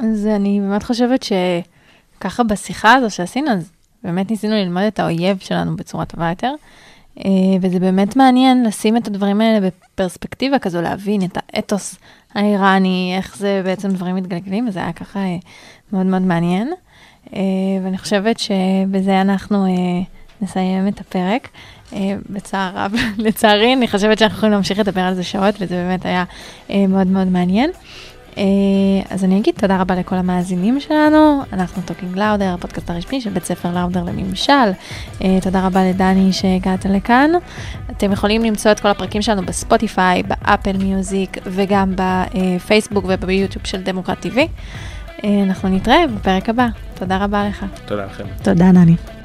אז 0.00 0.26
אני 0.26 0.60
באמת 0.60 0.82
חושבת 0.82 1.22
שככה 1.22 2.42
בשיחה 2.42 2.94
הזו 2.94 3.14
שעשינו, 3.14 3.50
אז 3.50 3.70
באמת 4.04 4.30
ניסינו 4.30 4.54
ללמוד 4.54 4.82
את 4.82 4.98
האויב 4.98 5.38
שלנו 5.40 5.76
בצורה 5.76 6.04
טובה 6.04 6.28
יותר, 6.28 6.52
וזה 7.60 7.80
באמת 7.80 8.16
מעניין 8.16 8.64
לשים 8.64 8.96
את 8.96 9.06
הדברים 9.06 9.40
האלה 9.40 9.68
בפרספקטיבה 9.68 10.58
כזו, 10.58 10.82
להבין 10.82 11.22
את 11.22 11.38
האתוס 11.38 11.96
האיראני, 12.34 13.14
איך 13.16 13.36
זה 13.36 13.60
בעצם 13.64 13.88
דברים 13.88 14.16
מתגלגלים, 14.16 14.68
וזה 14.68 14.78
היה 14.78 14.92
ככה 14.92 15.18
אה, 15.18 15.36
מאוד 15.92 16.06
מאוד 16.06 16.22
מעניין. 16.22 16.72
אה, 17.34 17.40
ואני 17.84 17.98
חושבת 17.98 18.38
שבזה 18.38 19.20
אנחנו 19.20 19.66
נסיים 20.40 20.88
את 20.88 21.00
הפרק. 21.00 21.48
בצער 22.30 22.72
רב, 22.74 22.92
לצערי, 23.26 23.72
אני 23.72 23.88
חושבת 23.88 24.18
שאנחנו 24.18 24.36
יכולים 24.36 24.52
להמשיך 24.52 24.78
לדבר 24.78 25.00
על 25.00 25.14
זה 25.14 25.22
שעות, 25.22 25.54
וזה 25.60 25.74
באמת 25.74 26.06
היה 26.06 26.24
מאוד 26.88 27.06
מאוד 27.06 27.28
מעניין. 27.28 27.70
אז 29.10 29.24
אני 29.24 29.38
אגיד 29.38 29.54
תודה 29.58 29.80
רבה 29.80 29.94
לכל 29.94 30.16
המאזינים 30.16 30.80
שלנו, 30.80 31.42
אנחנו 31.52 31.82
Talking 31.82 32.18
Lauder, 32.18 32.54
הפודקאסט 32.54 32.90
הרשמי 32.90 33.20
של 33.20 33.30
בית 33.30 33.44
ספר 33.44 33.74
לאודר 33.74 34.02
לממשל. 34.02 34.52
תודה 35.42 35.66
רבה 35.66 35.84
לדני 35.84 36.32
שהגעת 36.32 36.84
לכאן. 36.84 37.30
אתם 37.90 38.12
יכולים 38.12 38.42
למצוא 38.42 38.72
את 38.72 38.80
כל 38.80 38.88
הפרקים 38.88 39.22
שלנו 39.22 39.42
בספוטיפיי, 39.42 40.22
באפל 40.22 40.76
מיוזיק 40.76 41.38
וגם 41.44 41.94
בפייסבוק 41.96 43.04
וביוטיוב 43.08 43.66
של 43.66 43.82
דמוקרט 43.82 44.26
TV. 44.26 44.38
אנחנו 45.24 45.68
נתראה 45.68 46.06
בפרק 46.16 46.48
הבא. 46.48 46.66
תודה 46.94 47.16
רבה 47.16 47.48
לך. 47.48 47.66
תודה 47.86 48.04
לכם. 48.04 48.24
תודה, 48.42 48.72
נני. 48.72 49.17